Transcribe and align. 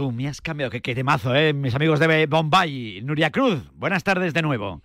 Tú 0.00 0.10
me 0.12 0.28
has 0.28 0.40
cambiado, 0.40 0.70
qué, 0.70 0.80
qué 0.80 0.94
temazo, 0.94 1.36
¿eh? 1.36 1.52
Mis 1.52 1.74
amigos 1.74 2.00
de 2.00 2.24
Bombay, 2.24 3.02
Nuria 3.02 3.30
Cruz, 3.30 3.70
buenas 3.74 4.02
tardes 4.02 4.32
de 4.32 4.40
nuevo. 4.40 4.80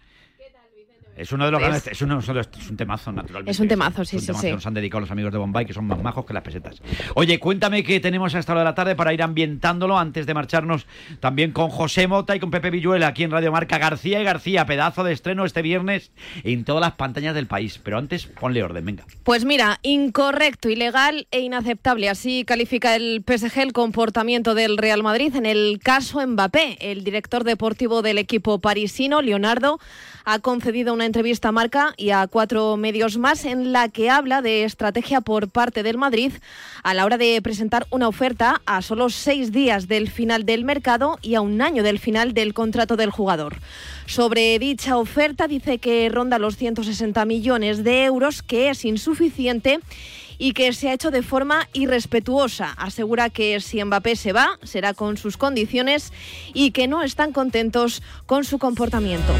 Es 1.15 1.31
uno 1.31 1.45
de 1.45 1.51
los 1.51 1.61
grandes, 1.61 1.87
es, 1.87 2.01
uno, 2.01 2.19
es 2.19 2.69
un 2.69 2.77
temazo 2.77 3.11
naturalmente. 3.11 3.51
Es 3.51 3.59
un 3.59 3.67
temazo, 3.67 4.03
sí, 4.03 4.17
es 4.17 4.21
un 4.21 4.21
sí, 4.21 4.27
temazo 4.27 4.41
sí. 4.41 4.47
que 4.47 4.53
nos 4.53 4.65
han 4.67 4.73
dedicado 4.73 5.01
los 5.01 5.11
amigos 5.11 5.31
de 5.31 5.37
Bombay, 5.37 5.65
que 5.65 5.73
son 5.73 5.85
más 5.85 6.01
majos 6.01 6.25
que 6.25 6.33
las 6.33 6.43
pesetas. 6.43 6.81
Oye, 7.13 7.39
cuéntame 7.39 7.83
qué 7.83 7.99
tenemos 7.99 8.35
a 8.35 8.39
esta 8.39 8.51
hora 8.51 8.61
de 8.61 8.65
la 8.65 8.75
tarde 8.75 8.95
para 8.95 9.13
ir 9.13 9.23
ambientándolo 9.23 9.97
antes 9.97 10.25
de 10.25 10.33
marcharnos 10.33 10.85
también 11.19 11.51
con 11.51 11.69
José 11.69 12.07
Mota 12.07 12.35
y 12.35 12.39
con 12.39 12.51
Pepe 12.51 12.69
Villuela 12.69 13.07
aquí 13.07 13.23
en 13.23 13.31
Radio 13.31 13.51
Marca. 13.51 13.77
García 13.77 14.19
y 14.19 14.23
García, 14.23 14.65
pedazo 14.65 15.03
de 15.03 15.13
estreno 15.13 15.45
este 15.45 15.61
viernes 15.61 16.11
en 16.43 16.65
todas 16.65 16.81
las 16.81 16.93
pantallas 16.93 17.35
del 17.35 17.47
país. 17.47 17.79
Pero 17.83 17.97
antes, 17.97 18.25
ponle 18.25 18.63
orden, 18.63 18.85
venga. 18.85 19.05
Pues 19.23 19.45
mira, 19.45 19.79
incorrecto, 19.83 20.69
ilegal 20.69 21.27
e 21.31 21.39
inaceptable. 21.39 22.09
Así 22.09 22.43
califica 22.45 22.95
el 22.95 23.23
PSG 23.25 23.59
el 23.59 23.73
comportamiento 23.73 24.55
del 24.55 24.77
Real 24.77 25.03
Madrid 25.03 25.35
en 25.35 25.45
el 25.45 25.79
caso 25.81 26.25
Mbappé. 26.25 26.77
El 26.79 27.03
director 27.03 27.43
deportivo 27.43 28.01
del 28.01 28.17
equipo 28.17 28.59
parisino, 28.59 29.21
Leonardo, 29.21 29.79
ha 30.25 30.39
concedido 30.39 30.93
una 30.93 31.05
entrevista 31.05 31.49
a 31.49 31.51
Marca 31.51 31.93
y 31.97 32.09
a 32.09 32.25
cuatro 32.27 32.75
medios 32.77 33.17
más 33.17 33.45
en 33.45 33.71
la 33.71 33.89
que 33.89 34.09
habla 34.09 34.41
de 34.41 34.63
estrategia 34.63 35.21
por 35.21 35.49
parte 35.49 35.83
del 35.83 35.99
Madrid 35.99 36.33
a 36.83 36.95
la 36.95 37.05
hora 37.05 37.17
de 37.17 37.39
presentar 37.43 37.85
una 37.91 38.07
oferta 38.07 38.61
a 38.65 38.81
solo 38.81 39.09
seis 39.09 39.51
días 39.51 39.87
del 39.87 40.09
final 40.09 40.45
del 40.45 40.65
mercado 40.65 41.19
y 41.21 41.35
a 41.35 41.41
un 41.41 41.61
año 41.61 41.83
del 41.83 41.99
final 41.99 42.33
del 42.33 42.55
contrato 42.55 42.95
del 42.95 43.11
jugador. 43.11 43.57
Sobre 44.07 44.57
dicha 44.57 44.97
oferta 44.97 45.47
dice 45.47 45.77
que 45.77 46.09
ronda 46.09 46.39
los 46.39 46.57
160 46.57 47.23
millones 47.25 47.83
de 47.83 48.05
euros, 48.05 48.41
que 48.41 48.69
es 48.69 48.83
insuficiente 48.83 49.79
y 50.37 50.53
que 50.53 50.73
se 50.73 50.89
ha 50.89 50.93
hecho 50.93 51.11
de 51.11 51.21
forma 51.21 51.67
irrespetuosa. 51.73 52.73
Asegura 52.77 53.29
que 53.29 53.59
si 53.59 53.83
Mbappé 53.83 54.15
se 54.15 54.33
va, 54.33 54.59
será 54.63 54.93
con 54.93 55.17
sus 55.17 55.37
condiciones 55.37 56.11
y 56.53 56.71
que 56.71 56.87
no 56.87 57.03
están 57.03 57.31
contentos 57.31 58.01
con 58.25 58.43
su 58.43 58.59
comportamiento. 58.59 59.33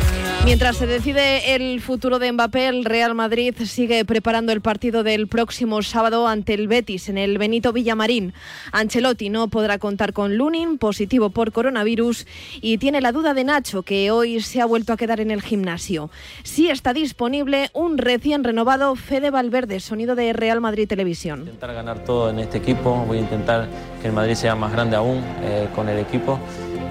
Mientras 0.45 0.77
se 0.77 0.85
decide 0.85 1.55
el 1.55 1.81
futuro 1.81 2.19
de 2.19 2.31
Mbappé, 2.31 2.67
el 2.67 2.85
Real 2.85 3.15
Madrid 3.15 3.55
sigue 3.65 4.05
preparando 4.05 4.51
el 4.51 4.61
partido 4.61 5.03
del 5.03 5.27
próximo 5.27 5.81
sábado 5.81 6.27
ante 6.27 6.53
el 6.53 6.67
Betis 6.67 7.09
en 7.09 7.17
el 7.17 7.37
Benito 7.39 7.73
Villamarín. 7.73 8.33
Ancelotti 8.71 9.29
no 9.29 9.47
podrá 9.47 9.79
contar 9.79 10.13
con 10.13 10.37
Lunin, 10.37 10.77
positivo 10.77 11.31
por 11.31 11.51
coronavirus, 11.51 12.27
y 12.61 12.77
tiene 12.77 13.01
la 13.01 13.11
duda 13.11 13.33
de 13.33 13.43
Nacho, 13.43 13.81
que 13.81 14.11
hoy 14.11 14.39
se 14.41 14.61
ha 14.61 14.65
vuelto 14.65 14.93
a 14.93 14.97
quedar 14.97 15.19
en 15.19 15.31
el 15.31 15.41
gimnasio. 15.41 16.11
Sí 16.43 16.69
está 16.69 16.93
disponible 16.93 17.71
un 17.73 17.97
recién 17.97 18.43
renovado 18.43 18.95
Fede 18.95 19.31
Valverde, 19.31 19.79
sonido 19.79 20.15
de 20.15 20.31
Real 20.33 20.61
Madrid 20.61 20.84
Televisión. 20.87 21.39
intentar 21.41 21.73
ganar 21.73 21.99
todo 21.99 22.29
en 22.29 22.39
este 22.39 22.57
equipo, 22.57 23.03
voy 23.07 23.17
a 23.17 23.21
intentar 23.21 23.67
que 24.01 24.07
el 24.07 24.13
Madrid 24.13 24.35
sea 24.35 24.55
más 24.55 24.71
grande 24.71 24.95
aún 24.95 25.23
eh, 25.43 25.67
con 25.75 25.89
el 25.89 25.99
equipo 25.99 26.39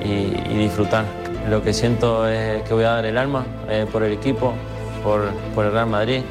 y, 0.05 0.55
disfrutar. 0.59 1.05
Lo 1.49 1.63
que 1.63 1.73
siento 1.73 2.27
es 2.29 2.63
que 2.63 2.75
voy 2.75 2.85
a 2.85 2.91
dar 2.91 3.07
el 3.07 3.19
alma 3.19 3.45
eh, 3.69 3.87
por 3.91 4.03
el 4.03 4.13
equipo, 4.13 4.53
por, 5.03 5.29
el 5.65 5.73
Real 5.73 5.87
Madrid, 5.87 6.23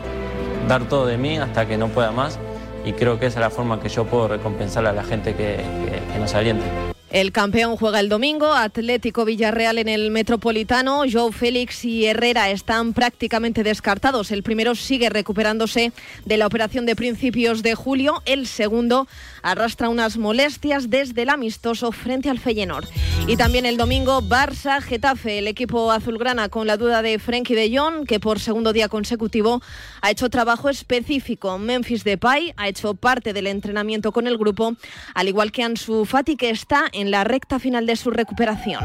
dar 0.68 0.88
todo 0.88 1.06
de 1.06 1.18
mí 1.18 1.38
hasta 1.38 1.66
que 1.68 1.78
no 1.78 1.88
pueda 1.90 2.12
más 2.12 2.40
y 2.86 2.94
creo 2.94 3.20
que 3.20 3.28
esa 3.28 3.40
es 3.40 3.42
la 3.42 3.50
forma 3.50 3.80
que 3.80 3.90
yo 3.90 4.06
puedo 4.06 4.28
recompensar 4.28 4.86
a 4.86 4.92
la 4.94 5.04
gente 5.04 5.36
que- 5.36 5.64
que 6.12 6.20
nos 6.20 6.34
alienta. 6.34 6.93
El 7.14 7.32
campeón 7.32 7.78
juega 7.78 8.00
el 8.00 8.10
domingo, 8.10 8.56
Atlético 8.56 9.24
Villarreal 9.24 9.78
en 9.78 9.88
el 9.88 10.10
Metropolitano, 10.10 11.04
Joe 11.08 11.32
Félix 11.32 11.86
y 11.86 12.08
Herrera 12.08 12.50
están 12.50 12.94
prácticamente 12.94 13.62
descartados. 13.62 14.32
El 14.32 14.42
primero 14.42 14.74
sigue 14.74 15.12
recuperándose 15.12 15.92
de 16.26 16.38
la 16.38 16.48
operación 16.48 16.88
de 16.88 16.96
principios 16.96 17.62
de 17.62 17.76
julio, 17.76 18.24
el 18.26 18.48
segundo 18.48 19.08
arrastra 19.44 19.90
unas 19.90 20.18
molestias 20.18 20.90
desde 20.90 21.22
el 21.22 21.30
amistoso 21.30 21.92
frente 21.92 22.32
al 22.32 22.40
Feyenoord. 22.40 22.88
Y 23.28 23.38
también 23.38 23.68
el 23.68 23.78
domingo 23.78 24.24
Barça 24.24 24.82
Getafe, 24.82 25.38
el 25.38 25.48
equipo 25.48 25.92
azulgrana 25.92 26.50
con 26.50 26.66
la 26.66 26.78
duda 26.78 27.04
de 27.04 27.20
Frenkie 27.20 27.54
de 27.54 27.78
Jong, 27.78 28.08
que 28.08 28.20
por 28.20 28.40
segundo 28.40 28.74
día 28.74 28.90
consecutivo 28.90 29.62
ha 30.02 30.10
hecho 30.10 30.30
trabajo 30.32 30.68
específico. 30.68 31.60
Memphis 31.60 32.04
Depay 32.04 32.54
ha 32.58 32.70
hecho 32.70 32.96
parte 32.96 33.34
del 33.34 33.46
entrenamiento 33.46 34.12
con 34.12 34.26
el 34.26 34.38
grupo, 34.38 34.76
al 35.14 35.28
igual 35.28 35.52
que 35.52 35.62
Ansu 35.62 36.06
Fati 36.06 36.38
que 36.38 36.50
está 36.50 36.90
en 36.92 37.03
la 37.12 37.24
recta 37.24 37.60
final 37.60 37.86
de 37.86 37.96
su 37.96 38.12
recuperación. 38.12 38.84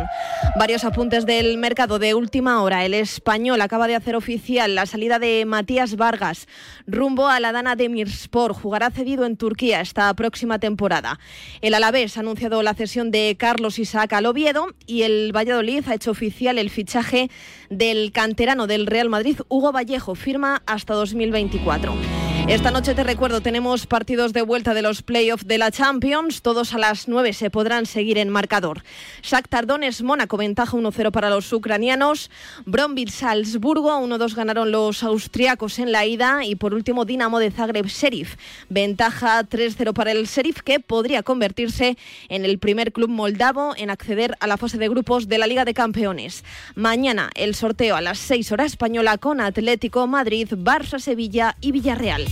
Varios 0.58 0.84
apuntes 0.84 1.26
del 1.26 1.58
mercado 1.58 1.98
de 1.98 2.14
última 2.14 2.62
hora. 2.62 2.84
El 2.84 2.94
español 2.94 3.60
acaba 3.60 3.86
de 3.86 3.94
hacer 3.94 4.16
oficial 4.16 4.74
la 4.74 4.86
salida 4.86 5.18
de 5.18 5.44
Matías 5.44 5.96
Vargas 5.96 6.48
rumbo 6.86 7.28
a 7.28 7.40
la 7.40 7.52
Dana 7.52 7.76
de 7.76 7.88
Mirspor. 7.88 8.52
Jugará 8.52 8.90
cedido 8.90 9.24
en 9.24 9.36
Turquía 9.36 9.80
esta 9.80 10.12
próxima 10.14 10.58
temporada. 10.58 11.18
El 11.60 11.74
Alavés 11.74 12.16
ha 12.16 12.20
anunciado 12.20 12.62
la 12.62 12.74
cesión 12.74 13.10
de 13.10 13.36
Carlos 13.38 13.78
Isaac 13.78 14.12
al 14.12 14.26
Oviedo 14.26 14.68
y 14.86 15.02
el 15.02 15.32
Valladolid 15.34 15.84
ha 15.88 15.94
hecho 15.94 16.10
oficial 16.10 16.58
el 16.58 16.70
fichaje 16.70 17.30
del 17.70 18.12
canterano 18.12 18.66
del 18.66 18.86
Real 18.86 19.08
Madrid, 19.08 19.38
Hugo 19.48 19.72
Vallejo, 19.72 20.14
firma 20.14 20.62
hasta 20.66 20.94
2024. 20.94 22.38
Esta 22.48 22.70
noche 22.70 22.94
te 22.94 23.04
recuerdo, 23.04 23.42
tenemos 23.42 23.86
partidos 23.86 24.32
de 24.32 24.41
vuelta 24.41 24.72
de 24.72 24.81
los 24.81 25.03
playoffs 25.03 25.47
de 25.47 25.59
la 25.59 25.70
Champions. 25.70 26.41
Todos 26.41 26.72
a 26.72 26.78
las 26.78 27.06
9 27.06 27.34
se 27.34 27.50
podrán 27.50 27.84
seguir 27.84 28.16
en 28.16 28.31
marcador. 28.31 28.84
Shakhtar 29.22 29.66
Donetsk, 29.66 30.00
Mónaco, 30.00 30.38
ventaja 30.38 30.75
1-0 30.75 31.10
para 31.10 31.28
los 31.28 31.53
ucranianos. 31.53 32.31
Bromville, 32.64 33.12
Salzburgo, 33.12 34.00
1-2 34.00 34.34
ganaron 34.34 34.72
los 34.72 35.03
austriacos 35.03 35.78
en 35.78 35.92
la 35.92 36.06
ida. 36.06 36.42
Y 36.47 36.54
por 36.54 36.72
último, 36.72 37.04
Dinamo 37.04 37.38
de 37.38 37.50
Zagreb, 37.50 37.84
Sheriff. 37.84 38.37
Ventaja 38.70 39.42
3-0 39.42 39.92
para 39.92 40.12
el 40.12 40.25
Sheriff, 40.25 40.62
que 40.62 40.81
podría 40.81 41.22
convertirse 41.22 41.98
en 42.31 42.47
el 42.47 42.58
primer 42.58 42.94
club 42.94 43.10
moldavo 43.10 43.75
en 43.76 43.91
acceder 43.91 44.38
a 44.41 44.47
la 44.47 44.56
fase 44.56 44.78
de 44.78 44.88
grupos 44.88 45.28
de 45.28 45.37
la 45.37 45.47
Liga 45.47 45.66
de 45.66 45.75
Campeones. 45.75 46.44
Mañana 46.75 47.28
el 47.34 47.54
sorteo 47.54 47.94
a 47.94 48.00
las 48.00 48.19
6 48.20 48.53
horas 48.53 48.72
española 48.72 49.19
con 49.19 49.42
Atlético, 49.42 50.06
Madrid, 50.06 50.48
Barça, 50.53 50.98
Sevilla 50.98 51.54
y 51.60 51.72
Villarreal. 51.72 52.26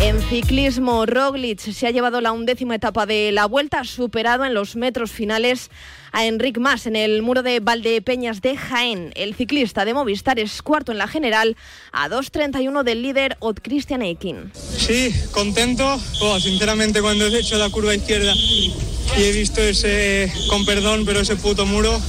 En 0.00 0.22
ciclismo, 0.22 1.06
Roglic 1.06 1.58
se 1.58 1.86
ha 1.86 1.90
llevado 1.90 2.20
la 2.20 2.30
undécima 2.30 2.76
etapa 2.76 3.04
de 3.04 3.32
la 3.32 3.46
vuelta, 3.46 3.82
superado 3.82 4.44
en 4.44 4.54
los 4.54 4.76
metros 4.76 5.10
finales 5.10 5.70
a 6.12 6.24
Enric 6.24 6.58
Mas 6.58 6.86
en 6.86 6.94
el 6.94 7.20
muro 7.22 7.42
de 7.42 7.58
Valdepeñas 7.58 8.40
de 8.40 8.56
Jaén. 8.56 9.12
El 9.16 9.34
ciclista 9.34 9.84
de 9.84 9.94
Movistar 9.94 10.38
es 10.38 10.62
cuarto 10.62 10.92
en 10.92 10.98
la 10.98 11.08
general 11.08 11.56
a 11.90 12.08
2.31 12.08 12.84
del 12.84 13.02
líder 13.02 13.36
Ot 13.40 13.60
Christian 13.60 14.02
Eikin. 14.02 14.52
Sí, 14.54 15.12
contento. 15.32 16.00
Oh, 16.20 16.38
sinceramente, 16.38 17.02
cuando 17.02 17.26
he 17.26 17.36
hecho 17.36 17.58
la 17.58 17.68
curva 17.68 17.92
izquierda 17.92 18.32
y 18.36 18.72
he 19.16 19.32
visto 19.32 19.60
ese, 19.60 20.32
con 20.48 20.64
perdón, 20.64 21.04
pero 21.06 21.20
ese 21.20 21.34
puto 21.34 21.66
muro 21.66 22.00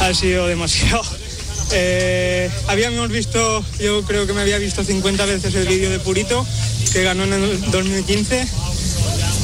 ha 0.00 0.14
sido 0.14 0.46
demasiado. 0.46 1.02
Eh, 1.72 2.50
habíamos 2.68 3.08
visto, 3.08 3.64
yo 3.80 4.02
creo 4.04 4.26
que 4.26 4.32
me 4.32 4.42
había 4.42 4.58
visto 4.58 4.84
50 4.84 5.24
veces 5.26 5.54
el 5.54 5.66
vídeo 5.66 5.90
de 5.90 5.98
Purito, 5.98 6.46
que 6.92 7.02
ganó 7.02 7.24
en 7.24 7.32
el 7.32 7.70
2015, 7.70 8.46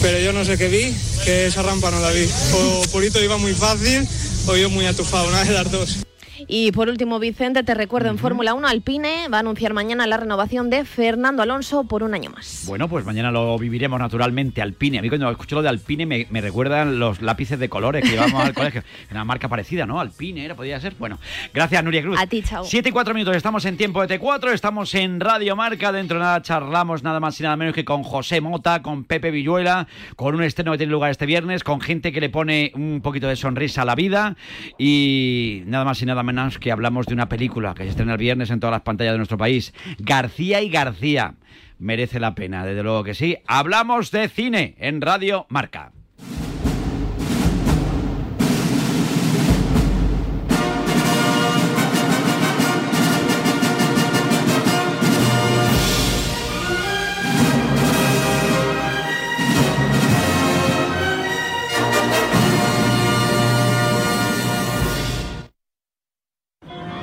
pero 0.03 0.19
yo 0.19 0.33
no 0.33 0.45
sé 0.45 0.57
qué 0.57 0.69
vi, 0.69 0.95
que 1.25 1.47
esa 1.47 1.63
rampa 1.63 1.91
no 1.91 2.01
la 2.01 2.11
vi. 2.11 2.29
O 2.55 2.83
Purito 2.93 3.23
iba 3.23 3.37
muy 3.37 3.55
fácil 3.55 4.07
o 4.47 4.57
yo 4.57 4.71
muy 4.71 4.87
atufado, 4.87 5.29
una 5.29 5.45
de 5.45 5.53
las 5.53 5.71
dos. 5.71 5.99
Y 6.47 6.73
por 6.73 6.89
último, 6.89 7.19
Vicente, 7.19 7.63
te 7.63 7.75
recuerdo 7.75 8.09
en 8.11 8.19
Fórmula 8.19 8.55
1, 8.55 8.67
Alpine 8.67 9.29
va 9.33 9.39
a 9.39 9.41
anunciar 9.41 9.75
mañana 9.75 10.07
la 10.07 10.17
renovación 10.17 10.71
de 10.71 10.85
Fernando 10.85 11.43
Alonso 11.43 11.85
por 11.85 12.03
un 12.03 12.15
año 12.15 12.31
más. 12.31 12.65
Bueno, 12.67 12.89
pues 12.89 13.05
mañana 13.05 13.31
lo 13.31 13.59
viviremos 13.59 13.99
naturalmente. 13.99 14.63
Alpine. 14.63 14.99
A 14.99 15.03
mí 15.03 15.09
cuando 15.09 15.31
escucho 15.31 15.57
lo 15.57 15.63
de 15.63 15.69
Alpine 15.69 16.07
me, 16.07 16.27
me 16.31 16.41
recuerdan 16.41 16.99
los 16.99 17.21
lápices 17.23 17.59
de 17.59 17.69
colores 17.69 18.05
que 18.05 18.11
llevamos 18.11 18.45
al 18.45 18.55
colegio. 18.55 18.83
Una 19.11 19.25
marca 19.25 19.49
parecida, 19.49 19.87
¿no? 19.87 20.01
Alpine 20.01 20.45
era, 20.45 20.55
podría 20.55 20.81
ser. 20.81 20.95
Bueno, 20.99 21.19
gracias 21.53 21.85
Nuria 21.85 22.03
Cruz. 22.03 22.19
A 22.19 22.27
ti, 22.27 22.43
chao. 22.43 22.65
Siete 22.65 22.89
y 22.89 22.93
cuatro 22.93 23.15
minutos, 23.15 23.37
estamos 23.37 23.65
en 23.65 23.77
tiempo 23.77 24.05
de 24.07 24.19
T4, 24.19 24.53
estamos 24.53 24.95
en 24.95 25.21
Radio 25.21 25.57
Marca. 25.57 25.93
Dentro 25.93 26.19
de 26.19 26.25
nada 26.25 26.43
charlamos 26.43 27.03
nada 27.03 27.21
más 27.21 27.39
y 27.41 27.43
nada 27.43 27.57
menos 27.57 27.75
que 27.75 27.85
con 27.85 28.03
José 28.03 28.41
Mota, 28.41 28.83
con 28.83 29.05
Pepe 29.05 29.31
Villuela, 29.31 29.87
con 30.17 30.35
un 30.35 30.43
estreno 30.43 30.73
que 30.73 30.79
tiene 30.79 30.93
lugar 30.93 31.11
este 31.11 31.27
viernes, 31.27 31.65
con 31.65 31.81
gente 31.81 32.13
que 32.13 32.21
le 32.21 32.31
pone 32.31 32.73
un 32.75 33.01
poquito 33.03 33.29
de 33.29 33.37
sonrisa 33.37 33.83
a 33.83 33.85
la 33.85 33.95
vida 33.95 34.37
y 34.79 35.63
nada 35.67 35.85
más 35.85 36.01
y 36.03 36.07
nada 36.07 36.23
menos 36.23 36.30
que 36.61 36.73
hablamos 36.73 37.07
de 37.07 37.15
una 37.15 37.29
película 37.29 37.75
que 37.75 37.85
se 37.85 37.91
estrena 37.91 38.13
el 38.13 38.19
viernes 38.19 38.51
en 38.51 38.61
todas 38.61 38.73
las 38.73 38.83
pantallas 38.83 39.13
de 39.15 39.19
nuestro 39.19 39.39
país. 39.39 39.75
García 39.99 40.61
y 40.63 40.69
García. 40.69 41.35
Merece 41.79 42.21
la 42.21 42.35
pena, 42.35 42.65
desde 42.65 42.83
luego 42.83 43.05
que 43.05 43.15
sí. 43.15 43.39
Hablamos 43.47 44.11
de 44.11 44.29
cine 44.29 44.75
en 44.79 45.01
Radio 45.01 45.47
Marca. 45.49 45.93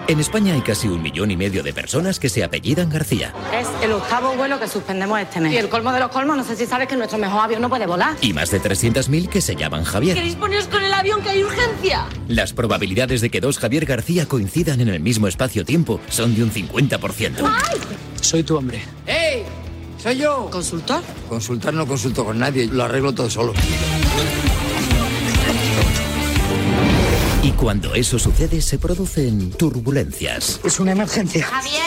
En 0.07 0.21
España 0.21 0.53
hay 0.53 0.61
casi 0.61 0.87
un 0.87 1.01
millón 1.01 1.31
y 1.31 1.35
medio 1.35 1.63
de 1.63 1.73
personas 1.73 2.17
que 2.17 2.29
se 2.29 2.41
apellidan 2.41 2.89
García. 2.89 3.33
Es 3.53 3.67
el 3.83 3.91
octavo 3.91 4.33
vuelo 4.37 4.57
que 4.57 4.69
suspendemos 4.69 5.19
este 5.19 5.41
mes. 5.41 5.51
Y 5.51 5.57
el 5.57 5.67
colmo 5.67 5.91
de 5.91 5.99
los 5.99 6.09
colmos, 6.11 6.37
no 6.37 6.45
sé 6.45 6.55
si 6.55 6.65
sabes 6.65 6.87
que 6.87 6.95
nuestro 6.95 7.17
mejor 7.17 7.41
avión 7.41 7.61
no 7.61 7.67
puede 7.67 7.85
volar. 7.85 8.15
Y 8.21 8.31
más 8.31 8.49
de 8.51 8.61
300.000 8.61 9.27
que 9.27 9.41
se 9.41 9.57
llaman 9.57 9.83
Javier. 9.83 10.15
¿Queréis 10.15 10.35
poneros 10.35 10.67
con 10.67 10.81
el 10.81 10.93
avión 10.93 11.21
que 11.21 11.29
hay 11.31 11.43
urgencia? 11.43 12.05
Las 12.29 12.53
probabilidades 12.53 13.19
de 13.19 13.29
que 13.29 13.41
dos 13.41 13.59
Javier 13.59 13.85
García 13.85 14.27
coincidan 14.27 14.79
en 14.79 14.87
el 14.87 15.01
mismo 15.01 15.27
espacio-tiempo 15.27 15.99
son 16.09 16.35
de 16.35 16.43
un 16.43 16.53
50%. 16.53 17.43
¡Ay! 17.43 17.79
Soy 18.21 18.43
tu 18.43 18.55
hombre. 18.55 18.81
¡Ey! 19.05 19.43
¿Soy 20.01 20.19
yo? 20.19 20.47
¿Consultor? 20.49 21.01
Consultar 21.27 21.73
no 21.73 21.85
consulto 21.85 22.23
con 22.23 22.39
nadie, 22.39 22.67
lo 22.67 22.85
arreglo 22.85 23.13
todo 23.13 23.29
solo. 23.29 23.53
Y 27.47 27.51
cuando 27.53 27.95
eso 27.95 28.19
sucede, 28.19 28.59
se 28.59 28.77
producen 28.77 29.51
turbulencias. 29.51 30.59
Es 30.65 30.81
una 30.81 30.91
emergencia. 30.91 31.45
¿Javier? 31.45 31.81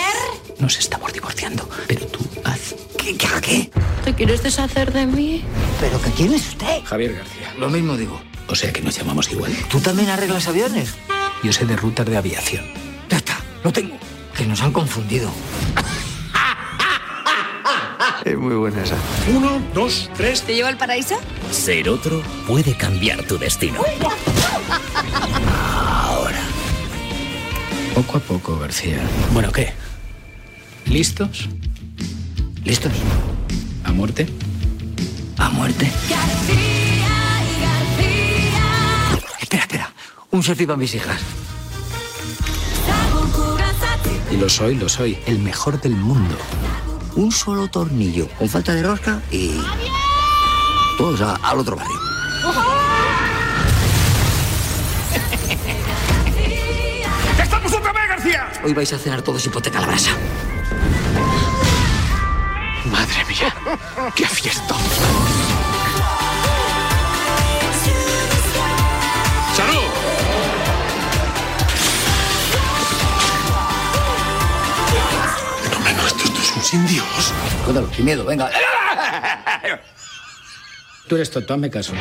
Nos 0.59 0.79
estamos 0.79 1.13
divorciando, 1.13 1.69
pero 1.87 2.07
tú 2.07 2.21
haz... 2.45 2.75
¿Qué, 2.97 3.15
qué, 3.15 3.29
qué? 3.43 3.71
¿Te 4.03 4.15
quieres 4.15 4.43
deshacer 4.43 4.91
de 4.91 5.05
mí? 5.05 5.45
¿Pero 5.79 6.01
qué 6.01 6.11
quién 6.13 6.33
es 6.33 6.49
usted? 6.49 6.83
Javier 6.85 7.13
García. 7.13 7.53
Lo 7.59 7.69
mismo 7.69 7.99
digo. 7.99 8.19
O 8.49 8.55
sea 8.55 8.73
que 8.73 8.81
nos 8.81 8.97
llamamos 8.97 9.31
igual. 9.31 9.55
¿Tú 9.71 9.81
también 9.81 10.09
arreglas 10.09 10.49
aviones? 10.49 10.95
Yo 11.43 11.53
sé 11.53 11.67
de 11.67 11.77
rutas 11.77 12.07
de 12.07 12.17
aviación. 12.17 12.65
Ya 13.11 13.19
está, 13.19 13.39
lo 13.63 13.71
tengo. 13.71 13.99
Que 14.35 14.47
nos 14.47 14.63
han 14.63 14.73
confundido. 14.73 15.31
Es 18.25 18.37
muy 18.37 18.55
buena 18.55 18.83
esa. 18.83 18.97
Uno, 19.35 19.61
dos, 19.75 20.11
tres. 20.17 20.43
¿Te 20.43 20.55
llevo 20.55 20.69
al 20.69 20.79
paraíso? 20.79 21.19
Ser 21.51 21.91
otro 21.91 22.23
puede 22.47 22.75
cambiar 22.75 23.23
tu 23.25 23.37
destino. 23.39 23.83
Ahora. 26.07 26.41
Poco 27.95 28.17
a 28.19 28.21
poco, 28.21 28.59
García. 28.59 29.01
Bueno, 29.33 29.51
¿qué? 29.53 29.73
¿Listos? 30.87 31.49
¿Listos? 32.65 32.93
¿A 33.85 33.93
muerte? 33.93 34.27
A 35.39 35.49
muerte. 35.51 35.91
García 36.09 37.09
y 37.43 37.61
García. 37.63 39.19
Espera, 39.41 39.63
espera. 39.63 39.93
Un 40.31 40.43
selfie 40.43 40.67
para 40.67 40.77
mis 40.77 40.95
hijas. 40.95 41.21
Y 44.31 44.37
lo 44.37 44.49
soy, 44.49 44.77
lo 44.77 44.89
soy. 44.89 45.19
El 45.27 45.39
mejor 45.41 45.81
del 45.81 45.97
mundo. 45.97 46.37
Un 47.17 47.33
solo 47.33 47.69
tornillo, 47.69 48.29
con 48.39 48.49
falta 48.49 48.73
de 48.75 48.83
rosca 48.85 49.21
y... 49.33 49.61
Todos 50.97 51.21
a- 51.23 51.35
al 51.37 51.59
otro 51.59 51.75
barrio. 51.77 51.99
Hoy 58.63 58.75
vais 58.75 58.93
a 58.93 58.99
cenar 58.99 59.23
todos 59.23 59.45
hipoteca 59.47 59.79
a 59.79 59.81
la 59.81 59.87
brasa. 59.87 60.11
Madre 62.85 63.25
mía. 63.27 63.55
¡Qué 64.15 64.27
fiesta! 64.27 64.75
¡Salud! 69.57 69.83
No 75.71 75.81
me 75.81 75.91
esto, 75.91 76.25
esto 76.25 76.41
es 76.41 76.57
un 76.57 76.63
sin 76.63 76.87
Dios. 76.87 77.33
Cuéntalo, 77.65 77.89
sin 77.95 78.05
miedo, 78.05 78.25
venga. 78.27 78.51
Tú 81.09 81.17
eres 81.17 81.31
tonto, 81.31 81.55
hazme 81.55 81.71
caso. 81.71 81.95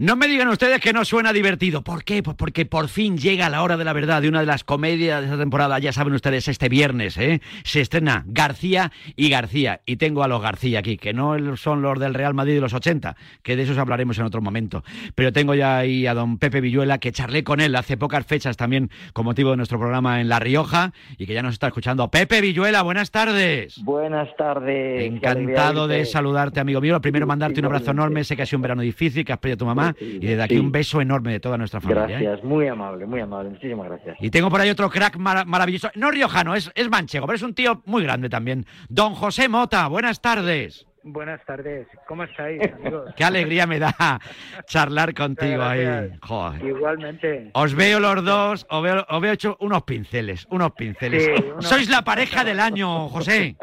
No 0.00 0.14
me 0.14 0.28
digan 0.28 0.46
ustedes 0.46 0.80
que 0.80 0.92
no 0.92 1.04
suena 1.04 1.32
divertido. 1.32 1.82
¿Por 1.82 2.04
qué? 2.04 2.22
Pues 2.22 2.36
porque 2.36 2.64
por 2.64 2.86
fin 2.86 3.18
llega 3.18 3.50
la 3.50 3.64
hora 3.64 3.76
de 3.76 3.84
la 3.84 3.92
verdad 3.92 4.22
de 4.22 4.28
una 4.28 4.38
de 4.38 4.46
las 4.46 4.62
comedias 4.62 5.22
de 5.22 5.26
esta 5.26 5.38
temporada. 5.38 5.76
Ya 5.80 5.92
saben 5.92 6.14
ustedes, 6.14 6.46
este 6.46 6.68
viernes, 6.68 7.18
¿eh? 7.18 7.40
Se 7.64 7.80
estrena 7.80 8.22
García 8.28 8.92
y 9.16 9.28
García. 9.28 9.80
Y 9.86 9.96
tengo 9.96 10.22
a 10.22 10.28
los 10.28 10.40
García 10.40 10.78
aquí, 10.78 10.98
que 10.98 11.12
no 11.12 11.56
son 11.56 11.82
los 11.82 11.98
del 11.98 12.14
Real 12.14 12.32
Madrid 12.32 12.54
de 12.54 12.60
los 12.60 12.74
80, 12.74 13.16
que 13.42 13.56
de 13.56 13.64
esos 13.64 13.76
hablaremos 13.76 14.16
en 14.20 14.26
otro 14.26 14.40
momento. 14.40 14.84
Pero 15.16 15.32
tengo 15.32 15.56
ya 15.56 15.78
ahí 15.78 16.06
a 16.06 16.14
don 16.14 16.38
Pepe 16.38 16.60
Villuela, 16.60 16.98
que 16.98 17.10
charlé 17.10 17.42
con 17.42 17.58
él 17.58 17.74
hace 17.74 17.96
pocas 17.96 18.24
fechas 18.24 18.56
también 18.56 18.92
con 19.12 19.24
motivo 19.24 19.50
de 19.50 19.56
nuestro 19.56 19.80
programa 19.80 20.20
en 20.20 20.28
La 20.28 20.38
Rioja 20.38 20.92
y 21.16 21.26
que 21.26 21.34
ya 21.34 21.42
nos 21.42 21.54
está 21.54 21.66
escuchando. 21.66 22.08
Pepe 22.08 22.40
Villuela, 22.40 22.82
buenas 22.82 23.10
tardes. 23.10 23.82
Buenas 23.82 24.28
tardes. 24.36 25.10
Encantado 25.10 25.88
de 25.88 26.04
saludarte, 26.04 26.60
amigo 26.60 26.80
mío. 26.80 26.92
Lo 26.92 27.00
primero, 27.00 27.26
mandarte 27.26 27.58
un 27.58 27.66
abrazo 27.66 27.90
enorme. 27.90 28.22
Sé 28.22 28.36
que 28.36 28.42
ha 28.42 28.46
sido 28.46 28.58
un 28.58 28.62
verano 28.62 28.82
difícil, 28.82 29.24
que 29.24 29.32
has 29.32 29.40
perdido 29.40 29.56
a 29.56 29.58
tu 29.58 29.66
mamá. 29.66 29.87
Y 30.00 30.18
desde 30.18 30.42
aquí 30.42 30.54
Sí. 30.54 30.60
un 30.60 30.72
beso 30.72 31.00
enorme 31.00 31.32
de 31.32 31.40
toda 31.40 31.56
nuestra 31.58 31.80
familia. 31.80 32.04
¿eh? 32.04 32.22
Gracias, 32.22 32.44
muy 32.44 32.66
amable, 32.66 33.06
muy 33.06 33.20
amable. 33.20 33.50
Muchísimas 33.50 33.86
gracias. 33.88 34.16
Y 34.20 34.30
tengo 34.30 34.50
por 34.50 34.60
ahí 34.60 34.70
otro 34.70 34.90
crack 34.90 35.16
mara- 35.18 35.44
maravilloso. 35.44 35.90
No 35.94 36.10
riojano, 36.10 36.54
es, 36.56 36.70
es 36.74 36.90
manchego, 36.90 37.26
pero 37.26 37.36
es 37.36 37.42
un 37.42 37.54
tío 37.54 37.82
muy 37.86 38.02
grande 38.02 38.28
también. 38.28 38.66
Don 38.88 39.14
José 39.14 39.48
Mota, 39.48 39.86
buenas 39.88 40.20
tardes. 40.20 40.87
Buenas 41.04 41.40
tardes, 41.46 41.86
¿cómo 42.06 42.24
estáis, 42.24 42.60
amigos? 42.74 43.14
Qué 43.16 43.24
alegría 43.24 43.66
me 43.66 43.78
da 43.78 44.20
charlar 44.66 45.14
contigo 45.14 45.62
ahí. 45.62 46.10
Joder. 46.22 46.62
Igualmente. 46.64 47.50
Os 47.54 47.74
veo 47.74 48.00
los 48.00 48.24
dos, 48.24 48.66
os 48.68 48.82
veo, 48.82 49.06
os 49.08 49.20
veo 49.20 49.32
hecho 49.32 49.56
unos 49.60 49.84
pinceles, 49.84 50.46
unos 50.50 50.72
pinceles. 50.72 51.24
Sí, 51.24 51.44
unos- 51.52 51.66
Sois 51.66 51.88
la 51.88 52.02
pareja 52.02 52.44
del 52.44 52.60
año, 52.60 53.08
José. 53.08 53.56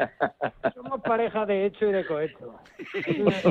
Somos 0.74 1.00
pareja 1.02 1.44
de 1.46 1.66
hecho 1.66 1.86
y 1.86 1.92
de 1.92 2.06
cohecho. 2.06 2.54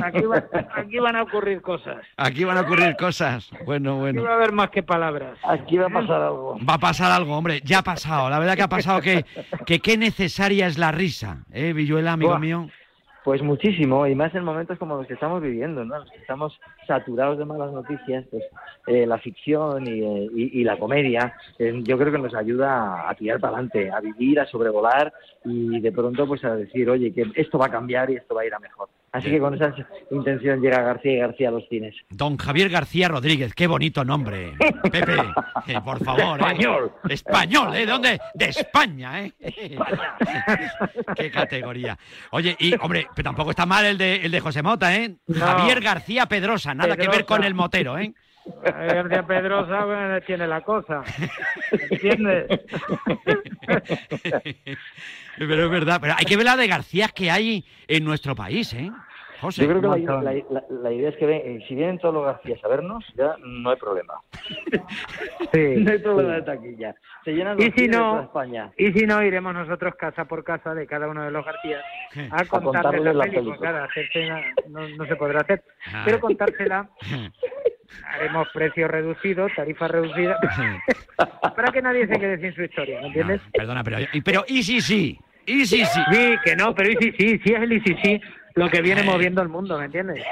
Aquí, 0.02 0.22
va- 0.22 0.44
aquí 0.74 0.98
van 0.98 1.16
a 1.16 1.22
ocurrir 1.22 1.62
cosas. 1.62 1.98
Aquí 2.16 2.44
van 2.44 2.58
a 2.58 2.62
ocurrir 2.62 2.96
cosas. 2.96 3.48
Bueno, 3.64 3.92
Aquí 3.92 4.00
bueno. 4.00 4.22
va 4.24 4.30
a 4.32 4.34
haber 4.34 4.52
más 4.52 4.70
que 4.70 4.82
palabras. 4.82 5.38
Aquí 5.44 5.78
va 5.78 5.86
a 5.86 5.90
pasar 5.90 6.20
algo. 6.22 6.58
Va 6.68 6.74
a 6.74 6.78
pasar 6.78 7.12
algo, 7.12 7.36
hombre, 7.36 7.60
ya 7.64 7.78
ha 7.78 7.82
pasado. 7.82 8.28
La 8.28 8.38
verdad 8.38 8.56
que 8.56 8.62
ha 8.62 8.68
pasado 8.68 9.00
que, 9.00 9.24
que 9.64 9.78
qué 9.80 9.96
necesaria 9.96 10.66
es 10.66 10.76
la 10.76 10.90
risa, 10.92 11.44
¿eh, 11.52 11.72
Villuela, 11.72 12.12
amigo 12.12 12.30
Buah. 12.32 12.38
mío? 12.40 12.68
Pues 13.26 13.42
muchísimo, 13.42 14.06
y 14.06 14.14
más 14.14 14.32
en 14.36 14.44
momentos 14.44 14.78
como 14.78 14.94
los 14.94 15.08
que 15.08 15.14
estamos 15.14 15.42
viviendo, 15.42 15.84
¿no? 15.84 15.98
Los 15.98 16.08
que 16.12 16.18
estamos 16.18 16.56
saturados 16.86 17.38
de 17.38 17.44
malas 17.44 17.72
noticias, 17.72 18.24
pues 18.30 18.42
eh, 18.86 19.06
la 19.06 19.18
ficción 19.18 19.86
y, 19.86 20.00
eh, 20.00 20.28
y- 20.34 20.60
y 20.60 20.64
la 20.64 20.78
comedia, 20.78 21.34
eh, 21.58 21.80
yo 21.82 21.98
creo 21.98 22.12
que 22.12 22.18
nos 22.18 22.34
ayuda 22.34 23.08
a 23.08 23.14
tirar 23.14 23.40
para 23.40 23.54
adelante, 23.54 23.90
a 23.90 24.00
vivir, 24.00 24.38
a 24.40 24.46
sobrevolar 24.46 25.12
y 25.44 25.80
de 25.80 25.92
pronto 25.92 26.26
pues 26.26 26.44
a 26.44 26.54
decir, 26.56 26.88
oye, 26.88 27.12
que 27.12 27.24
esto 27.34 27.58
va 27.58 27.66
a 27.66 27.70
cambiar 27.70 28.10
y 28.10 28.16
esto 28.16 28.34
va 28.34 28.42
a 28.42 28.46
ir 28.46 28.54
a 28.54 28.58
mejor. 28.58 28.88
Así 29.12 29.30
que 29.30 29.38
con 29.38 29.54
esa 29.54 29.74
intención 30.10 30.60
llega 30.60 30.82
García 30.82 31.12
y 31.12 31.16
García 31.18 31.48
a 31.48 31.52
los 31.52 31.66
cines. 31.68 31.94
Don 32.10 32.36
Javier 32.36 32.68
García 32.68 33.08
Rodríguez, 33.08 33.54
qué 33.54 33.66
bonito 33.66 34.04
nombre. 34.04 34.52
Pepe, 34.82 35.14
eh, 35.68 35.80
por 35.82 36.04
favor. 36.04 36.38
¿eh? 36.38 36.42
Español. 36.42 36.92
Español, 37.08 37.74
¿eh? 37.74 37.78
¿De 37.78 37.86
dónde? 37.86 38.20
De 38.34 38.44
España, 38.46 39.24
¿eh? 39.24 39.32
qué 41.16 41.30
categoría. 41.30 41.96
Oye, 42.32 42.56
y 42.58 42.74
hombre, 42.80 43.06
pero 43.14 43.24
tampoco 43.30 43.50
está 43.50 43.64
mal 43.64 43.84
el 43.86 43.96
de, 43.96 44.16
el 44.16 44.30
de 44.30 44.40
José 44.40 44.62
Mota, 44.62 44.94
¿eh? 44.94 45.14
No. 45.26 45.40
Javier 45.46 45.80
García 45.80 46.26
Pedrosa, 46.26 46.74
nada 46.76 46.96
que 46.96 47.08
ver 47.08 47.24
con 47.24 47.44
el 47.44 47.54
motero, 47.54 47.98
¿eh? 47.98 48.12
García 48.62 49.26
Pedrosa 49.26 49.84
bueno, 49.84 50.20
tiene 50.20 50.46
la 50.46 50.60
cosa. 50.60 51.02
¿Entiendes? 51.90 52.46
Pero 55.38 55.64
es 55.64 55.70
verdad, 55.70 55.98
pero 56.00 56.14
hay 56.16 56.24
que 56.24 56.34
ver 56.36 56.46
la 56.46 56.56
de 56.56 56.66
García 56.66 57.08
que 57.08 57.30
hay 57.30 57.62
en 57.88 58.04
nuestro 58.04 58.34
país, 58.34 58.72
¿eh? 58.72 58.90
José. 59.40 59.62
Yo 59.62 59.68
creo 59.68 59.80
que 59.80 60.00
la, 60.00 60.22
la- 60.22 60.32
la- 60.50 60.64
la 60.68 60.92
idea 60.92 61.08
es 61.10 61.16
que 61.16 61.26
ven- 61.26 61.42
eh, 61.44 61.64
si 61.68 61.74
vienen 61.74 61.98
todos 61.98 62.14
los 62.14 62.24
García 62.24 62.56
a 62.62 62.68
vernos, 62.68 63.04
ya 63.16 63.34
no 63.44 63.70
hay 63.70 63.76
problema. 63.76 64.14
Sí, 65.52 65.74
no 65.78 65.90
hay 65.92 65.98
problema 65.98 66.34
sí. 66.34 66.40
de 66.40 66.42
taquilla. 66.42 66.94
Se 67.24 67.32
llenan 67.32 67.56
los 67.56 67.66
Y 67.66 67.70
si 67.72 67.82
de 67.82 67.88
no, 67.96 68.10
toda 68.12 68.22
España. 68.24 68.72
y 68.76 68.92
si 68.92 69.06
no, 69.06 69.22
iremos 69.22 69.54
nosotros 69.54 69.94
casa 69.96 70.24
por 70.24 70.44
casa 70.44 70.74
de 70.74 70.86
cada 70.86 71.08
uno 71.08 71.22
de 71.24 71.30
los 71.30 71.44
García 71.44 71.80
a 72.30 72.44
contarles 72.44 72.50
contarles 72.50 73.04
la 73.04 73.12
la 73.12 73.24
película. 73.24 73.88
película. 73.88 73.88
Claro, 74.12 74.42
no, 74.68 74.88
no 74.88 75.06
se 75.06 75.16
podrá 75.16 75.40
hacer. 75.40 75.62
Ah. 75.92 76.02
Pero 76.04 76.20
contársela, 76.20 76.88
haremos 78.14 78.48
precio 78.52 78.88
reducido, 78.88 79.48
tarifa 79.54 79.88
reducida, 79.88 80.38
para 81.54 81.72
que 81.72 81.82
nadie 81.82 82.06
se 82.06 82.18
quede 82.18 82.38
sin 82.40 82.54
su 82.54 82.62
historia, 82.62 83.00
¿me 83.00 83.06
entiendes? 83.08 83.40
Perdona, 83.52 83.82
pero, 83.84 83.98
pero 84.24 84.44
¿y 84.48 84.62
si 84.62 84.80
sí? 84.80 85.18
¿Y 85.46 85.64
si 85.66 85.84
sí? 85.84 86.00
Sí, 86.12 86.34
que 86.44 86.56
no, 86.56 86.74
pero 86.74 86.90
y 86.90 86.96
sí, 86.96 87.12
sí, 87.18 87.38
sí 87.44 87.52
es 87.54 87.62
el 87.62 87.72
y 87.72 87.80
sí, 87.80 87.96
sí, 88.02 88.20
lo 88.56 88.70
que 88.70 88.80
viene 88.80 89.02
moviendo 89.02 89.42
el 89.42 89.48
mundo, 89.48 89.78
¿me 89.78 89.84
entiendes? 89.84 90.24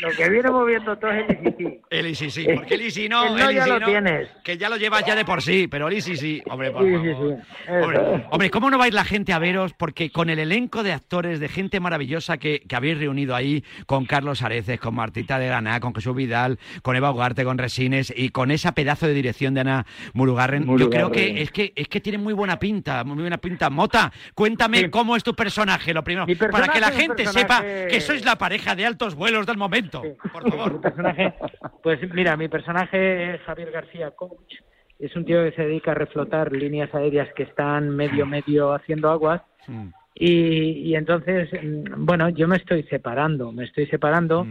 Lo 0.00 0.10
que 0.10 0.28
viene 0.30 0.50
moviendo 0.50 0.96
todo 0.96 1.10
es 1.12 1.28
el 1.28 1.36
sí. 1.56 1.80
El 1.90 2.30
sí, 2.30 2.46
porque 2.54 2.74
el 2.74 2.90
sí 2.90 3.08
no, 3.08 3.26
El 3.26 3.36
no 3.36 3.48
el 3.50 3.56
ya 3.56 3.64
sí 3.64 3.70
lo 3.70 3.80
no, 3.80 3.86
tienes. 3.86 4.28
que 4.42 4.56
ya 4.56 4.68
lo 4.68 4.76
llevas 4.76 5.04
ya 5.04 5.14
de 5.14 5.24
por 5.24 5.42
sí, 5.42 5.68
pero 5.68 5.88
el 5.88 6.00
sí 6.02 6.16
sí, 6.16 6.42
hombre, 6.48 6.70
por 6.70 6.82
favor. 6.90 7.02
sí, 7.02 7.42
sí. 7.66 7.70
Hombre, 7.72 8.26
hombre, 8.30 8.50
¿cómo 8.50 8.70
no 8.70 8.78
va 8.78 8.84
a 8.84 8.88
ir 8.88 8.94
la 8.94 9.04
gente 9.04 9.32
a 9.32 9.38
veros? 9.38 9.72
Porque 9.74 10.10
con 10.10 10.30
el 10.30 10.38
elenco 10.38 10.82
de 10.82 10.92
actores, 10.92 11.40
de 11.40 11.48
gente 11.48 11.80
maravillosa 11.80 12.38
que, 12.38 12.60
que 12.60 12.76
habéis 12.76 12.98
reunido 12.98 13.34
ahí, 13.34 13.64
con 13.86 14.06
Carlos 14.06 14.42
Areces, 14.42 14.80
con 14.80 14.94
Martita 14.94 15.38
de 15.38 15.46
Granada, 15.46 15.80
con 15.80 15.94
Jesús 15.94 16.14
Vidal, 16.14 16.58
con 16.82 16.96
Eva 16.96 17.10
Ugarte, 17.10 17.44
con 17.44 17.58
Resines 17.58 18.12
y 18.16 18.30
con 18.30 18.50
esa 18.50 18.72
pedazo 18.72 19.06
de 19.06 19.14
dirección 19.14 19.54
de 19.54 19.60
Ana 19.60 19.86
Murugarren, 20.14 20.66
yo 20.78 20.90
creo 20.90 21.10
que 21.10 21.42
es 21.42 21.50
que 21.50 21.72
es 21.76 21.88
que 21.88 22.00
tiene 22.00 22.18
muy 22.18 22.32
buena 22.32 22.58
pinta, 22.58 23.04
muy 23.04 23.20
buena 23.20 23.38
pinta. 23.38 23.70
Mota, 23.70 24.12
cuéntame 24.34 24.90
cómo 24.90 25.16
es 25.16 25.22
tu 25.22 25.34
personaje, 25.34 25.92
lo 25.92 26.02
primero, 26.04 26.26
para 26.50 26.68
que 26.68 26.80
la 26.80 26.90
personaje, 26.90 27.00
gente 27.00 27.26
sepa 27.26 27.62
que 27.62 28.00
sois 28.00 28.24
la 28.24 28.36
pareja 28.36 28.74
de 28.74 28.86
altos 28.86 29.14
vuelos 29.14 29.29
del 29.30 29.56
momento. 29.56 30.02
Por 30.32 30.50
favor. 30.50 30.80
personaje, 30.80 31.34
pues 31.82 32.00
mira, 32.12 32.36
mi 32.36 32.48
personaje 32.48 33.34
es 33.34 33.40
Javier 33.42 33.70
García 33.70 34.10
Coach. 34.10 34.54
Es 34.98 35.14
un 35.16 35.24
tío 35.24 35.42
que 35.44 35.52
se 35.52 35.62
dedica 35.62 35.92
a 35.92 35.94
reflotar 35.94 36.52
líneas 36.52 36.94
aéreas 36.94 37.32
que 37.34 37.44
están 37.44 37.88
medio 37.90 38.26
medio 38.26 38.72
haciendo 38.72 39.08
aguas. 39.08 39.40
Mm. 39.66 39.88
Y, 40.14 40.90
y 40.90 40.94
entonces, 40.96 41.48
mm, 41.52 42.04
bueno, 42.04 42.28
yo 42.28 42.48
me 42.48 42.56
estoy 42.56 42.82
separando, 42.84 43.52
me 43.52 43.64
estoy 43.64 43.86
separando. 43.86 44.46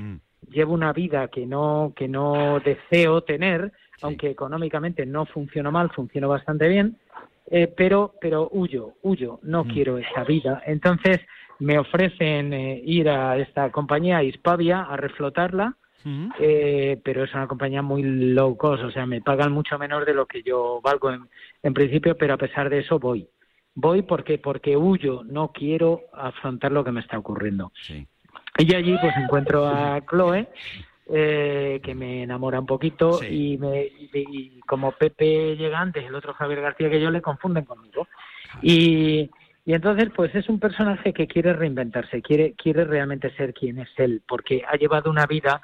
Llevo 0.50 0.74
una 0.74 0.94
vida 0.94 1.28
que 1.28 1.46
no 1.46 1.94
que 1.96 2.08
no 2.08 2.60
deseo 2.62 3.22
tener, 3.22 3.72
aunque 4.02 4.30
económicamente 4.30 5.06
no 5.06 5.26
funciono 5.26 5.72
mal, 5.72 5.92
funciono 5.92 6.30
bastante 6.30 6.68
bien. 6.68 6.98
Eh, 7.52 7.68
pero 7.76 8.14
pero 8.22 8.50
huyo, 8.52 8.94
huyo, 9.04 9.40
no 9.44 9.66
quiero 9.66 9.98
esa 9.98 10.24
vida. 10.24 10.64
Entonces 10.66 11.20
me 11.60 11.78
ofrecen 11.78 12.54
eh, 12.54 12.82
ir 12.86 13.10
a 13.10 13.38
esta 13.38 13.72
compañía 13.72 14.24
Hispavia 14.24 14.82
a 14.82 14.98
reflotarla, 14.98 15.76
eh, 16.40 17.00
pero 17.04 17.26
es 17.26 17.34
una 17.34 17.48
compañía 17.48 17.82
muy 17.82 18.02
low 18.04 18.56
cost, 18.56 18.84
o 18.84 18.92
sea, 18.92 19.06
me 19.06 19.22
pagan 19.22 19.52
mucho 19.52 19.78
menos 19.78 20.06
de 20.06 20.14
lo 20.14 20.26
que 20.26 20.42
yo 20.42 20.80
valgo 20.82 21.12
en, 21.12 21.28
en 21.62 21.74
principio, 21.74 22.18
pero 22.18 22.34
a 22.34 22.38
pesar 22.38 22.70
de 22.70 22.80
eso 22.80 23.00
voy. 23.00 23.28
Voy 23.76 24.02
porque 24.02 24.38
porque 24.38 24.76
huyo, 24.76 25.24
no 25.26 25.52
quiero 25.52 26.04
afrontar 26.14 26.72
lo 26.72 26.84
que 26.84 26.92
me 26.92 27.02
está 27.02 27.18
ocurriendo. 27.20 27.72
Y 28.58 28.76
allí 28.76 28.98
pues 29.00 29.14
encuentro 29.18 29.68
a 29.68 30.02
Chloe, 30.10 30.48
eh, 31.12 31.80
que 31.84 31.96
me 31.96 32.24
enamora 32.24 32.60
un 32.60 32.66
poquito 32.66 33.24
y, 33.24 33.58
me, 33.58 33.84
y, 33.84 34.10
y 34.14 34.60
como 34.62 34.92
Pepe 34.94 35.56
llega 35.56 35.80
antes, 35.80 36.06
el 36.06 36.16
otro 36.16 36.34
Javier 36.34 36.62
García 36.62 36.90
que 36.90 37.02
yo 37.02 37.12
le 37.12 37.22
confunden 37.22 37.66
conmigo. 37.66 38.08
Y, 38.62 39.30
y 39.70 39.74
entonces 39.76 40.10
pues 40.16 40.34
es 40.34 40.50
un 40.50 40.60
personaje 40.60 41.14
que 41.14 41.28
quiere 41.28 41.54
reinventarse, 41.54 42.24
quiere 42.24 42.54
quiere 42.54 42.86
realmente 42.86 43.30
ser 43.36 43.54
quien 43.54 43.78
es 43.78 43.90
él, 43.98 44.24
porque 44.28 44.64
ha 44.68 44.76
llevado 44.78 45.12
una 45.12 45.28
vida 45.28 45.62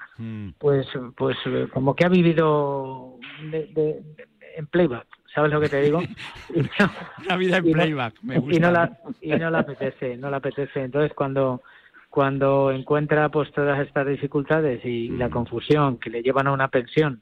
pues 0.59 0.85
pues 1.17 1.35
eh, 1.47 1.67
como 1.73 1.95
que 1.95 2.05
ha 2.05 2.09
vivido 2.09 3.17
de- 3.51 3.65
de- 3.65 4.03
en 4.57 4.67
playback, 4.67 5.07
¿sabes 5.33 5.51
lo 5.51 5.59
que 5.59 5.69
te 5.69 5.81
digo? 5.81 6.01
Y 6.53 6.59
no- 6.79 6.91
Una 7.25 7.35
vida 7.35 7.57
en 7.57 7.65
no- 7.65 7.71
playback, 7.71 8.13
me 8.21 8.37
gusta. 8.37 8.55
y 8.55 8.59
no 8.59 8.69
la 8.71 8.91
y 9.21 9.29
no 9.31 9.49
le 9.49 9.57
apetece 9.57 10.17
no 10.17 10.29
le 10.29 10.35
apetece 10.35 10.83
entonces 10.83 11.11
cuando 11.15 11.63
cuando 12.11 12.71
encuentra 12.71 13.29
pues 13.29 13.51
todas 13.53 13.79
estas 13.87 14.05
dificultades 14.05 14.85
y 14.85 15.09
Mm. 15.09 15.17
la 15.17 15.29
confusión 15.31 15.97
que 15.97 16.11
le 16.11 16.21
llevan 16.21 16.45
a 16.45 16.51
una 16.51 16.67
pensión 16.67 17.21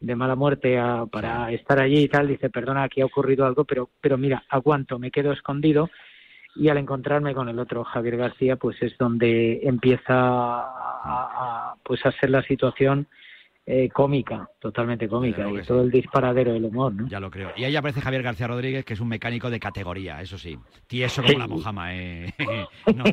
de 0.00 0.16
mala 0.16 0.34
muerte 0.36 0.78
a- 0.78 1.04
para 1.04 1.52
estar 1.52 1.78
allí 1.80 1.98
y 2.04 2.08
tal 2.08 2.28
dice 2.28 2.48
perdona 2.48 2.84
aquí 2.84 3.02
ha 3.02 3.06
ocurrido 3.06 3.44
algo 3.44 3.64
pero 3.66 3.90
pero 4.00 4.16
mira 4.16 4.42
aguanto 4.48 4.98
me 4.98 5.10
quedo 5.10 5.30
escondido 5.32 5.90
y 6.56 6.68
al 6.68 6.78
encontrarme 6.78 7.34
con 7.34 7.48
el 7.48 7.58
otro 7.58 7.84
Javier 7.84 8.16
García 8.16 8.56
pues 8.56 8.80
es 8.82 8.96
donde 8.98 9.60
empieza 9.62 10.14
a, 10.14 11.74
pues 11.82 12.04
a 12.06 12.12
ser 12.12 12.30
la 12.30 12.42
situación 12.42 13.06
eh, 13.66 13.88
cómica 13.88 14.48
totalmente 14.58 15.08
cómica 15.08 15.48
y 15.50 15.62
todo 15.62 15.82
el 15.82 15.90
disparadero 15.90 16.52
del 16.52 16.64
humor 16.66 16.92
¿no? 16.94 17.06
Ya 17.08 17.20
lo 17.20 17.30
creo. 17.30 17.50
Y 17.56 17.64
ahí 17.64 17.74
aparece 17.76 18.00
Javier 18.00 18.22
García 18.22 18.46
Rodríguez, 18.46 18.84
que 18.84 18.94
es 18.94 19.00
un 19.00 19.08
mecánico 19.08 19.50
de 19.50 19.60
categoría, 19.60 20.20
eso 20.20 20.36
sí. 20.38 20.58
Tieso 20.86 21.22
como 21.22 21.32
Sí. 21.34 21.38
la 21.38 21.46
mojama, 21.46 21.94
¿eh? 21.94 22.32
No. 22.94 23.04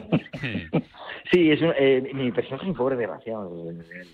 Sí, 1.31 1.51
es 1.51 1.61
un- 1.61 1.73
eh, 1.77 2.09
mi 2.13 2.31
personaje 2.31 2.63
es 2.65 2.69
un 2.69 2.75
pobre 2.75 2.95
desgraciado, 2.97 3.71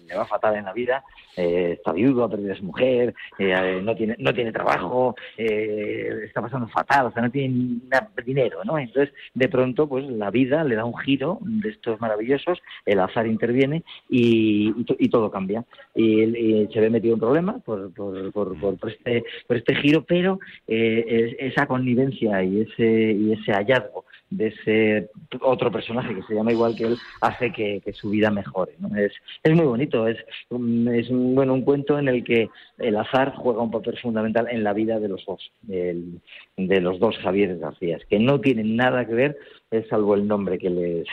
le 0.08 0.16
va 0.16 0.26
fatal 0.26 0.56
en 0.56 0.66
la 0.66 0.74
vida, 0.74 1.04
eh, 1.36 1.74
está 1.78 1.92
viudo, 1.94 2.24
ha 2.24 2.30
perdido 2.30 2.54
a 2.54 2.58
su 2.58 2.64
mujer, 2.64 3.14
eh, 3.40 3.82
no 3.84 3.96
tiene 3.96 4.16
no 4.20 4.34
tiene 4.34 4.52
trabajo, 4.52 5.16
está 5.38 6.42
pasando 6.42 6.68
fatal, 6.68 7.08
o 7.08 7.12
sea, 7.12 7.22
no 7.24 7.32
tiene 7.32 7.80
dinero, 8.26 8.60
¿no? 8.66 8.78
Entonces, 8.78 9.14
de 9.34 9.48
pronto, 9.50 9.88
pues 9.88 10.06
la 10.10 10.30
vida 10.32 10.64
le 10.64 10.76
da 10.76 10.86
un 10.86 10.98
giro 10.98 11.40
de 11.42 11.70
estos 11.70 12.00
maravillosos, 12.02 12.60
el 12.86 13.00
azar 13.00 13.26
interviene 13.28 13.84
y, 14.10 14.74
y 14.76 14.84
to- 14.84 14.96
y 15.00 15.10
todo 15.10 15.32
cambia. 15.32 15.64
Y, 15.96 16.27
él, 16.28 16.36
eh, 16.36 16.68
se 16.74 16.80
ve 16.80 16.90
metido 16.90 17.14
en 17.16 17.20
problemas 17.20 17.62
por, 17.64 17.94
por, 17.94 18.32
por, 18.32 18.58
por- 18.60 18.90
este, 18.92 19.24
por 19.48 19.58
este 19.58 19.76
giro, 19.76 20.04
pero 20.08 20.40
eh, 20.68 21.36
es- 21.40 21.52
esa 21.54 21.66
connivencia 21.68 22.44
y 22.44 22.62
ese, 22.62 23.12
y 23.14 23.34
ese 23.34 23.52
hallazgo 23.54 24.06
de 24.30 24.48
ese 24.48 25.10
otro 25.40 25.72
personaje 25.72 26.14
que 26.14 26.22
se 26.24 26.36
llama 26.36 26.52
igual 26.52 26.76
que 26.76 26.84
él 26.84 26.98
hace 27.22 27.52
que, 27.54 27.82
su 27.94 28.10
vida 28.10 28.30
mejore. 28.30 28.74
¿no? 28.80 28.94
Es, 28.98 29.14
es 29.42 29.56
muy 29.56 29.66
bonito, 29.66 30.06
es, 30.08 30.18
es 30.18 31.10
un, 31.10 31.34
bueno, 31.34 31.54
un 31.54 31.62
cuento 31.62 31.98
en 31.98 32.10
el 32.10 32.24
que 32.26 32.50
el 32.78 32.98
azar 32.98 33.34
juega 33.38 33.62
un 33.62 33.72
papel 33.72 33.98
fundamental 34.00 34.48
en 34.52 34.66
la 34.66 34.74
vida 34.74 35.00
de 35.00 35.08
los 35.08 35.26
dos, 35.26 35.50
del- 35.62 36.20
de 36.58 36.82
los 36.82 37.00
dos 37.00 37.16
Javier 37.20 37.58
García, 37.58 38.00
que 38.10 38.20
no 38.20 38.42
tienen 38.42 38.76
nada 38.76 39.06
que 39.06 39.14
ver, 39.14 39.38
eh, 39.72 39.86
salvo 39.90 40.16
el 40.16 40.28
nombre 40.28 40.58
que 40.58 40.70
les 40.72 41.08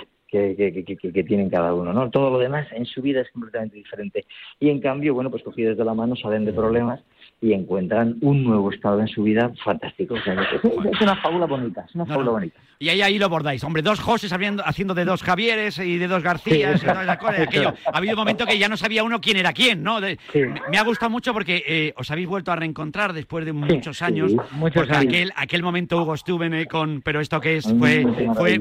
que, 0.56 0.72
que, 0.72 0.84
que- 0.84 1.12
que- 1.12 1.24
tienen 1.24 1.48
cada 1.48 1.72
uno, 1.74 1.92
¿no? 1.92 2.10
Todo 2.10 2.30
lo 2.30 2.38
demás 2.38 2.66
en 2.72 2.84
su 2.86 3.00
vida 3.02 3.20
es 3.20 3.30
completamente 3.30 3.76
diferente. 3.76 4.24
Y 4.58 4.68
en 4.70 4.80
cambio, 4.80 5.14
bueno, 5.14 5.30
pues 5.30 5.42
cogidos 5.42 5.76
de 5.76 5.84
la 5.84 5.94
mano 5.94 6.16
salen 6.16 6.44
de 6.44 6.52
problemas 6.52 7.00
y 7.40 7.52
encuentran 7.52 8.16
un 8.20 8.42
nuevo 8.42 8.70
estado 8.70 9.00
en 9.00 9.08
su 9.08 9.22
vida 9.22 9.52
fantástico. 9.62 10.14
O 10.14 10.22
sea, 10.22 10.34
es, 10.92 11.00
una 11.00 11.16
fábula 11.16 11.46
bonita, 11.46 11.84
es 11.88 11.94
una 11.94 12.06
fábula 12.06 12.30
bonita. 12.30 12.58
Y 12.78 12.88
ahí, 12.88 13.02
ahí 13.02 13.18
lo 13.18 13.28
bordáis. 13.28 13.62
Hombre, 13.64 13.82
dos 13.82 14.00
Joses 14.00 14.32
habiendo, 14.32 14.66
haciendo 14.66 14.94
de 14.94 15.04
dos 15.04 15.22
Javieres 15.22 15.78
y 15.78 15.96
de 15.96 16.08
dos 16.08 16.22
Garcías. 16.22 16.80
Sí. 16.80 16.86
y 16.86 16.90
aquello. 17.42 17.74
Ha 17.92 17.96
habido 17.96 18.14
un 18.14 18.18
momento 18.18 18.46
que 18.46 18.58
ya 18.58 18.68
no 18.68 18.76
sabía 18.76 19.04
uno 19.04 19.20
quién 19.20 19.36
era 19.36 19.52
quién, 19.52 19.82
¿no? 19.82 20.00
De- 20.00 20.18
me, 20.34 20.60
me 20.70 20.78
ha 20.78 20.82
gustado 20.82 21.10
mucho 21.10 21.32
porque 21.32 21.62
eh, 21.66 21.94
os 21.96 22.10
habéis 22.10 22.28
vuelto 22.28 22.50
a 22.52 22.56
reencontrar 22.56 23.12
después 23.12 23.44
de 23.44 23.52
muchos 23.52 24.02
años. 24.02 24.32
muchos 24.52 24.74
porque 24.74 24.92
años. 24.92 25.04
Aquel, 25.06 25.32
aquel 25.36 25.62
momento 25.62 26.02
Hugo 26.02 26.14
eh, 26.14 26.66
con 26.66 27.00
Pero 27.02 27.20
esto 27.20 27.40
que 27.40 27.56
es, 27.56 27.72
fue, 27.78 28.04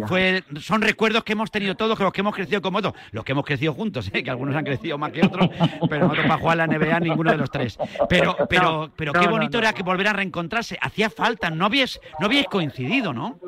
fue, 0.08 0.44
son 0.60 0.82
recuerdos 0.82 1.24
que 1.24 1.34
hemos 1.34 1.52
tenido 1.52 1.76
todos, 1.76 1.98
que 1.98 2.04
los 2.04 2.14
que 2.14 2.22
hemos 2.22 2.36
crecido 2.36 2.62
como 2.62 2.78
otros. 2.78 2.94
Los 3.12 3.24
que 3.24 3.32
hemos 3.32 3.46
crecido 3.46 3.74
juntos, 3.74 4.10
¿eh? 4.14 4.24
que 4.24 4.30
algunos 4.30 4.56
han 4.56 4.64
crecido 4.64 4.98
más 4.98 5.12
que 5.12 5.26
otros, 5.26 5.50
pero 5.90 6.04
nosotros 6.04 6.28
para 6.28 6.40
jugar 6.40 6.62
a 6.62 6.68
la 6.68 6.78
NBA 6.78 7.00
ninguno 7.00 7.32
de 7.32 7.38
los 7.38 7.50
tres. 7.50 7.78
Pero, 8.10 8.36
pero, 8.50 8.63
Pero 8.96 9.12
no, 9.14 9.20
qué 9.20 9.28
bonito 9.28 9.58
no. 9.58 9.64
era 9.64 9.74
que 9.74 9.84
volver 9.84 10.08
a 10.08 10.14
reencontrarse. 10.14 10.78
Hacía 10.82 11.10
falta, 11.10 11.50
no 11.50 11.66
habíais, 11.66 12.00
no 12.20 12.26
habíais 12.28 12.48
coincidido, 12.48 13.14
¿no? 13.14 13.40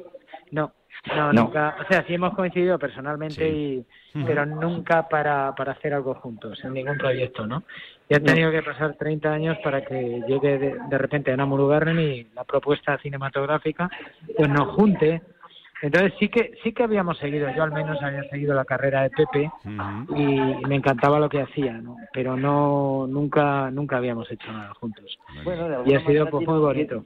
No, 0.52 0.72
no, 1.08 1.34
No. 1.34 1.44
nunca. 1.44 1.76
O 1.84 1.88
sea, 1.88 2.04
sí 2.08 2.14
hemos 2.16 2.34
coincidido 2.34 2.80
personalmente, 2.80 3.48
y, 3.50 3.86
pero 4.26 4.46
nunca 4.46 5.08
para, 5.08 5.54
para 5.56 5.74
hacer 5.74 5.94
algo 5.94 6.16
juntos, 6.16 6.64
en 6.64 6.74
ningún 6.74 6.98
proyecto, 6.98 7.46
¿no? 7.46 7.64
Y 8.08 8.16
han 8.16 8.24
tenido 8.24 8.52
que 8.52 8.62
pasar 8.62 8.96
30 8.96 9.32
años 9.32 9.58
para 9.64 9.84
que 9.84 10.22
llegue 10.28 10.60
de, 10.60 10.76
de 10.90 10.98
repente 10.98 11.32
Ana 11.32 11.46
Murugarren 11.46 12.00
y 12.00 12.24
la 12.36 12.44
propuesta 12.44 12.98
cinematográfica 13.00 13.90
pues 14.38 14.50
nos 14.50 14.76
junte. 14.76 15.22
Entonces 15.82 16.14
sí 16.20 16.30
que 16.30 16.52
sí 16.64 16.72
que 16.72 16.84
habíamos 16.84 17.18
seguido, 17.18 17.48
yo 17.56 17.62
al 17.64 17.72
menos 17.72 18.02
había 18.02 18.24
seguido 18.30 18.54
la 18.56 18.64
carrera 18.66 19.04
de 19.04 19.10
Pepe 19.10 19.52
y 20.16 20.66
me 20.68 20.76
encantaba 20.76 21.20
lo 21.20 21.28
que 21.30 21.42
hacía, 21.42 21.74
¿no? 21.74 21.98
Pero 22.14 22.38
no 22.38 23.06
nunca 23.08 23.70
nunca 23.72 23.98
habíamos 23.98 24.32
hecho 24.32 24.52
nada 24.52 24.74
juntos. 24.76 25.20
Bueno, 25.44 25.68
y 25.86 25.94
ha 25.94 26.00
sido 26.14 26.30
pues, 26.32 26.48
muy 26.48 26.60
bonito. 26.60 27.06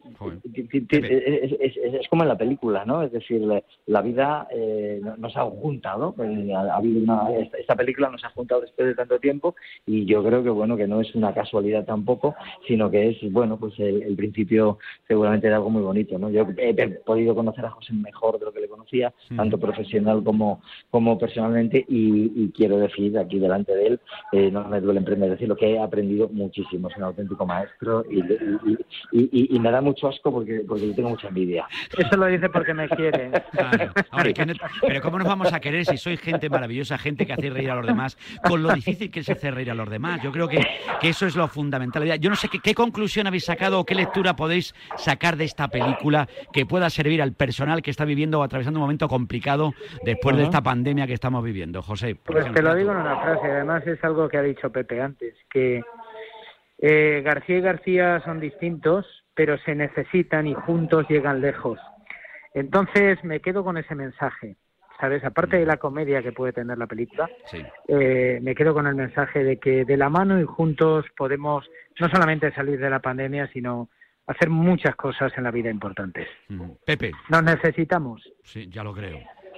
Es, 1.10 1.52
es- 1.60 1.78
es- 1.78 2.08
como 2.10 2.24
en 2.24 2.30
la 2.30 2.38
película, 2.38 2.86
¿no? 2.86 3.02
Es 3.02 3.12
decir, 3.12 3.42
la, 3.42 3.62
la 3.88 4.02
vida 4.02 4.48
eh, 4.52 5.00
no- 5.04 5.18
nos 5.18 5.36
ha 5.36 5.44
juntado, 5.46 6.16
eh, 6.24 6.54
ha, 6.56 6.62
ha 6.62 6.76
habido 6.78 7.02
una, 7.04 7.30
esta, 7.38 7.58
esta 7.58 7.76
película 7.76 8.10
nos 8.10 8.24
ha 8.24 8.30
juntado 8.30 8.62
después 8.62 8.88
de 8.88 8.96
tanto 8.96 9.20
tiempo 9.20 9.56
y 9.88 10.06
yo 10.06 10.24
creo 10.24 10.44
que 10.44 10.50
bueno 10.52 10.78
que 10.78 10.88
no 10.88 11.02
es 11.02 11.14
una 11.16 11.34
casualidad 11.34 11.86
tampoco, 11.86 12.36
sino 12.68 12.90
que 12.92 13.10
es 13.10 13.32
bueno 13.32 13.58
pues 13.58 13.78
el, 13.80 14.04
el 14.04 14.16
principio 14.16 14.78
seguramente 15.08 15.48
de 15.48 15.56
algo 15.56 15.70
muy 15.72 15.82
bonito, 15.82 16.18
¿no? 16.20 16.30
Yo 16.30 16.48
he, 16.58 16.70
he 16.70 16.88
podido 17.06 17.34
conocer 17.36 17.66
a 17.66 17.72
José 17.72 17.94
mejor 17.94 18.38
de 18.40 18.46
lo 18.46 18.54
que 18.54 18.59
le 18.62 18.68
conocía, 18.68 19.14
Mm. 19.30 19.36
tanto 19.38 19.58
profesional 19.60 20.24
como 20.24 20.62
como 20.90 21.18
personalmente 21.18 21.86
y, 21.88 22.32
y 22.44 22.52
quiero 22.56 22.78
decir 22.78 23.18
aquí 23.18 23.38
delante 23.40 23.74
de 23.76 23.88
él, 23.88 24.00
eh, 24.32 24.50
no 24.52 24.68
me 24.68 24.82
duele 24.82 25.00
emprender 25.00 25.30
decirlo, 25.30 25.56
que 25.56 25.74
he 25.74 25.80
aprendido 25.80 26.28
muchísimo, 26.30 26.90
es 26.90 26.98
un 26.98 27.04
auténtico 27.04 27.46
maestro 27.46 28.04
y, 28.10 28.20
y, 28.20 28.78
y- 29.12 29.30
y- 29.32 29.56
y 29.56 29.60
me 29.60 29.72
da 29.72 29.82
mucho 29.82 30.08
asco 30.08 30.32
porque, 30.32 30.62
porque 30.68 30.88
le 30.88 30.94
tengo 30.94 31.10
mucha 31.10 31.28
envidia. 31.28 31.66
Eso 31.98 32.18
lo 32.18 32.26
dice 32.28 32.50
porque 32.50 32.74
me 32.74 32.88
quiere. 32.90 33.32
Claro. 33.52 33.92
No- 34.46 34.54
pero 34.88 35.02
¿cómo 35.02 35.20
nos 35.20 35.28
vamos 35.28 35.54
a 35.54 35.60
querer 35.60 35.86
si 35.86 35.98
sois 35.98 36.20
gente 36.20 36.50
maravillosa, 36.50 36.98
gente 36.98 37.26
que 37.26 37.34
hace 37.34 37.50
reír 37.50 37.70
a 37.72 37.76
los 37.76 37.86
demás, 37.88 38.18
con 38.48 38.64
lo 38.64 38.74
difícil 38.74 39.12
que 39.12 39.20
es 39.22 39.30
hacer 39.30 39.54
reír 39.56 39.72
a 39.72 39.76
los 39.76 39.90
demás? 39.90 40.22
Yo 40.24 40.32
creo 40.32 40.48
que, 40.48 40.66
que 41.02 41.10
eso 41.10 41.26
es 41.28 41.36
lo 41.36 41.48
fundamental. 41.48 42.20
Yo 42.20 42.30
no 42.30 42.36
sé 42.36 42.48
qué, 42.50 42.60
qué 42.60 42.74
conclusión 42.74 43.28
habéis 43.28 43.46
sacado 43.46 43.80
o 43.80 43.86
qué 43.86 43.96
lectura 43.96 44.36
podéis 44.36 44.74
sacar 44.98 45.38
de 45.38 45.46
esta 45.46 45.68
película 45.68 46.28
que 46.54 46.66
pueda 46.66 46.90
servir 46.90 47.22
al 47.22 47.34
personal 47.34 47.82
que 47.82 47.92
está 47.92 48.06
viviendo 48.06 48.40
o 48.40 48.44
atravesando 48.50 48.80
un 48.80 48.84
momento 48.84 49.08
complicado 49.08 49.74
después 50.04 50.36
de 50.36 50.44
esta 50.44 50.62
pandemia 50.62 51.08
que 51.08 51.14
estamos 51.14 51.44
viviendo. 51.44 51.82
José. 51.82 52.16
por 52.16 52.36
Pues 52.36 52.54
te 52.54 52.62
lo 52.62 52.76
digo 52.76 52.92
en 52.92 52.98
una 52.98 53.22
frase, 53.22 53.48
además 53.48 53.86
es 53.88 54.04
algo 54.04 54.28
que 54.28 54.38
ha 54.38 54.42
dicho 54.42 54.72
Pepe 54.72 55.02
antes, 55.02 55.36
que 55.50 55.82
eh, 56.80 57.22
García 57.24 57.58
y 57.58 57.62
García 57.62 58.22
son 58.26 58.40
distintos, 58.40 59.06
pero 59.34 59.58
se 59.60 59.76
necesitan 59.76 60.48
y 60.48 60.54
juntos 60.54 61.06
llegan 61.10 61.42
lejos. 61.42 61.80
Entonces 62.54 63.24
me 63.24 63.40
quedo 63.40 63.64
con 63.64 63.78
ese 63.78 63.96
mensaje, 63.96 64.56
¿sabes? 65.00 65.24
Aparte 65.24 65.58
de 65.58 65.66
la 65.66 65.78
comedia 65.78 66.22
que 66.22 66.32
puede 66.32 66.52
tener 66.54 66.78
la 66.78 66.88
película, 66.88 67.30
Sí. 67.46 67.64
eh, 67.88 68.40
me 68.42 68.56
quedo 68.56 68.74
con 68.74 68.88
el 68.88 68.96
mensaje 68.96 69.44
de 69.44 69.58
que 69.58 69.86
de 69.86 69.98
la 69.98 70.10
mano 70.10 70.40
y 70.40 70.44
juntos 70.46 71.06
podemos 71.16 71.70
no 72.00 72.10
solamente 72.10 72.52
salir 72.54 72.80
de 72.80 72.90
la 72.90 73.00
pandemia, 73.00 73.48
sino 73.54 73.90
hacer 74.30 74.50
muchas 74.50 74.96
cosas 74.96 75.32
en 75.38 75.44
la 75.44 75.52
vida 75.52 75.72
importantes. 75.72 76.28
Mm. 76.50 76.72
Pepe. 76.86 77.12
Nos 77.30 77.44
necesitamos. 77.44 78.22
Sí, 78.44 78.70
ya 78.70 78.84
lo 78.84 78.94
creo. 78.94 79.18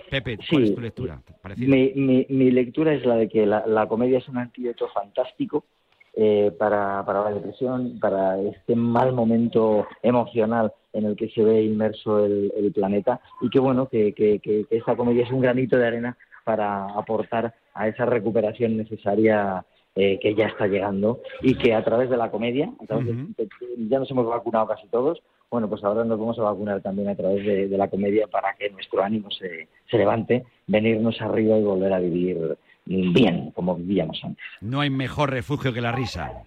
Pepe, 0.09 0.37
¿cuál 0.49 0.63
es 0.63 0.75
tu 0.75 0.81
lectura? 0.81 1.21
Mi, 1.57 1.91
mi, 1.95 2.25
mi, 2.29 2.51
lectura 2.51 2.93
es 2.93 3.05
la 3.05 3.15
de 3.15 3.29
que 3.29 3.45
la, 3.45 3.65
la 3.65 3.87
comedia 3.87 4.17
es 4.17 4.27
un 4.27 4.37
antídoto 4.37 4.89
fantástico 4.89 5.65
eh, 6.13 6.51
para, 6.57 7.05
para 7.05 7.23
la 7.23 7.31
depresión, 7.31 7.97
para 7.99 8.39
este 8.41 8.75
mal 8.75 9.13
momento 9.13 9.87
emocional 10.01 10.73
en 10.93 11.05
el 11.05 11.15
que 11.15 11.29
se 11.29 11.43
ve 11.43 11.63
inmerso 11.63 12.25
el, 12.25 12.51
el 12.57 12.73
planeta 12.73 13.21
y 13.41 13.49
que 13.49 13.59
bueno, 13.59 13.87
que, 13.87 14.13
que, 14.13 14.39
que, 14.39 14.65
esta 14.69 14.95
comedia 14.95 15.23
es 15.23 15.31
un 15.31 15.39
granito 15.39 15.77
de 15.77 15.87
arena 15.87 16.17
para 16.43 16.87
aportar 16.87 17.53
a 17.73 17.87
esa 17.87 18.05
recuperación 18.05 18.75
necesaria 18.75 19.63
eh, 19.95 20.19
que 20.21 20.35
ya 20.35 20.47
está 20.47 20.67
llegando 20.67 21.19
y 21.41 21.55
que 21.55 21.73
a 21.73 21.83
través 21.83 22.09
de 22.09 22.17
la 22.17 22.31
comedia, 22.31 22.71
a 22.81 22.85
través 22.85 23.07
de, 23.07 23.49
ya 23.89 23.99
nos 23.99 24.09
hemos 24.11 24.25
vacunado 24.25 24.67
casi 24.67 24.87
todos, 24.87 25.21
bueno, 25.49 25.69
pues 25.69 25.83
ahora 25.83 26.05
nos 26.05 26.17
vamos 26.17 26.39
a 26.39 26.43
vacunar 26.43 26.81
también 26.81 27.09
a 27.09 27.15
través 27.15 27.45
de, 27.45 27.67
de 27.67 27.77
la 27.77 27.89
comedia 27.89 28.27
para 28.27 28.53
que 28.53 28.69
nuestro 28.69 29.03
ánimo 29.03 29.29
se, 29.31 29.67
se 29.89 29.97
levante, 29.97 30.45
venirnos 30.67 31.19
arriba 31.21 31.57
y 31.57 31.63
volver 31.63 31.91
a 31.91 31.99
vivir 31.99 32.57
bien, 32.85 33.51
como 33.51 33.75
vivíamos 33.75 34.19
antes. 34.23 34.43
No 34.61 34.79
hay 34.79 34.89
mejor 34.89 35.29
refugio 35.31 35.73
que 35.73 35.81
la 35.81 35.91
risa. 35.91 36.43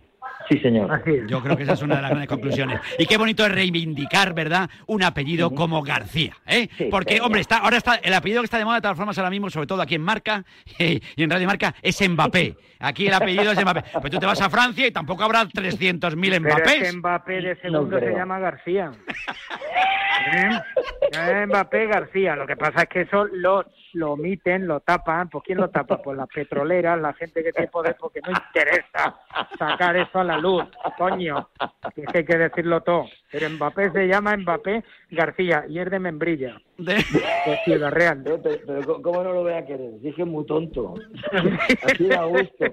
Sí, 0.49 0.59
señor. 0.59 1.03
Yo 1.27 1.43
creo 1.43 1.57
que 1.57 1.63
esa 1.63 1.73
es 1.73 1.83
una 1.83 1.97
de 1.97 2.03
las 2.03 2.11
grandes 2.11 2.29
conclusiones. 2.29 2.81
Y 2.99 3.07
qué 3.07 3.17
bonito 3.17 3.45
es 3.45 3.53
reivindicar, 3.53 4.35
¿verdad?, 4.35 4.69
un 4.87 5.03
apellido 5.03 5.51
como 5.51 5.83
García, 5.83 6.37
¿eh? 6.47 6.69
Porque, 6.91 7.21
hombre, 7.21 7.41
está, 7.41 7.59
ahora 7.59 7.77
está 7.77 7.97
el 7.97 8.15
apellido 8.15 8.41
que 8.41 8.47
está 8.47 8.59
de 8.59 8.65
moda 8.65 8.77
de 8.77 8.83
todas 8.83 8.97
formas 8.97 9.17
ahora 9.19 9.31
mismo, 9.31 9.51
sobre 9.51 9.67
todo 9.67 9.83
aquí 9.83 9.95
en 9.95 10.03
Marca 10.03 10.45
y 10.79 11.23
en 11.23 11.31
Radio 11.31 11.47
Marca, 11.47 11.75
es 11.83 12.09
Mbappé. 12.09 12.57
Aquí 12.81 13.07
el 13.07 13.15
apellido 13.15 13.53
es 13.53 13.61
Mbappé. 13.61 13.85
Pero 13.93 14.11
tú 14.11 14.19
te 14.19 14.27
vas 14.27 14.41
a 14.41 14.51
Francia 14.51 14.87
y 14.87 14.91
tampoco 14.91 15.25
habrá 15.25 15.45
300.000 15.45 16.41
Mbappés. 16.41 16.79
Pero 16.81 16.99
Mbappé 16.99 17.41
de 17.41 17.57
segundo 17.57 17.99
se 17.99 18.13
llama 18.13 18.39
García. 18.39 18.93
¿Eh? 21.13 21.47
Mbappé 21.47 21.87
García. 21.87 22.37
Lo 22.37 22.47
que 22.47 22.57
pasa 22.57 22.83
es 22.83 22.89
que 22.89 23.01
eso 23.03 23.25
lo, 23.25 23.65
lo 23.95 24.13
omiten, 24.13 24.67
lo 24.67 24.81
tapan. 24.81 25.29
¿Por 25.29 25.43
quién 25.43 25.59
lo 25.59 25.71
tapa? 25.71 26.03
Pues 26.03 26.17
las 26.17 26.29
petroleras, 26.29 27.01
la 27.01 27.13
gente 27.15 27.43
que 27.43 27.53
tiene 27.53 27.69
poder, 27.69 27.97
porque 27.99 28.21
no 28.21 28.31
interesa 28.31 29.17
sacar 29.59 29.97
eso 29.97 30.21
a 30.21 30.25
la 30.25 30.34
luz, 30.37 30.64
coño. 30.99 31.49
Es 31.97 32.07
que 32.12 32.19
hay 32.19 32.25
que 32.25 32.38
decirlo 32.38 32.83
todo. 32.83 33.07
Pero 33.35 33.50
Mbappé 33.50 33.91
se 33.91 34.07
llama 34.07 34.37
Mbappé 34.37 34.85
García 35.11 35.64
y 35.69 35.81
es 35.81 35.91
de 35.91 35.99
Membrilla. 35.99 36.61
De, 36.79 37.05
Ciudad 37.64 37.91
Real. 37.91 38.23
Pero, 38.25 39.03
¿cómo 39.03 39.23
no 39.25 39.33
lo 39.33 39.43
voy 39.43 39.55
a 39.55 39.67
querer? 39.67 40.00
Dije 40.00 40.25
muy 40.25 40.47
tonto. 40.47 40.95
Así 41.83 42.07
da 42.07 42.25
gusto. 42.25 42.64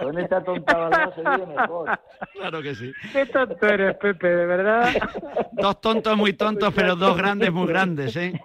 Con 0.00 0.18
esta 0.18 0.42
tonta 0.42 0.76
balada 0.76 1.14
se 1.14 1.20
vive 1.20 1.46
mejor. 1.46 1.98
Claro 2.32 2.62
que 2.62 2.74
sí. 2.74 2.92
Qué 3.12 3.26
tonto 3.26 3.66
eres, 3.66 3.96
Pepe, 3.96 4.28
de 4.28 4.46
verdad. 4.46 4.94
Dos 5.52 5.80
tontos 5.80 6.16
muy 6.16 6.32
tontos, 6.32 6.72
pero 6.74 6.96
dos 6.96 7.16
grandes 7.16 7.52
muy 7.52 7.68
grandes, 7.68 8.16
¿eh? 8.16 8.40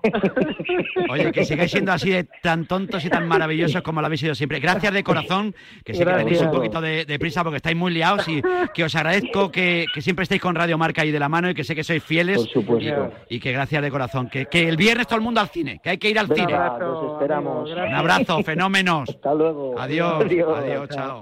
Oye, 1.09 1.31
que 1.31 1.45
sigáis 1.45 1.71
siendo 1.71 1.91
así 1.91 2.11
de 2.11 2.25
tan 2.43 2.67
tontos 2.67 3.03
y 3.05 3.09
tan 3.09 3.27
maravillosos 3.27 3.81
como 3.81 4.01
lo 4.01 4.05
habéis 4.05 4.21
sido 4.21 4.35
siempre. 4.35 4.59
Gracias 4.59 4.93
de 4.93 5.03
corazón, 5.03 5.55
que 5.83 5.93
sé 5.95 6.05
que 6.05 6.11
tenéis 6.11 6.41
un 6.41 6.51
poquito 6.51 6.79
de, 6.79 7.17
prisa 7.19 7.43
porque 7.43 7.57
estáis 7.57 7.75
muy 7.75 7.91
liados 7.91 8.27
y 8.27 8.41
que 8.73 8.83
os 8.83 8.95
agradezco 8.95 9.51
que, 9.51 9.85
que, 9.93 10.01
siempre 10.01 10.23
estéis 10.23 10.41
con 10.41 10.55
Radio 10.55 10.77
Marca 10.77 10.90
ahí 10.99 11.11
de 11.11 11.19
la 11.19 11.29
mano 11.29 11.49
y 11.49 11.53
que 11.53 11.63
sé 11.63 11.73
que 11.73 11.83
sois 11.83 12.03
fieles. 12.03 12.37
Por 12.37 12.49
supuesto. 12.49 13.13
Y, 13.29 13.39
que 13.39 13.53
gracias 13.53 13.81
de 13.81 13.89
corazón. 13.89 14.27
Que, 14.29 14.47
que, 14.47 14.67
el 14.67 14.75
viernes 14.75 15.07
todo 15.07 15.17
el 15.17 15.23
mundo 15.23 15.39
al 15.39 15.47
cine, 15.47 15.79
que 15.81 15.91
hay 15.91 15.97
que 15.97 16.09
ir 16.09 16.19
al 16.19 16.27
cine. 16.27 16.53
Abrazo, 16.53 17.13
esperamos. 17.13 17.71
Un 17.71 17.95
abrazo, 17.95 18.43
fenómenos. 18.43 19.09
Hasta 19.15 19.33
luego. 19.33 19.79
Adiós, 19.79 20.25
adiós, 20.25 20.89
chao. 20.89 21.21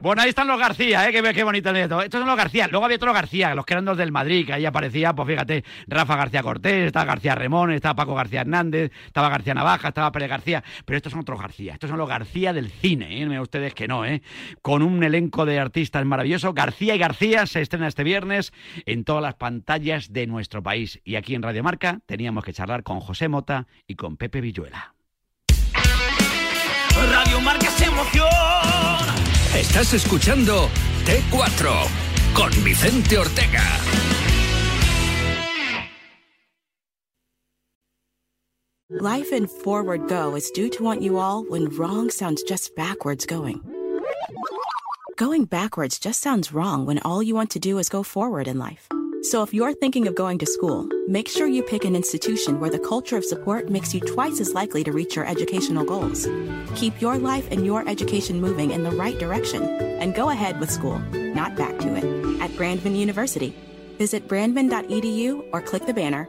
Bueno, 0.00 0.22
ahí 0.22 0.30
están 0.30 0.46
los 0.46 0.58
García, 0.58 1.08
¿eh? 1.08 1.12
Qué, 1.12 1.22
qué 1.34 1.44
bonito 1.44 1.70
el 1.70 1.76
Estos 1.76 2.20
son 2.20 2.26
los 2.26 2.36
García. 2.36 2.68
Luego 2.68 2.84
había 2.86 2.96
otros 2.96 3.14
García, 3.14 3.54
los 3.54 3.66
que 3.66 3.74
eran 3.74 3.84
los 3.84 3.96
del 3.96 4.12
Madrid, 4.12 4.46
que 4.46 4.52
ahí 4.54 4.64
aparecía, 4.64 5.12
pues 5.14 5.28
fíjate, 5.28 5.64
Rafa 5.86 6.16
García 6.16 6.42
Cortés, 6.42 6.86
estaba 6.86 7.04
García 7.04 7.34
Remón, 7.34 7.72
estaba 7.72 7.94
Paco 7.94 8.14
García 8.14 8.42
Hernández, 8.42 8.92
estaba 9.06 9.28
García 9.28 9.54
Navaja, 9.54 9.88
estaba 9.88 10.12
Pérez 10.12 10.28
García. 10.28 10.62
Pero 10.84 10.96
estos 10.96 11.12
son 11.12 11.20
otros 11.20 11.40
García. 11.40 11.74
Estos 11.74 11.90
son 11.90 11.98
los 11.98 12.08
García 12.08 12.52
del 12.52 12.70
cine, 12.70 13.20
¿eh? 13.20 13.40
ustedes 13.40 13.74
que 13.74 13.88
no, 13.88 14.04
¿eh? 14.04 14.22
Con 14.62 14.82
un 14.82 15.02
elenco 15.02 15.44
de 15.44 15.58
artistas 15.58 16.04
maravilloso. 16.04 16.52
García 16.52 16.94
y 16.94 16.98
García 16.98 17.46
se 17.46 17.60
estrena 17.60 17.88
este 17.88 18.04
viernes 18.04 18.52
en 18.86 18.93
todas 19.02 19.22
las 19.22 19.34
pantallas 19.34 20.12
de 20.12 20.28
nuestro 20.28 20.62
país. 20.62 21.00
Y 21.02 21.16
aquí 21.16 21.34
en 21.34 21.42
Radio 21.42 21.64
Marca 21.64 21.98
teníamos 22.06 22.44
que 22.44 22.52
charlar 22.52 22.84
con 22.84 23.00
José 23.00 23.28
Mota 23.28 23.66
y 23.88 23.96
con 23.96 24.16
Pepe 24.16 24.40
Villuela. 24.40 24.94
Radio 27.10 27.40
Marca 27.40 27.66
es 27.66 27.82
emoción. 27.82 28.28
Estás 29.56 29.92
escuchando 29.94 30.68
T4 31.04 31.88
con 32.34 32.50
Vicente 32.62 33.18
Ortega. 33.18 33.62
Life 38.90 39.32
in 39.32 39.48
Forward 39.48 40.08
Go 40.08 40.36
is 40.36 40.50
due 40.52 40.68
to 40.70 40.84
want 40.84 41.02
you 41.02 41.18
all 41.18 41.42
when 41.48 41.68
wrong 41.70 42.10
sounds 42.10 42.44
just 42.44 42.76
backwards 42.76 43.26
going. 43.26 43.60
Going 45.16 45.44
backwards 45.44 46.00
just 46.00 46.20
sounds 46.20 46.52
wrong 46.52 46.86
when 46.86 46.98
all 47.00 47.22
you 47.22 47.36
want 47.36 47.50
to 47.50 47.60
do 47.60 47.78
is 47.78 47.88
go 47.88 48.02
forward 48.02 48.48
in 48.48 48.58
life. 48.58 48.88
So 49.22 49.44
if 49.44 49.54
you're 49.54 49.72
thinking 49.72 50.08
of 50.08 50.16
going 50.16 50.38
to 50.38 50.46
school, 50.46 50.88
make 51.06 51.28
sure 51.28 51.46
you 51.46 51.62
pick 51.62 51.84
an 51.84 51.94
institution 51.94 52.58
where 52.58 52.68
the 52.68 52.80
culture 52.80 53.16
of 53.16 53.24
support 53.24 53.68
makes 53.70 53.94
you 53.94 54.00
twice 54.00 54.40
as 54.40 54.54
likely 54.54 54.82
to 54.82 54.90
reach 54.90 55.14
your 55.14 55.24
educational 55.24 55.84
goals. 55.84 56.28
Keep 56.74 57.00
your 57.00 57.16
life 57.16 57.46
and 57.52 57.64
your 57.64 57.88
education 57.88 58.40
moving 58.40 58.72
in 58.72 58.82
the 58.82 58.90
right 58.90 59.16
direction 59.16 59.62
and 59.62 60.16
go 60.16 60.30
ahead 60.30 60.58
with 60.58 60.68
school, 60.68 60.98
not 61.12 61.54
back 61.54 61.78
to 61.78 61.94
it, 61.94 62.04
at 62.42 62.50
Brandman 62.58 62.96
University. 62.96 63.54
Visit 63.98 64.26
brandman.edu 64.26 65.44
or 65.52 65.62
click 65.62 65.86
the 65.86 65.94
banner 65.94 66.28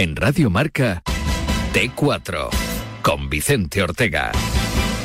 En 0.00 0.16
Radio 0.16 0.48
Marca, 0.48 1.02
T4, 1.74 2.48
con 3.02 3.28
Vicente 3.28 3.82
Ortega. 3.82 4.32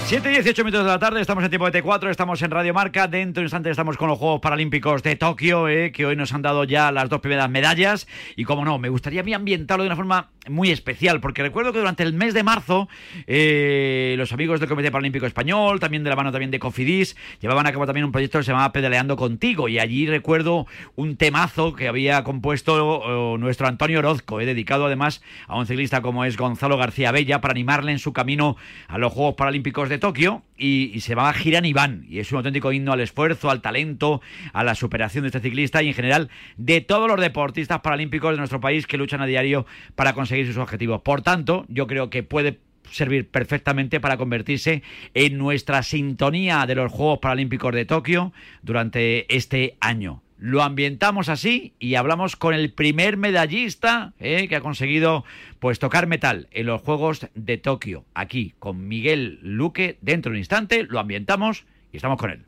7 0.05 0.29
y 0.29 0.33
18 0.35 0.63
minutos 0.63 0.85
de 0.85 0.91
la 0.93 0.99
tarde, 0.99 1.19
estamos 1.19 1.43
en 1.43 1.49
tiempo 1.49 1.69
de 1.69 1.83
T4, 1.83 2.11
estamos 2.11 2.41
en 2.41 2.49
Radio 2.49 2.73
Marca. 2.73 3.05
Dentro 3.09 3.41
de 3.41 3.43
un 3.43 3.45
instante 3.47 3.69
estamos 3.69 3.97
con 3.97 4.07
los 4.07 4.17
Juegos 4.17 4.39
Paralímpicos 4.39 5.03
de 5.03 5.17
Tokio, 5.17 5.67
eh, 5.67 5.91
que 5.91 6.05
hoy 6.05 6.15
nos 6.15 6.31
han 6.31 6.43
dado 6.43 6.63
ya 6.63 6.93
las 6.93 7.09
dos 7.09 7.19
primeras 7.19 7.49
medallas. 7.49 8.07
Y 8.37 8.45
como 8.45 8.63
no, 8.63 8.79
me 8.79 8.87
gustaría 8.87 9.21
a 9.21 9.35
ambientarlo 9.35 9.83
de 9.83 9.89
una 9.89 9.97
forma 9.97 10.29
muy 10.49 10.71
especial, 10.71 11.19
porque 11.19 11.41
recuerdo 11.41 11.73
que 11.73 11.79
durante 11.79 12.03
el 12.03 12.13
mes 12.13 12.33
de 12.33 12.43
marzo 12.43 12.87
eh, 13.27 14.15
los 14.17 14.31
amigos 14.33 14.59
del 14.59 14.69
Comité 14.69 14.91
Paralímpico 14.91 15.25
Español, 15.25 15.79
también 15.79 16.03
de 16.03 16.09
la 16.09 16.15
mano 16.15 16.31
también 16.31 16.51
de 16.51 16.59
Cofidis, 16.59 17.15
llevaban 17.41 17.67
a 17.67 17.71
cabo 17.71 17.85
también 17.85 18.05
un 18.05 18.11
proyecto 18.11 18.39
que 18.39 18.43
se 18.43 18.51
llamaba 18.51 18.71
Pedaleando 18.71 19.17
Contigo. 19.17 19.67
Y 19.67 19.79
allí 19.79 20.07
recuerdo 20.07 20.67
un 20.95 21.17
temazo 21.17 21.73
que 21.75 21.87
había 21.87 22.23
compuesto 22.23 22.99
oh, 22.99 23.37
nuestro 23.37 23.67
Antonio 23.67 23.99
Orozco, 23.99 24.41
eh, 24.41 24.45
dedicado 24.45 24.85
además 24.85 25.21
a 25.47 25.57
un 25.57 25.65
ciclista 25.65 26.01
como 26.01 26.25
es 26.25 26.37
Gonzalo 26.37 26.77
García 26.77 27.11
Bella, 27.11 27.41
para 27.41 27.51
animarle 27.51 27.91
en 27.91 27.99
su 27.99 28.13
camino 28.13 28.57
a 28.87 28.97
los 28.97 29.11
Juegos 29.13 29.35
Paralímpicos 29.35 29.89
de 29.89 29.97
Tokio 29.97 30.43
y, 30.57 30.99
se 31.01 31.09
llama 31.09 31.33
Giran 31.33 31.65
Iván 31.65 32.05
y 32.09 32.19
es 32.19 32.31
un 32.31 32.37
auténtico 32.37 32.71
himno 32.71 32.93
al 32.93 33.01
esfuerzo, 33.01 33.49
al 33.49 33.61
talento, 33.61 34.21
a 34.53 34.63
la 34.63 34.75
superación 34.75 35.23
de 35.23 35.29
este 35.29 35.41
ciclista 35.41 35.83
y 35.83 35.89
en 35.89 35.93
general 35.93 36.29
de 36.57 36.81
todos 36.81 37.07
los 37.07 37.19
deportistas 37.19 37.81
paralímpicos 37.81 38.31
de 38.31 38.37
nuestro 38.37 38.59
país 38.59 38.87
que 38.87 38.97
luchan 38.97 39.21
a 39.21 39.25
diario 39.25 39.65
para 39.95 40.13
conseguir 40.13 40.47
sus 40.47 40.57
objetivos. 40.57 41.01
Por 41.01 41.21
tanto, 41.21 41.65
yo 41.67 41.87
creo 41.87 42.09
que 42.09 42.23
puede 42.23 42.59
servir 42.91 43.27
perfectamente 43.29 43.99
para 43.99 44.17
convertirse 44.17 44.83
en 45.13 45.37
nuestra 45.37 45.83
sintonía 45.83 46.65
de 46.65 46.75
los 46.75 46.91
Juegos 46.91 47.19
Paralímpicos 47.19 47.73
de 47.73 47.85
Tokio 47.85 48.33
durante 48.61 49.33
este 49.35 49.75
año. 49.79 50.24
Lo 50.37 50.63
ambientamos 50.63 51.29
así 51.29 51.73
y 51.79 51.95
hablamos 51.95 52.35
con 52.35 52.53
el 52.53 52.71
primer 52.71 53.17
medallista 53.17 54.13
eh, 54.19 54.47
que 54.47 54.55
ha 54.55 54.61
conseguido 54.61 55.23
pues 55.59 55.79
tocar 55.79 56.07
metal 56.07 56.47
en 56.51 56.65
los 56.67 56.81
Juegos 56.81 57.27
de 57.35 57.57
Tokio. 57.57 58.05
Aquí 58.13 58.53
con 58.59 58.87
Miguel 58.87 59.39
Luque, 59.41 59.97
dentro 60.01 60.31
de 60.31 60.35
un 60.35 60.39
instante, 60.39 60.83
lo 60.83 60.99
ambientamos 60.99 61.65
y 61.91 61.97
estamos 61.97 62.19
con 62.19 62.31
él. 62.31 62.43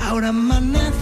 Ahora 0.00 0.28
amanece 0.28 0.95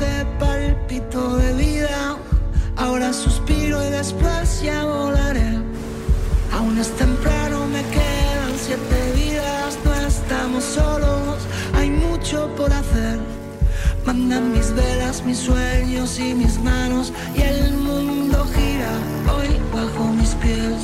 suspiro 3.14 3.82
y 3.86 3.90
después 3.90 4.62
ya 4.62 4.84
volaré. 4.84 5.58
Aún 6.52 6.78
es 6.78 6.90
temprano, 6.96 7.66
me 7.66 7.82
quedan 7.96 8.52
siete 8.56 9.12
vidas, 9.14 9.78
no 9.84 9.94
estamos 9.94 10.64
solos, 10.64 11.38
hay 11.74 11.90
mucho 11.90 12.48
por 12.56 12.72
hacer. 12.72 13.18
Mandan 14.04 14.52
mis 14.52 14.72
velas, 14.74 15.24
mis 15.24 15.38
sueños 15.38 16.18
y 16.18 16.34
mis 16.34 16.58
manos 16.60 17.12
y 17.34 17.40
el 17.42 17.72
mundo 17.72 18.46
gira 18.54 18.92
hoy 19.34 19.48
bajo 19.72 20.04
mis 20.12 20.34
pies. 20.34 20.80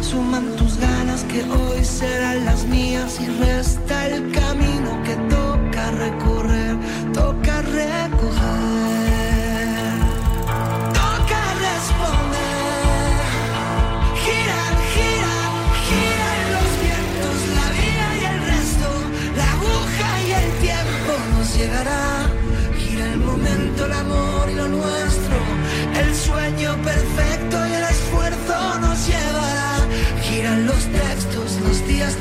Suman 0.00 0.46
tus 0.56 0.78
ganas 0.78 1.24
que 1.24 1.42
hoy 1.42 1.84
serán 1.84 2.44
las 2.44 2.64
mías 2.64 3.18
y 3.20 3.26
resta 3.44 4.08
el 4.08 4.32
camino 4.32 5.02
que 5.04 5.16
toca 5.28 5.90
recorrer, 5.90 6.76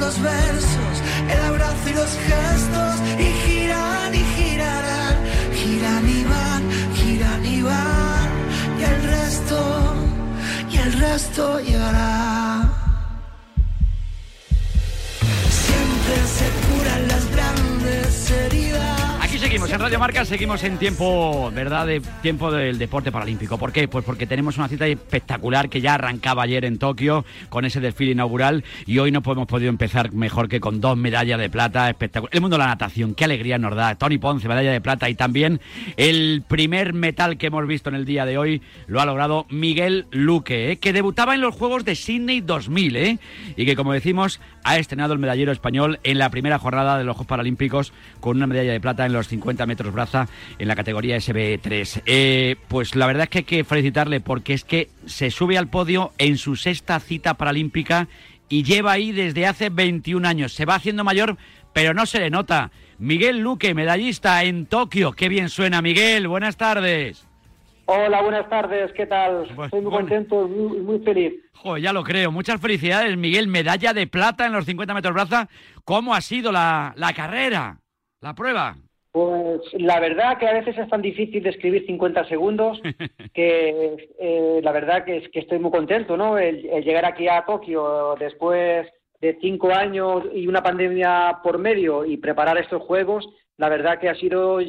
los 0.06 0.22
versos, 0.22 0.96
el 1.32 1.40
abrazo 1.40 1.90
y 1.90 1.94
los 1.94 2.12
gestos, 2.28 2.96
y 3.18 3.28
giran 3.44 4.14
y 4.14 4.24
girarán, 4.36 5.16
giran 5.60 6.08
y 6.08 6.24
van, 6.24 6.62
giran 6.94 7.46
y 7.46 7.62
van, 7.64 8.30
y 8.80 8.84
el 8.84 9.04
resto, 9.16 9.58
y 10.70 10.78
el 10.78 10.94
resto 10.94 11.60
llegará. 11.60 12.75
Seguimos 19.56 19.72
en 19.72 19.80
Radio 19.80 20.00
Marca, 20.00 20.26
seguimos 20.26 20.64
en 20.66 20.78
tiempo, 20.78 21.50
¿verdad? 21.56 21.88
De 21.88 22.02
tiempo 22.22 22.52
del 22.52 22.78
deporte 22.78 23.10
paralímpico. 23.10 23.58
¿Por 23.58 23.72
qué? 23.72 23.88
Pues 23.88 24.04
porque 24.04 24.28
tenemos 24.28 24.58
una 24.58 24.68
cita 24.68 24.86
espectacular 24.86 25.70
que 25.70 25.80
ya 25.80 25.94
arrancaba 25.94 26.44
ayer 26.44 26.66
en 26.66 26.78
Tokio 26.78 27.24
con 27.48 27.64
ese 27.64 27.80
desfile 27.80 28.12
inaugural 28.12 28.66
y 28.86 29.00
hoy 29.00 29.12
no 29.12 29.22
hemos 29.26 29.48
podido 29.48 29.70
empezar 29.70 30.12
mejor 30.12 30.50
que 30.50 30.60
con 30.60 30.82
dos 30.82 30.98
medallas 30.98 31.40
de 31.40 31.50
plata 31.50 31.90
espectacular. 31.90 32.36
El 32.36 32.42
mundo 32.42 32.58
de 32.58 32.64
la 32.64 32.68
natación, 32.68 33.16
qué 33.16 33.24
alegría 33.24 33.58
nos 33.58 33.74
da. 33.78 33.96
Tony 33.96 34.18
Ponce, 34.18 34.46
medalla 34.50 34.74
de 34.74 34.82
plata 34.82 35.10
y 35.10 35.16
también 35.16 35.62
el 35.96 36.44
primer 36.46 36.92
metal 36.92 37.38
que 37.38 37.48
hemos 37.48 37.66
visto 37.66 37.88
en 37.88 37.96
el 37.96 38.04
día 38.04 38.26
de 38.26 38.38
hoy 38.38 38.62
lo 38.88 39.00
ha 39.00 39.06
logrado 39.06 39.46
Miguel 39.50 40.08
Luque, 40.12 40.74
¿eh? 40.74 40.80
que 40.80 40.92
debutaba 40.92 41.34
en 41.34 41.40
los 41.40 41.56
Juegos 41.56 41.86
de 41.86 41.96
Sydney 41.96 42.42
2000 42.42 42.96
¿eh? 42.98 43.20
y 43.56 43.66
que 43.66 43.78
como 43.78 43.94
decimos 43.94 44.42
ha 44.66 44.78
estrenado 44.78 45.14
el 45.14 45.20
medallero 45.20 45.52
español 45.52 46.00
en 46.04 46.18
la 46.18 46.30
primera 46.32 46.58
jornada 46.58 46.98
de 46.98 47.04
los 47.04 47.16
Juegos 47.16 47.28
Paralímpicos 47.28 47.94
con 48.20 48.38
una 48.38 48.48
medalla 48.48 48.74
de 48.74 48.82
plata 48.82 49.06
en 49.06 49.14
los 49.14 49.28
50 49.28 49.66
metros 49.68 49.94
braza 49.94 50.28
en 50.58 50.68
la 50.68 50.76
categoría 50.76 51.18
SB3. 51.18 52.02
Eh, 52.08 52.56
pues 52.68 52.96
la 52.96 53.06
verdad 53.06 53.24
es 53.24 53.30
que 53.30 53.38
hay 53.38 53.44
que 53.44 53.64
felicitarle 53.64 54.22
porque 54.22 54.54
es 54.54 54.64
que 54.64 54.90
se 55.06 55.30
sube 55.30 55.60
al 55.60 55.68
podio 55.68 56.14
en 56.18 56.38
su 56.38 56.56
sexta 56.56 57.00
cita 57.00 57.36
paralímpica 57.36 58.08
y 58.50 58.64
lleva 58.64 58.94
ahí 58.94 59.12
desde 59.12 59.46
hace 59.46 59.70
21 59.70 60.28
años. 60.28 60.54
Se 60.54 60.66
va 60.66 60.76
haciendo 60.76 61.04
mayor, 61.04 61.38
pero 61.72 61.94
no 61.94 62.08
se 62.08 62.20
le 62.20 62.32
nota. 62.32 62.72
Miguel 62.98 63.40
Luque, 63.40 63.76
medallista 63.76 64.44
en 64.44 64.66
Tokio. 64.66 65.12
Qué 65.12 65.30
bien 65.30 65.50
suena, 65.50 65.84
Miguel. 65.84 66.28
Buenas 66.28 66.58
tardes. 66.58 67.28
Hola, 67.88 68.22
buenas 68.24 68.50
tardes, 68.50 68.92
¿qué 68.94 69.06
tal? 69.06 69.48
Estoy 69.64 69.82
muy 69.82 69.92
contento 69.92 70.48
y 70.48 70.50
muy, 70.50 70.78
muy 70.80 71.00
feliz. 71.00 71.34
Joder, 71.54 71.84
ya 71.84 71.94
lo 71.94 72.04
creo. 72.04 72.32
Muchas 72.32 72.60
felicidades, 72.60 73.16
Miguel. 73.16 73.48
Medalla 73.48 73.94
de 73.94 74.08
plata 74.08 74.48
en 74.48 74.54
los 74.54 74.66
50 74.66 74.94
metros 74.96 75.14
braza. 75.14 75.48
¿Cómo 75.84 76.16
ha 76.16 76.22
sido 76.22 76.52
la, 76.52 76.94
la 76.98 77.14
carrera, 77.14 77.78
la 78.22 78.34
prueba? 78.34 78.76
Pues 79.12 79.62
la 79.74 80.00
verdad 80.00 80.40
que 80.40 80.48
a 80.48 80.54
veces 80.54 80.76
es 80.78 80.90
tan 80.90 81.04
difícil 81.04 81.44
de 81.44 81.52
escribir 81.52 81.86
50 81.86 82.28
segundos 82.28 82.82
que 83.34 83.96
eh, 84.20 84.60
la 84.64 84.72
verdad 84.72 85.06
que, 85.06 85.18
es, 85.18 85.30
que 85.30 85.40
estoy 85.40 85.60
muy 85.60 85.72
contento, 85.72 86.18
¿no? 86.18 86.40
El, 86.40 86.66
el 86.66 86.84
llegar 86.84 87.06
aquí 87.06 87.28
a 87.28 87.46
Tokio 87.46 88.16
después 88.20 88.88
de 89.22 89.38
cinco 89.42 89.72
años 89.72 90.24
y 90.34 90.48
una 90.48 90.64
pandemia 90.64 91.40
por 91.44 91.60
medio 91.60 92.04
y 92.04 92.18
preparar 92.18 92.58
estos 92.58 92.82
juegos, 92.82 93.30
la 93.58 93.70
verdad 93.70 94.00
que 94.00 94.10
ha 94.10 94.16
sido 94.16 94.60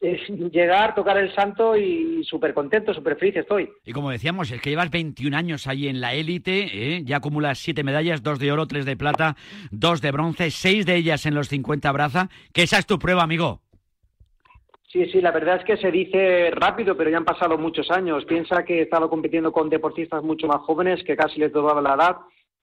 es 0.00 0.28
llegar, 0.28 0.94
tocar 0.94 1.16
el 1.16 1.34
santo 1.34 1.76
y 1.76 2.22
súper 2.24 2.52
contento, 2.52 2.92
súper 2.92 3.16
feliz 3.16 3.36
estoy. 3.36 3.70
Y 3.84 3.92
como 3.92 4.10
decíamos, 4.10 4.50
es 4.50 4.60
que 4.60 4.70
llevas 4.70 4.90
21 4.90 5.36
años 5.36 5.66
ahí 5.66 5.88
en 5.88 6.00
la 6.00 6.14
élite, 6.14 6.68
¿eh? 6.72 7.02
ya 7.04 7.16
acumulas 7.16 7.58
siete 7.58 7.82
medallas, 7.82 8.22
dos 8.22 8.38
de 8.38 8.52
oro, 8.52 8.66
tres 8.66 8.84
de 8.84 8.96
plata, 8.96 9.36
dos 9.70 10.00
de 10.00 10.12
bronce, 10.12 10.50
seis 10.50 10.84
de 10.86 10.96
ellas 10.96 11.26
en 11.26 11.34
los 11.34 11.48
50 11.48 11.90
braza, 11.92 12.28
que 12.52 12.62
esa 12.62 12.78
es 12.78 12.86
tu 12.86 12.98
prueba, 12.98 13.22
amigo. 13.22 13.62
Sí, 14.88 15.04
sí, 15.06 15.20
la 15.20 15.32
verdad 15.32 15.56
es 15.56 15.64
que 15.64 15.76
se 15.76 15.90
dice 15.90 16.50
rápido, 16.52 16.96
pero 16.96 17.10
ya 17.10 17.18
han 17.18 17.24
pasado 17.24 17.58
muchos 17.58 17.90
años. 17.90 18.24
Piensa 18.24 18.64
que 18.64 18.78
he 18.78 18.82
estado 18.82 19.10
compitiendo 19.10 19.52
con 19.52 19.68
deportistas 19.68 20.22
mucho 20.22 20.46
más 20.46 20.60
jóvenes, 20.60 21.02
que 21.04 21.16
casi 21.16 21.40
les 21.40 21.52
doblaba 21.52 21.82
la 21.82 21.94
edad, 21.94 22.16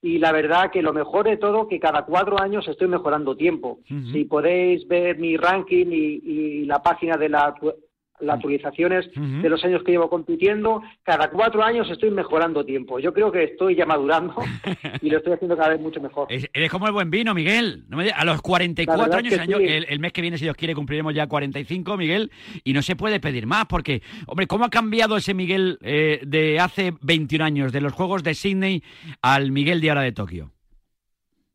y 0.04 0.18
la 0.18 0.32
verdad 0.32 0.70
que 0.70 0.82
lo 0.82 0.92
mejor 0.92 1.24
de 1.24 1.38
todo 1.38 1.66
que 1.66 1.80
cada 1.80 2.04
cuatro 2.04 2.38
años 2.38 2.68
estoy 2.68 2.88
mejorando 2.88 3.36
tiempo. 3.36 3.78
Si 4.12 4.26
podéis 4.26 4.86
ver 4.86 5.18
mi 5.18 5.38
ranking 5.38 5.86
y, 5.90 6.20
y 6.22 6.64
la 6.66 6.82
página 6.82 7.16
de 7.16 7.30
la, 7.30 7.54
las 8.26 8.36
actualizaciones 8.36 9.08
de 9.14 9.48
los 9.48 9.64
años 9.64 9.82
que 9.84 9.92
llevo 9.92 10.08
compitiendo, 10.10 10.82
cada 11.02 11.30
cuatro 11.30 11.62
años 11.62 11.88
estoy 11.90 12.10
mejorando 12.10 12.64
tiempo. 12.64 12.98
Yo 12.98 13.12
creo 13.12 13.30
que 13.32 13.44
estoy 13.44 13.74
ya 13.76 13.86
madurando 13.86 14.34
y 15.02 15.10
lo 15.10 15.18
estoy 15.18 15.34
haciendo 15.34 15.56
cada 15.56 15.70
vez 15.70 15.80
mucho 15.80 16.00
mejor. 16.00 16.26
Es- 16.30 16.48
Eres 16.52 16.70
como 16.70 16.86
el 16.86 16.92
buen 16.92 17.10
vino, 17.10 17.34
Miguel. 17.34 17.84
No 17.88 17.96
me 17.96 18.04
digas- 18.04 18.18
a 18.20 18.24
los 18.24 18.36
La 18.36 18.42
44 18.42 19.02
verdad 19.04 19.18
años, 19.18 19.34
que 19.34 19.40
año- 19.40 19.58
sí. 19.58 19.64
el, 19.64 19.86
el 19.88 19.98
mes 19.98 20.12
que 20.12 20.20
viene, 20.22 20.38
si 20.38 20.44
Dios 20.44 20.56
quiere, 20.56 20.74
cumpliremos 20.74 21.14
ya 21.14 21.26
45, 21.26 21.96
Miguel, 21.96 22.30
y 22.64 22.72
no 22.72 22.82
se 22.82 22.96
puede 22.96 23.20
pedir 23.20 23.46
más, 23.46 23.66
porque, 23.66 24.02
hombre, 24.26 24.46
¿cómo 24.46 24.64
ha 24.64 24.70
cambiado 24.70 25.16
ese 25.16 25.34
Miguel 25.34 25.78
eh, 25.82 26.20
de 26.26 26.58
hace 26.60 26.92
21 27.02 27.44
años, 27.44 27.72
de 27.72 27.80
los 27.80 27.92
Juegos 27.92 28.22
de 28.22 28.34
Sydney 28.34 28.82
al 29.22 29.52
Miguel 29.52 29.80
de 29.80 29.90
ahora 29.90 30.02
de 30.02 30.12
Tokio? 30.12 30.50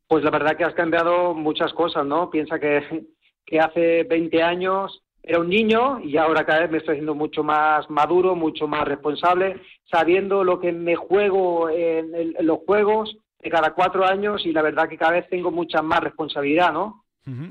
Pues 0.07 0.23
la 0.23 0.31
verdad 0.31 0.57
que 0.57 0.63
has 0.63 0.73
cambiado 0.73 1.33
muchas 1.35 1.71
cosas, 1.73 2.05
¿no? 2.05 2.29
Piensa 2.31 2.59
que, 2.59 3.05
que 3.45 3.59
hace 3.59 4.03
20 4.05 4.41
años 4.41 5.03
era 5.29 5.41
un 5.41 5.49
niño 5.49 5.99
y 5.99 6.17
ahora 6.17 6.43
cada 6.43 6.61
vez 6.61 6.71
me 6.71 6.79
estoy 6.79 6.93
haciendo 6.93 7.13
mucho 7.13 7.43
más 7.43 7.87
maduro, 7.87 8.35
mucho 8.35 8.67
más 8.67 8.83
responsable, 8.87 9.61
sabiendo 9.85 10.43
lo 10.43 10.59
que 10.59 10.71
me 10.71 10.95
juego 10.95 11.69
en, 11.69 12.15
en 12.15 12.47
los 12.47 12.57
juegos 12.65 13.15
de 13.39 13.51
cada 13.51 13.75
cuatro 13.75 14.03
años 14.07 14.43
y 14.43 14.51
la 14.51 14.63
verdad 14.63 14.89
que 14.89 14.97
cada 14.97 15.11
vez 15.11 15.29
tengo 15.29 15.51
mucha 15.51 15.83
más 15.83 15.99
responsabilidad, 15.99 16.73
¿no? 16.73 17.03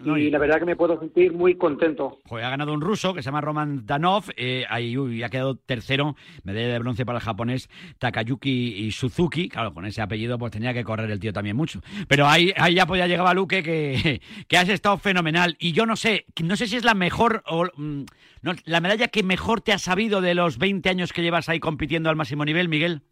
Y 0.05 0.11
y- 0.27 0.31
la 0.31 0.38
verdad 0.38 0.59
que 0.59 0.64
me 0.64 0.77
puedo 0.77 0.99
sentir 0.99 1.33
muy 1.33 1.57
contento. 1.57 2.19
Joder, 2.27 2.45
ha 2.45 2.51
ganado 2.51 2.73
un 2.73 2.81
ruso 2.81 3.14
que 3.14 3.23
se 3.23 3.27
llama 3.27 3.41
Roman 3.41 3.87
Danov, 3.87 4.25
eh, 4.37 4.64
ahí, 4.69 4.97
uy, 4.97 5.23
ha 5.23 5.29
quedado 5.29 5.57
tercero, 5.57 6.17
medalla 6.45 6.69
de 6.69 6.79
bronce 6.79 7.05
para 7.07 7.19
el 7.19 7.25
japonés 7.25 7.69
Takayuki 7.99 8.75
y 8.77 8.91
Suzuki, 8.93 9.49
claro, 9.49 9.73
con 9.75 9.85
ese 9.87 10.03
apellido 10.03 10.38
pues 10.38 10.53
tenía 10.53 10.73
que 10.75 10.85
correr 10.85 11.11
el 11.11 11.21
tío 11.21 11.33
también 11.33 11.57
mucho, 11.57 11.81
pero 12.09 12.27
ahí, 12.27 12.53
ahí 12.57 12.75
ya 12.75 12.87
pues 12.87 12.99
ya 12.99 13.07
llegaba 13.07 13.35
Luque 13.35 13.62
que, 13.62 14.21
que 14.49 14.57
has 14.57 14.69
estado 14.69 14.99
fenomenal. 14.99 15.57
Y 15.59 15.73
yo 15.73 15.87
no 15.87 15.97
sé, 15.97 16.27
no 16.43 16.57
sé 16.57 16.67
si 16.67 16.77
es 16.77 16.85
la 16.85 16.95
mejor, 16.95 17.43
o, 17.47 17.67
mm, 17.77 18.05
no, 18.43 18.53
la 18.64 18.81
medalla 18.81 19.09
que 19.09 19.23
mejor 19.23 19.61
te 19.61 19.73
ha 19.73 19.79
sabido 19.79 20.21
de 20.21 20.35
los 20.35 20.59
20 20.59 20.88
años 20.88 21.12
que 21.12 21.23
llevas 21.23 21.49
ahí 21.49 21.61
compitiendo 21.61 22.09
al 22.11 22.17
máximo 22.17 22.45
nivel, 22.45 22.69
Miguel. 22.69 23.03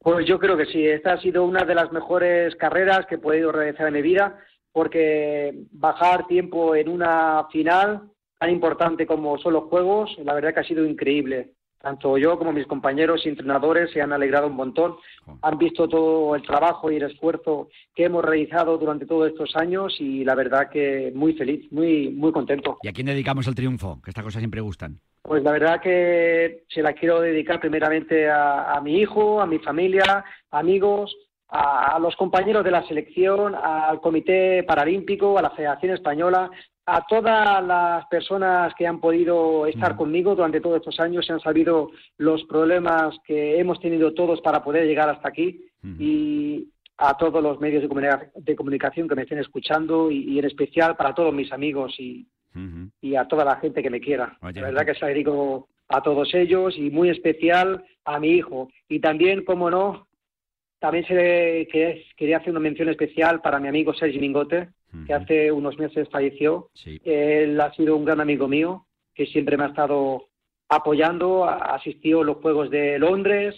Pues 0.00 0.26
yo 0.26 0.38
creo 0.38 0.56
que 0.56 0.66
sí, 0.66 0.84
esta 0.86 1.14
ha 1.14 1.20
sido 1.20 1.44
una 1.44 1.64
de 1.64 1.74
las 1.74 1.90
mejores 1.90 2.54
carreras 2.56 3.06
que 3.06 3.14
he 3.14 3.18
podido 3.18 3.50
realizar 3.52 3.86
en 3.88 3.94
mi 3.94 4.02
vida, 4.02 4.38
porque 4.74 5.54
bajar 5.70 6.26
tiempo 6.26 6.74
en 6.74 6.88
una 6.88 7.46
final 7.52 8.10
tan 8.40 8.50
importante 8.50 9.06
como 9.06 9.38
son 9.38 9.52
los 9.52 9.64
Juegos, 9.64 10.10
la 10.24 10.34
verdad 10.34 10.52
que 10.52 10.60
ha 10.60 10.64
sido 10.64 10.84
increíble. 10.84 11.52
Tanto 11.80 12.18
yo 12.18 12.36
como 12.38 12.50
mis 12.50 12.66
compañeros 12.66 13.24
y 13.24 13.28
entrenadores 13.28 13.92
se 13.92 14.00
han 14.02 14.12
alegrado 14.12 14.48
un 14.48 14.56
montón, 14.56 14.96
han 15.42 15.58
visto 15.58 15.86
todo 15.86 16.34
el 16.34 16.42
trabajo 16.42 16.90
y 16.90 16.96
el 16.96 17.04
esfuerzo 17.04 17.68
que 17.94 18.06
hemos 18.06 18.24
realizado 18.24 18.76
durante 18.76 19.06
todos 19.06 19.28
estos 19.28 19.54
años 19.54 19.94
y 20.00 20.24
la 20.24 20.34
verdad 20.34 20.70
que 20.70 21.12
muy 21.14 21.34
feliz, 21.34 21.70
muy, 21.70 22.08
muy 22.08 22.32
contento. 22.32 22.78
¿Y 22.82 22.88
a 22.88 22.92
quién 22.92 23.06
dedicamos 23.06 23.46
el 23.46 23.54
triunfo? 23.54 24.00
Que 24.02 24.10
estas 24.10 24.24
cosas 24.24 24.40
siempre 24.40 24.60
gustan. 24.60 24.98
Pues 25.22 25.42
la 25.44 25.52
verdad 25.52 25.80
que 25.80 26.64
se 26.68 26.82
la 26.82 26.94
quiero 26.94 27.20
dedicar 27.20 27.60
primeramente 27.60 28.28
a, 28.28 28.72
a 28.72 28.80
mi 28.80 28.98
hijo, 28.98 29.40
a 29.40 29.46
mi 29.46 29.58
familia, 29.58 30.24
amigos, 30.50 31.14
a, 31.54 31.94
a 31.94 31.98
los 32.00 32.16
compañeros 32.16 32.64
de 32.64 32.70
la 32.72 32.82
selección, 32.88 33.54
al 33.54 34.00
Comité 34.00 34.62
Paralímpico, 34.64 35.38
a 35.38 35.42
la 35.42 35.50
Federación 35.50 35.92
Española, 35.94 36.50
a 36.86 37.06
todas 37.06 37.64
las 37.64 38.04
personas 38.06 38.74
que 38.74 38.86
han 38.86 38.98
podido 39.00 39.66
estar 39.66 39.92
conmigo 39.96 40.34
durante 40.34 40.60
todos 40.60 40.76
estos 40.78 40.98
años, 41.00 41.24
se 41.24 41.32
han 41.32 41.40
sabido 41.40 41.90
los 42.18 42.42
problemas 42.44 43.16
que 43.26 43.58
hemos 43.58 43.78
tenido 43.80 44.12
todos 44.12 44.40
para 44.42 44.62
poder 44.62 44.84
llegar 44.86 45.08
hasta 45.08 45.28
aquí 45.28 45.60
y 46.00 46.68
a 46.98 47.16
todos 47.16 47.42
los 47.42 47.58
medios 47.60 47.82
de, 47.82 47.88
comunica- 47.88 48.30
de 48.34 48.54
comunicación 48.56 49.08
que 49.08 49.14
me 49.14 49.22
estén 49.22 49.38
escuchando 49.38 50.10
y, 50.10 50.24
y 50.32 50.38
en 50.38 50.44
especial 50.46 50.94
para 50.96 51.14
todos 51.14 51.32
mis 51.32 51.52
amigos 51.52 51.94
y, 51.98 52.26
y 53.00 53.16
a 53.16 53.26
toda 53.26 53.44
la 53.44 53.56
gente 53.56 53.82
que 53.82 53.90
me 53.90 54.00
quiera. 54.00 54.36
Oye, 54.42 54.60
la 54.60 54.68
verdad 54.68 54.86
que 54.86 54.98
se 54.98 55.06
dedico 55.06 55.68
a 55.88 56.02
todos 56.02 56.32
ellos 56.34 56.76
y 56.78 56.90
muy 56.90 57.08
especial 57.10 57.84
a 58.04 58.18
mi 58.18 58.28
hijo. 58.28 58.68
Y 58.88 59.00
también, 59.00 59.44
como 59.44 59.70
no, 59.70 60.06
también 60.78 61.06
se, 61.06 61.68
que- 61.70 62.04
quería 62.16 62.38
hacer 62.38 62.50
una 62.50 62.60
mención 62.60 62.88
especial 62.88 63.40
para 63.40 63.58
mi 63.60 63.68
amigo 63.68 63.94
Sergi 63.94 64.18
Mingote, 64.18 64.68
que 65.06 65.12
hace 65.14 65.50
unos 65.50 65.76
meses 65.78 66.08
falleció. 66.10 66.70
Él 67.04 67.60
ha 67.60 67.72
sido 67.74 67.96
un 67.96 68.04
gran 68.04 68.20
amigo 68.20 68.46
mío, 68.48 68.86
que 69.14 69.26
siempre 69.26 69.56
me 69.56 69.64
ha 69.64 69.68
estado 69.68 70.28
apoyando, 70.68 71.44
asistió 71.44 72.20
a 72.20 72.24
los 72.24 72.36
Juegos 72.38 72.70
de 72.70 72.98
Londres, 72.98 73.54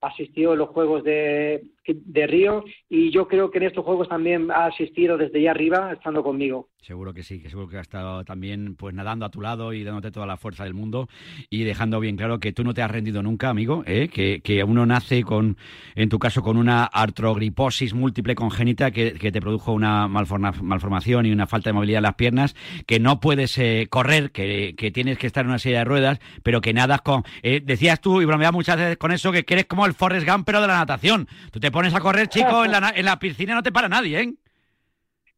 asistió 0.00 0.52
a 0.52 0.56
los 0.56 0.68
Juegos 0.70 1.02
de, 1.04 1.62
de 1.94 2.26
Río 2.26 2.64
y 2.88 3.10
yo 3.10 3.28
creo 3.28 3.50
que 3.50 3.58
en 3.58 3.64
estos 3.64 3.84
Juegos 3.84 4.08
también 4.08 4.50
ha 4.50 4.66
asistido 4.66 5.16
desde 5.16 5.38
allá 5.38 5.50
arriba, 5.52 5.92
estando 5.92 6.22
conmigo. 6.22 6.68
Seguro 6.80 7.12
que 7.12 7.24
sí, 7.24 7.40
que 7.40 7.48
seguro 7.50 7.68
que 7.68 7.78
ha 7.78 7.80
estado 7.80 8.24
también 8.24 8.76
pues 8.76 8.94
nadando 8.94 9.26
a 9.26 9.30
tu 9.30 9.40
lado 9.40 9.72
y 9.72 9.82
dándote 9.82 10.12
toda 10.12 10.24
la 10.26 10.36
fuerza 10.36 10.62
del 10.64 10.74
mundo 10.74 11.08
y 11.50 11.64
dejando 11.64 11.98
bien 11.98 12.16
claro 12.16 12.38
que 12.38 12.52
tú 12.52 12.62
no 12.62 12.74
te 12.74 12.82
has 12.82 12.90
rendido 12.90 13.22
nunca, 13.24 13.48
amigo, 13.48 13.82
¿eh? 13.86 14.08
que, 14.08 14.40
que 14.40 14.62
uno 14.62 14.86
nace 14.86 15.24
con, 15.24 15.56
en 15.96 16.08
tu 16.08 16.18
caso, 16.20 16.42
con 16.42 16.56
una 16.56 16.84
artrogriposis 16.84 17.92
múltiple 17.92 18.36
congénita 18.36 18.92
que, 18.92 19.14
que 19.14 19.32
te 19.32 19.40
produjo 19.40 19.72
una 19.72 20.06
malforma- 20.06 20.52
malformación 20.62 21.26
y 21.26 21.32
una 21.32 21.46
falta 21.48 21.70
de 21.70 21.74
movilidad 21.74 21.98
en 21.98 22.02
las 22.04 22.14
piernas, 22.14 22.54
que 22.86 23.00
no 23.00 23.18
puedes 23.18 23.58
eh, 23.58 23.88
correr, 23.90 24.30
que, 24.30 24.74
que 24.76 24.92
tienes 24.92 25.18
que 25.18 25.26
estar 25.26 25.44
en 25.44 25.50
una 25.50 25.58
silla 25.58 25.78
de 25.78 25.84
ruedas, 25.84 26.20
pero 26.44 26.60
que 26.60 26.72
nadas 26.72 27.00
con... 27.00 27.24
eh, 27.42 27.60
decías 27.64 28.00
tú, 28.00 28.22
y 28.22 28.26
bromeabas 28.26 28.54
muchas 28.54 28.76
veces 28.76 28.96
con 28.96 29.10
eso, 29.10 29.32
que 29.32 29.44
eres 29.48 29.66
como 29.66 29.86
el 29.86 29.94
Forrest 29.94 30.28
Gump, 30.28 30.46
pero 30.46 30.60
de 30.60 30.68
la 30.68 30.76
natación. 30.76 31.26
Tú 31.50 31.58
te 31.58 31.72
pones 31.76 31.94
a 31.94 32.00
correr, 32.00 32.28
chico, 32.28 32.64
en 32.64 32.72
la, 32.72 32.94
en 32.96 33.04
la 33.04 33.18
piscina 33.18 33.54
no 33.54 33.62
te 33.62 33.70
para 33.70 33.86
nadie, 33.86 34.18
¿eh? 34.18 34.32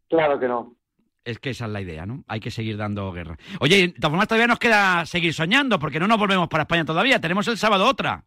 Claro 0.09 0.39
que 0.39 0.47
no. 0.47 0.73
Es 1.25 1.41
que 1.41 1.51
esa 1.51 1.65
es 1.65 1.73
la 1.73 1.81
idea, 1.81 2.07
¿no? 2.07 2.23
Hay 2.29 2.39
que 2.39 2.53
seguir 2.53 2.77
dando 2.77 3.11
guerra. 3.11 3.37
Oye, 3.59 3.89
de 3.89 3.89
todas 3.89 4.11
formas 4.11 4.29
todavía 4.29 4.47
nos 4.47 4.61
queda 4.61 5.05
seguir 5.05 5.35
soñando, 5.35 5.81
porque 5.81 5.99
no 5.99 6.07
nos 6.07 6.17
volvemos 6.17 6.47
para 6.47 6.63
España 6.63 6.85
todavía. 6.85 7.21
Tenemos 7.21 7.49
el 7.49 7.57
sábado 7.57 7.89
otra. 7.89 8.23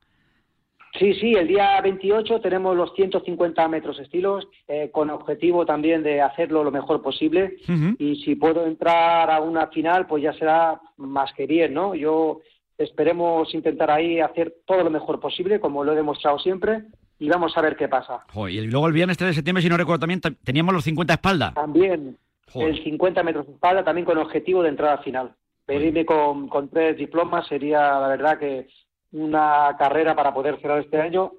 Sí, 1.00 1.13
sí, 1.13 1.32
el 1.32 1.47
día 1.47 1.80
28 1.80 2.41
tenemos 2.41 2.76
los 2.76 2.93
150 2.95 3.65
metros 3.69 3.97
estilos, 3.97 4.45
eh, 4.67 4.89
con 4.91 5.10
objetivo 5.10 5.65
también 5.65 6.04
de 6.04 6.19
hacerlo 6.19 6.65
lo 6.65 6.71
mejor 6.71 7.02
posible. 7.02 7.56
Y 7.97 8.17
si 8.26 8.36
puedo 8.36 8.65
entrar 8.65 9.32
a 9.32 9.39
una 9.39 9.67
final, 9.67 10.06
pues 10.06 10.21
ya 10.21 10.34
será 10.34 10.82
más 10.97 11.32
que 11.32 11.47
bien, 11.47 11.74
¿no? 11.74 11.95
Yo 11.95 12.41
esperemos 12.78 13.54
intentar 13.54 13.89
ahí 13.89 14.19
hacer 14.19 14.54
todo 14.65 14.84
lo 14.84 14.89
mejor 14.89 15.21
posible, 15.21 15.62
como 15.62 15.86
lo 15.86 15.93
he 15.93 15.95
demostrado 15.95 16.39
siempre, 16.39 16.84
y 17.24 17.30
vamos 17.30 17.56
a 17.56 17.62
ver 17.62 17.76
qué 17.78 17.88
pasa. 17.88 18.24
Joder, 18.34 18.54
y 18.56 18.68
luego 18.68 18.88
el 18.88 18.94
viernes 18.94 19.16
3 19.18 19.30
de 19.30 19.34
septiembre, 19.36 19.62
si 19.62 19.70
no 19.70 19.78
recuerdo 19.78 20.00
también, 20.00 20.20
te- 20.22 20.32
teníamos 20.32 20.74
los 20.74 20.84
50 20.84 21.14
espalda. 21.14 21.54
También 21.54 22.18
Joder. 22.52 22.70
el 22.70 22.84
50 22.84 23.22
metros 23.24 23.46
de 23.46 23.54
espalda, 23.54 23.84
también 23.84 24.06
con 24.06 24.18
objetivo 24.18 24.64
de 24.64 24.70
entrada 24.70 24.98
final. 24.98 25.32
Venirme 25.68 26.04
con, 26.06 26.48
con 26.50 26.68
tres 26.70 26.98
diplomas 26.98 27.48
sería, 27.48 27.80
la 28.00 28.08
verdad, 28.08 28.40
que 28.40 28.68
una 29.12 29.76
carrera 29.78 30.16
para 30.16 30.34
poder 30.34 30.60
cerrar 30.62 30.80
este 30.80 31.00
año 31.00 31.32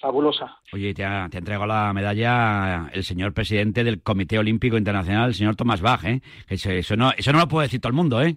fabulosa. 0.00 0.58
Oye, 0.72 0.92
te 0.92 1.04
ha, 1.04 1.28
te 1.30 1.36
ha 1.36 1.40
entregado 1.40 1.66
la 1.66 1.92
medalla 1.92 2.90
el 2.92 3.02
señor 3.04 3.32
presidente 3.32 3.82
del 3.84 4.02
Comité 4.02 4.38
Olímpico 4.38 4.76
Internacional, 4.76 5.28
el 5.28 5.34
señor 5.34 5.56
Tomás 5.56 5.80
Bach, 5.80 6.04
¿eh? 6.04 6.20
Eso 6.48 6.96
no, 6.96 7.12
eso 7.16 7.32
no 7.32 7.38
lo 7.38 7.48
puede 7.48 7.66
decir 7.68 7.80
todo 7.80 7.90
el 7.90 7.96
mundo, 7.96 8.20
¿eh? 8.20 8.36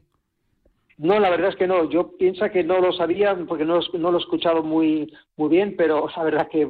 No, 1.00 1.18
la 1.18 1.30
verdad 1.30 1.52
es 1.52 1.56
que 1.56 1.66
no. 1.66 1.90
Yo 1.90 2.18
pienso 2.18 2.50
que 2.52 2.62
no 2.62 2.82
lo 2.82 2.92
sabía 2.92 3.34
porque 3.48 3.64
no, 3.64 3.80
no 3.94 4.12
lo 4.12 4.18
he 4.18 4.22
escuchado 4.22 4.64
muy, 4.64 5.12
muy 5.38 5.50
bien, 5.50 5.76
pero 5.78 6.08
la 6.16 6.24
verdad 6.24 6.50
que 6.52 6.68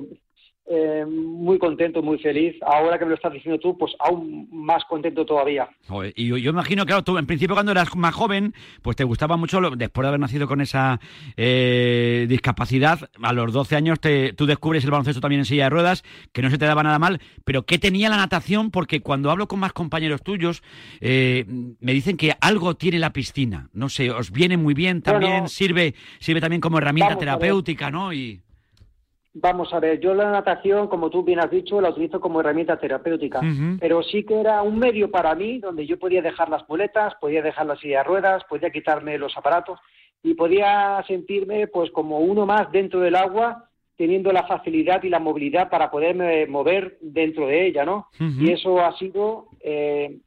eh, 0.70 1.04
muy 1.06 1.58
contento, 1.58 2.02
muy 2.04 2.20
feliz. 2.20 2.56
Ahora 2.62 2.98
que 3.00 3.06
me 3.06 3.10
lo 3.10 3.16
estás 3.16 3.34
diciendo 3.34 3.60
tú, 3.60 3.78
pues 3.78 3.92
aún 4.00 4.48
más 4.52 4.84
contento 4.86 5.26
todavía. 5.26 5.68
Joder, 5.88 6.14
y 6.16 6.28
yo, 6.28 6.38
yo 6.38 6.52
imagino, 6.52 6.86
claro, 6.86 7.04
tú 7.04 7.18
en 7.18 7.26
principio 7.26 7.56
cuando 7.56 7.72
eras 7.72 7.96
más 7.96 8.14
joven, 8.14 8.54
pues 8.82 8.96
te 8.96 9.04
gustaba 9.04 9.36
mucho, 9.38 9.60
lo- 9.60 9.72
después 9.76 10.04
de 10.04 10.08
haber 10.10 10.20
nacido 10.20 10.48
con 10.48 10.62
esa 10.62 11.00
eh, 11.38 12.26
discapacidad, 12.30 13.10
a 13.22 13.34
los 13.34 13.52
12 13.52 13.76
años 13.76 14.00
te, 14.00 14.34
tú 14.34 14.46
descubres 14.46 14.84
el 14.84 14.92
baloncesto 14.92 15.22
también 15.22 15.40
en 15.40 15.46
silla 15.46 15.64
de 15.64 15.70
ruedas, 15.72 16.04
que 16.32 16.42
no 16.42 16.50
se 16.50 16.58
te 16.58 16.66
daba 16.66 16.84
nada 16.84 17.00
mal, 17.00 17.20
pero 17.46 17.64
¿qué 17.66 17.80
tenía 17.80 18.10
la 18.10 18.18
natación? 18.18 18.70
Porque 18.72 19.02
cuando 19.02 19.32
hablo 19.32 19.48
con 19.48 19.60
más 19.60 19.74
compañeros 19.74 20.22
tuyos, 20.22 20.62
eh, 21.02 21.46
me 21.80 21.94
dicen 21.94 22.16
que 22.18 22.34
algo 22.42 22.76
tiene 22.76 23.00
la 23.00 23.12
piscina, 23.14 23.70
no 23.74 23.90
sé, 23.90 24.12
os 24.12 24.32
viene 24.32 24.58
muy 24.58 24.74
bien 24.74 25.02
también, 25.02 25.32
Bueno, 25.32 25.48
sirve, 25.48 25.96
sirve 26.20 26.42
también 26.42 26.62
como 26.62 26.78
herramienta 26.78 27.14
terapéutica, 27.20 27.90
¿no? 27.90 28.14
Y... 28.14 28.42
Vamos 29.41 29.73
a 29.73 29.80
ver, 29.80 29.99
yo 30.02 30.13
la 30.13 30.32
natación, 30.32 30.88
como 30.88 31.10
tú 31.10 31.23
bien 31.23 31.39
has 31.39 31.49
dicho, 31.49 31.80
la 31.80 31.91
utilizo 31.91 32.19
como 32.19 32.41
herramienta 32.41 32.78
terapéutica, 32.78 33.39
pero 33.80 34.04
sí 34.04 34.23
que 34.23 34.39
era 34.39 34.62
un 34.63 34.78
medio 34.78 35.10
para 35.10 35.34
mí 35.34 35.60
donde 35.60 35.86
yo 35.86 35.97
podía 35.97 36.21
dejar 36.21 36.49
las 36.49 36.67
muletas, 36.67 37.13
podía 37.21 37.41
dejar 37.41 37.65
la 37.65 37.78
silla 37.78 37.99
de 37.99 38.04
ruedas, 38.04 38.43
podía 38.49 38.69
quitarme 38.69 39.17
los 39.17 39.38
aparatos 39.38 39.80
y 40.23 40.34
podía 40.34 41.02
sentirme 41.08 41.67
pues 41.67 41.89
como 41.91 42.19
uno 42.19 42.45
más 42.45 42.69
dentro 42.71 42.99
del 42.99 43.15
agua, 43.15 43.69
teniendo 43.95 44.34
la 44.34 44.45
facilidad 44.45 45.04
y 45.04 45.10
la 45.10 45.19
movilidad 45.19 45.69
para 45.69 45.89
poderme 45.89 46.45
mover 46.47 46.97
dentro 46.99 47.47
de 47.47 47.67
ella, 47.67 47.86
¿no? 47.86 48.08
Y 48.19 48.52
eso 48.52 48.82
ha 48.82 48.97
sido 48.97 49.47
eh, 49.62 50.17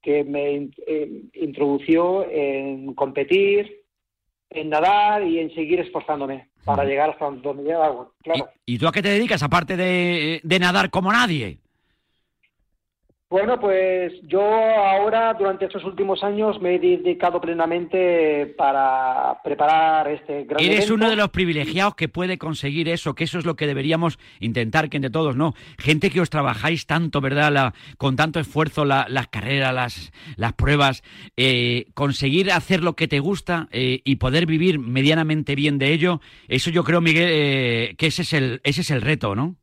que 0.00 0.24
me 0.24 0.70
eh, 0.86 1.22
introdució 1.34 2.26
en 2.30 2.94
competir, 2.94 3.82
en 4.48 4.70
nadar 4.70 5.22
y 5.22 5.38
en 5.38 5.54
seguir 5.54 5.80
esforzándome 5.80 6.53
para 6.64 6.84
llegar 6.84 7.10
hasta 7.10 7.30
donde 7.30 7.62
llega 7.62 7.76
el 7.76 7.82
agua. 7.82 8.10
Claro. 8.22 8.48
¿Y 8.66 8.78
tú 8.78 8.88
a 8.88 8.92
qué 8.92 9.02
te 9.02 9.10
dedicas, 9.10 9.42
aparte 9.42 9.76
de, 9.76 10.40
de 10.42 10.58
nadar 10.58 10.90
como 10.90 11.12
nadie? 11.12 11.60
Bueno, 13.30 13.58
pues 13.58 14.12
yo 14.28 14.42
ahora, 14.42 15.34
durante 15.34 15.64
estos 15.64 15.82
últimos 15.84 16.22
años, 16.22 16.60
me 16.60 16.76
he 16.76 16.78
dedicado 16.78 17.40
plenamente 17.40 18.54
para 18.56 19.38
preparar 19.42 20.08
este 20.08 20.44
gran 20.44 20.62
Eres 20.62 20.76
evento. 20.84 20.94
uno 20.94 21.10
de 21.10 21.16
los 21.16 21.30
privilegiados 21.30 21.96
que 21.96 22.08
puede 22.08 22.38
conseguir 22.38 22.88
eso, 22.88 23.14
que 23.14 23.24
eso 23.24 23.38
es 23.38 23.44
lo 23.44 23.56
que 23.56 23.66
deberíamos 23.66 24.18
intentar, 24.38 24.88
que 24.88 24.98
entre 24.98 25.10
todos, 25.10 25.34
¿no? 25.36 25.54
Gente 25.78 26.10
que 26.10 26.20
os 26.20 26.30
trabajáis 26.30 26.86
tanto, 26.86 27.20
¿verdad? 27.20 27.50
La- 27.50 27.74
con 27.98 28.14
tanto 28.14 28.38
esfuerzo, 28.38 28.84
la- 28.84 29.06
las 29.08 29.26
carreras, 29.28 29.74
las, 29.74 30.12
las 30.36 30.52
pruebas, 30.52 31.02
eh, 31.36 31.86
conseguir 31.94 32.52
hacer 32.52 32.84
lo 32.84 32.94
que 32.94 33.08
te 33.08 33.18
gusta 33.18 33.68
eh, 33.72 34.00
y 34.04 34.16
poder 34.16 34.46
vivir 34.46 34.78
medianamente 34.78 35.56
bien 35.56 35.78
de 35.78 35.92
ello, 35.92 36.20
eso 36.46 36.70
yo 36.70 36.84
creo, 36.84 37.00
Miguel, 37.00 37.28
eh, 37.32 37.94
que 37.98 38.06
ese 38.06 38.22
es, 38.22 38.32
el, 38.32 38.60
ese 38.62 38.82
es 38.82 38.90
el 38.92 39.00
reto, 39.00 39.34
¿no? 39.34 39.56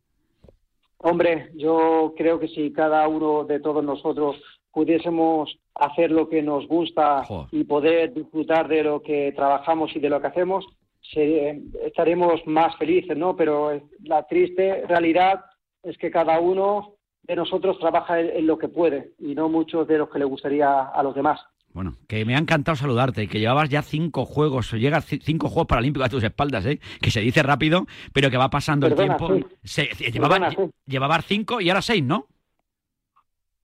Hombre, 1.04 1.50
yo 1.56 2.14
creo 2.16 2.40
que 2.40 2.48
si 2.48 2.72
cada 2.72 3.08
uno 3.08 3.44
de 3.44 3.60
todos 3.60 3.84
nosotros 3.84 4.36
pudiésemos 4.72 5.58
hacer 5.76 6.12
lo 6.12 6.30
que 6.30 6.42
nos 6.42 6.68
gusta 6.68 7.24
y 7.52 7.64
poder 7.64 8.14
disfrutar 8.14 8.68
de 8.68 8.84
lo 8.84 9.02
que 9.02 9.32
trabajamos 9.36 9.96
y 9.96 10.00
de 10.00 10.10
lo 10.10 10.22
que 10.22 10.28
hacemos, 10.28 10.66
se- 11.02 11.62
estaremos 11.84 12.46
más 12.46 12.76
felices, 12.78 13.18
¿no? 13.18 13.36
Pero 13.36 13.82
la 14.04 14.24
triste 14.28 14.86
realidad 14.88 15.42
es 15.84 15.98
que 15.98 16.12
cada 16.12 16.40
uno 16.40 16.94
de 17.24 17.36
nosotros 17.36 17.80
trabaja 17.80 18.20
en, 18.20 18.30
en 18.38 18.48
lo 18.48 18.58
que 18.58 18.68
puede 18.70 19.12
y 19.20 19.34
no 19.36 19.50
muchos 19.50 19.88
de 19.88 19.98
los 19.98 20.10
que 20.10 20.20
le 20.20 20.26
gustaría 20.26 20.82
a 20.84 21.04
los 21.04 21.16
demás. 21.16 21.40
Bueno, 21.74 21.96
que 22.08 22.26
me 22.26 22.36
ha 22.36 22.40
encantado 22.40 22.76
saludarte, 22.76 23.28
que 23.28 23.40
llevabas 23.40 23.70
ya 23.70 23.82
cinco 23.82 24.26
juegos, 24.26 24.72
llegas 24.74 25.10
ci- 25.10 25.22
cinco 25.24 25.48
Juegos 25.48 25.68
Paralímpicos 25.68 26.06
a 26.08 26.10
tus 26.10 26.24
espaldas, 26.24 26.66
¿eh? 26.66 26.80
que 27.02 27.12
se 27.12 27.22
dice 27.22 27.42
rápido, 27.44 27.88
pero 28.12 28.30
que 28.30 28.36
va 28.38 28.50
pasando 28.50 28.90
Perdona, 28.90 29.14
el 29.14 29.18
tiempo. 29.18 29.48
sí. 29.50 29.56
Se- 29.88 29.96
se- 29.96 30.12
llevaba- 30.12 30.36
Perdona, 30.36 30.52
sí. 30.52 30.72
llevabas 30.86 31.26
cinco 31.26 31.62
y 31.62 31.70
ahora 31.70 31.82
seis, 31.82 32.04
¿no? 32.04 32.28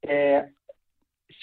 Eh, 0.04 0.41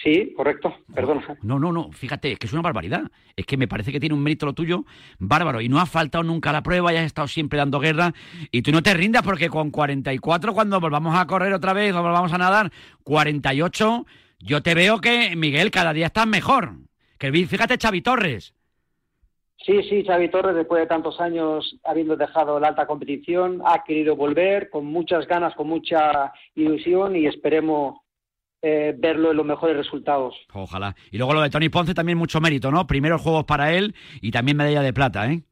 sí, 0.03 0.33
correcto, 0.37 0.75
perdona. 0.95 1.37
No, 1.43 1.59
no, 1.59 1.71
no, 1.71 1.93
fíjate, 1.93 2.33
es 2.33 2.39
que 2.39 2.47
es 2.47 2.53
una 2.53 2.63
barbaridad. 2.63 3.11
Es 3.37 3.45
que 3.45 3.57
me 3.59 3.69
parece 3.69 3.93
que 3.93 4.01
tiene 4.01 4.15
un 4.15 4.23
mérito 4.23 4.47
lo 4.47 4.55
tuyo 4.55 4.85
bárbaro. 5.19 5.61
Y 5.61 5.69
no 5.69 5.81
has 5.81 5.91
faltado 5.91 6.25
nunca 6.25 6.51
a 6.51 6.53
la 6.55 6.63
prueba 6.63 6.93
y 6.93 6.97
has 6.97 7.05
estado 7.05 7.29
siempre 7.29 7.59
dando 7.59 7.79
guerra. 7.81 8.15
Y 8.51 8.63
tú 8.63 8.73
no 8.73 8.83
te 8.83 8.95
rindas 8.95 9.23
porque 9.23 9.51
con 9.51 9.71
44, 9.71 10.55
cuando 10.55 10.81
volvamos 10.81 11.15
a 11.19 11.27
correr 11.27 11.53
otra 11.53 11.73
vez 11.75 11.93
o 11.95 12.03
volvamos 12.03 12.33
a 12.33 12.39
nadar, 12.39 12.73
48, 13.03 14.07
yo 14.41 14.63
te 14.63 14.75
veo 14.75 15.01
que, 15.01 15.37
Miguel, 15.37 15.71
cada 15.71 15.93
día 15.93 16.07
estás 16.07 16.27
mejor. 16.27 16.73
Que 17.19 17.33
fíjate, 17.33 17.79
Xavi 17.81 18.03
Torres. 18.03 18.55
Sí, 19.65 19.83
sí, 19.85 20.05
Xavi 20.05 20.29
Torres, 20.29 20.55
después 20.55 20.83
de 20.83 20.87
tantos 20.87 21.19
años 21.21 21.79
habiendo 21.85 22.17
dejado 22.17 22.61
la 22.61 22.69
alta 22.69 22.87
competición, 22.87 23.63
ha 23.65 23.83
querido 23.83 24.15
volver 24.15 24.69
con 24.69 24.85
muchas 24.85 25.27
ganas, 25.27 25.55
con 25.55 25.69
mucha 25.69 26.33
ilusión 26.55 27.17
y 27.17 27.27
esperemos 27.27 28.01
eh, 28.61 28.95
verlo 28.97 29.31
en 29.31 29.39
los 29.39 29.47
mejores 29.47 29.77
resultados. 29.77 30.35
Ojalá. 30.53 30.95
Y 31.11 31.17
luego 31.17 31.33
lo 31.33 31.41
de 31.41 31.49
Tony 31.49 31.71
Ponce 31.71 31.95
también 31.95 32.19
mucho 32.19 32.41
mérito, 32.43 32.71
¿no? 32.71 32.87
Primeros 32.87 33.23
juegos 33.23 33.45
para 33.45 33.73
él 33.73 33.95
y 34.21 34.33
también 34.33 34.59
medalla 34.59 34.83
de 34.83 34.93
plata, 34.93 35.31
¿eh? 35.31 35.43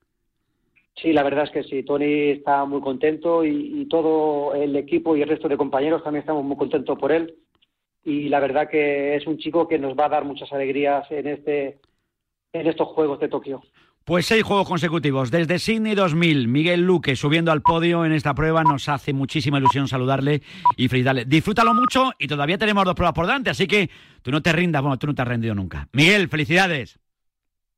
Sí, 0.97 1.14
la 1.14 1.23
verdad 1.23 1.45
es 1.45 1.51
que 1.51 1.62
sí. 1.62 1.83
Tony 1.83 2.33
está 2.33 2.66
muy 2.66 2.83
contento 2.83 3.47
y, 3.47 3.81
y 3.81 3.87
todo 3.87 4.55
el 4.55 4.77
equipo 4.77 5.16
y 5.16 5.23
el 5.23 5.29
resto 5.29 5.49
de 5.49 5.57
compañeros 5.57 6.05
también 6.05 6.21
estamos 6.21 6.45
muy 6.45 6.57
contentos 6.59 6.99
por 6.99 7.12
él. 7.12 7.35
Y 8.05 8.29
la 8.29 8.41
verdad 8.41 8.69
que 8.69 9.17
es 9.17 9.27
un 9.27 9.38
chico 9.38 9.69
que 9.69 9.79
nos 9.79 9.97
va 9.97 10.07
a 10.07 10.11
dar 10.11 10.25
muchas 10.25 10.53
alegrías 10.53 11.11
en 11.11 11.27
este 11.27 11.79
en 12.53 12.67
estos 12.67 12.88
Juegos 12.88 13.21
de 13.21 13.29
Tokio. 13.29 13.62
Pues 14.05 14.27
seis 14.27 14.43
juegos 14.43 14.67
consecutivos. 14.67 15.31
Desde 15.31 15.61
Sydney 15.61 15.95
2000, 15.95 16.49
Miguel 16.49 16.81
Luque 16.85 17.15
subiendo 17.15 17.53
al 17.53 17.62
podio 17.62 18.05
en 18.05 18.12
esta 18.12 18.35
prueba. 18.35 18.65
Nos 18.65 18.88
hace 18.88 19.12
muchísima 19.12 19.59
ilusión 19.59 19.87
saludarle 19.87 20.43
y 20.77 20.88
felicitarle. 20.88 21.25
Disfrútalo 21.25 21.73
mucho 21.73 22.11
y 22.19 22.27
todavía 22.27 22.59
tenemos 22.59 22.85
dos 22.85 22.97
pruebas 22.97 23.15
por 23.15 23.27
delante, 23.27 23.51
así 23.51 23.69
que 23.69 23.88
tú 24.23 24.33
no 24.33 24.43
te 24.43 24.51
rindas. 24.53 24.83
Bueno, 24.83 24.99
tú 24.99 25.07
no 25.07 25.15
te 25.15 25.23
has 25.23 25.29
rendido 25.29 25.55
nunca. 25.55 25.88
Miguel, 25.93 26.29
felicidades. 26.29 26.99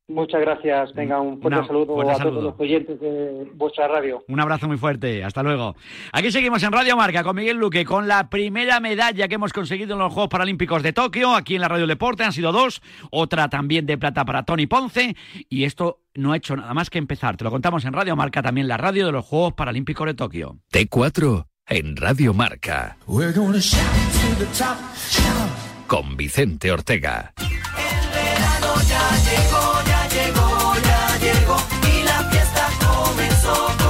Muchas 0.07 0.39
gracias. 0.41 0.93
Venga, 0.93 1.19
un 1.19 1.41
fuerte 1.41 1.57
Una- 1.59 1.67
saludo 1.67 1.93
fuerte 1.95 2.11
a 2.11 2.15
saludo. 2.17 2.33
todos 2.39 2.43
los 2.51 2.59
oyentes 2.59 2.99
de 2.99 3.49
vuestra 3.55 3.87
radio. 3.87 4.23
Un 4.27 4.39
abrazo 4.39 4.67
muy 4.67 4.77
fuerte. 4.77 5.23
Hasta 5.23 5.41
luego. 5.41 5.75
Aquí 6.11 6.31
seguimos 6.31 6.61
en 6.61 6.71
Radio 6.71 6.95
Marca 6.95 7.23
con 7.23 7.35
Miguel 7.35 7.57
Luque, 7.57 7.83
con 7.85 8.07
la 8.07 8.29
primera 8.29 8.79
medalla 8.79 9.27
que 9.27 9.35
hemos 9.35 9.51
conseguido 9.51 9.93
en 9.93 9.99
los 9.99 10.13
Juegos 10.13 10.29
Paralímpicos 10.29 10.83
de 10.83 10.93
Tokio, 10.93 11.33
aquí 11.33 11.55
en 11.55 11.61
la 11.61 11.69
Radio 11.69 11.87
Deporte. 11.87 12.23
Han 12.23 12.33
sido 12.33 12.51
dos. 12.51 12.83
Otra 13.09 13.49
también 13.49 13.87
de 13.87 13.97
plata 13.97 14.25
para 14.25 14.43
Tony 14.43 14.67
Ponce. 14.67 15.15
Y 15.49 15.63
esto 15.63 16.01
no 16.13 16.33
ha 16.33 16.37
hecho 16.37 16.55
nada 16.55 16.73
más 16.75 16.91
que 16.91 16.99
empezar. 16.99 17.35
Te 17.35 17.43
lo 17.43 17.49
contamos 17.49 17.83
en 17.85 17.93
Radio 17.93 18.15
Marca, 18.15 18.43
también 18.43 18.67
la 18.67 18.77
radio 18.77 19.07
de 19.07 19.11
los 19.11 19.25
Juegos 19.25 19.53
Paralímpicos 19.53 20.05
de 20.05 20.13
Tokio. 20.13 20.57
T4 20.71 21.47
en 21.67 21.95
Radio 21.97 22.31
Marca 22.35 22.95
We're 23.07 23.33
gonna 23.33 23.57
shout 23.57 23.81
to 23.81 24.37
the 24.37 24.45
top, 24.55 24.77
shout. 25.09 25.87
con 25.87 26.15
Vicente 26.15 26.71
Ortega. 26.71 27.33
verano 27.37 28.75
ya 28.87 29.09
llegó, 29.17 29.25
ya 29.27 29.31
llegó, 29.31 29.64
comenzó, 33.45 33.84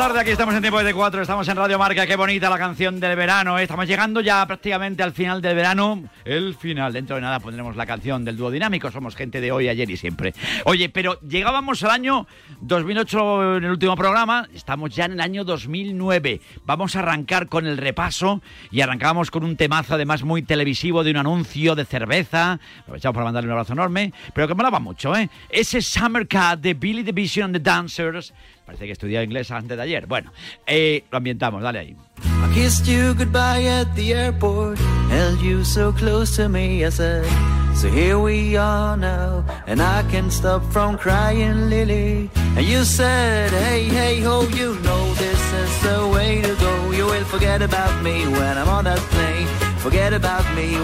tarde, 0.00 0.20
aquí 0.20 0.30
estamos 0.30 0.54
en 0.54 0.62
tiempo 0.62 0.82
de 0.82 0.94
cuatro, 0.94 1.20
estamos 1.20 1.46
en 1.46 1.58
Radio 1.58 1.78
Marca, 1.78 2.06
qué 2.06 2.16
bonita 2.16 2.48
la 2.48 2.56
canción 2.56 2.98
del 2.98 3.14
verano, 3.16 3.58
¿eh? 3.58 3.64
estamos 3.64 3.86
llegando 3.86 4.22
ya 4.22 4.46
prácticamente 4.46 5.02
al 5.02 5.12
final 5.12 5.42
del 5.42 5.54
verano, 5.54 6.04
el 6.24 6.54
final, 6.54 6.90
dentro 6.90 7.16
de 7.16 7.20
nada 7.20 7.38
pondremos 7.38 7.76
la 7.76 7.84
canción 7.84 8.24
del 8.24 8.34
dúo 8.34 8.50
dinámico, 8.50 8.90
somos 8.90 9.14
gente 9.14 9.42
de 9.42 9.52
hoy, 9.52 9.68
ayer 9.68 9.90
y 9.90 9.98
siempre. 9.98 10.32
Oye, 10.64 10.88
pero 10.88 11.20
llegábamos 11.20 11.82
al 11.82 11.90
año 11.90 12.26
2008 12.62 13.58
en 13.58 13.64
el 13.64 13.70
último 13.72 13.94
programa, 13.94 14.48
estamos 14.54 14.88
ya 14.96 15.04
en 15.04 15.12
el 15.12 15.20
año 15.20 15.44
2009, 15.44 16.40
vamos 16.64 16.96
a 16.96 17.00
arrancar 17.00 17.48
con 17.48 17.66
el 17.66 17.76
repaso 17.76 18.40
y 18.70 18.80
arrancamos 18.80 19.30
con 19.30 19.44
un 19.44 19.58
temazo 19.58 19.96
además 19.96 20.22
muy 20.22 20.40
televisivo 20.40 21.04
de 21.04 21.10
un 21.10 21.18
anuncio 21.18 21.74
de 21.74 21.84
cerveza, 21.84 22.58
aprovechamos 22.80 23.14
para 23.14 23.26
mandarle 23.26 23.48
un 23.48 23.52
abrazo 23.52 23.74
enorme, 23.74 24.14
pero 24.32 24.48
que 24.48 24.54
molaba 24.54 24.80
mucho, 24.80 25.14
¿eh? 25.14 25.28
Ese 25.50 25.82
Summer 25.82 26.26
Cat 26.26 26.60
de 26.60 26.72
Billy 26.72 27.04
the 27.04 27.12
Vision 27.12 27.44
and 27.44 27.54
the 27.56 27.60
Dancers, 27.60 28.32
parece 28.70 28.86
que 28.86 28.92
estudiaba 28.92 29.24
inglés 29.24 29.50
antes 29.50 29.76
de 29.76 29.82
ayer, 29.82 30.06
bueno, 30.06 30.32
eh, 30.64 31.02
lo 31.10 31.18
ambientamos, 31.18 31.60
dale 31.60 31.80
ahí. 31.80 31.96
I 32.22 32.54
kissed 32.54 32.86
you 32.86 33.14
goodbye 33.14 33.66
at 33.66 33.92
the 33.96 34.14
airport, 34.14 34.78
held 35.10 35.40
you 35.40 35.64
so 35.64 35.92
close 35.92 36.36
to 36.36 36.48
me. 36.48 36.84
I 36.84 36.90
said, 36.90 37.26
So 37.74 37.88
here 37.88 38.18
we 38.18 38.56
are 38.56 38.96
now, 38.96 39.44
and 39.66 39.80
I 39.82 40.04
can't 40.10 40.32
stop 40.32 40.62
from 40.70 40.96
crying, 40.98 41.68
Lily. 41.68 42.30
And 42.56 42.64
you 42.64 42.84
said, 42.84 43.50
Hey, 43.50 43.84
hey, 43.84 44.20
ho, 44.20 44.42
you 44.54 44.78
know 44.82 45.14
this 45.14 45.52
is 45.52 45.82
the 45.82 46.08
way 46.14 46.40
to 46.40 46.54
go. 46.54 46.92
You 46.92 47.06
will 47.06 47.24
forget 47.24 47.62
about 47.62 48.02
me 48.04 48.28
when 48.28 48.56
I'm 48.56 48.68
on 48.68 48.84
that 48.84 48.98
plane. 49.10 49.39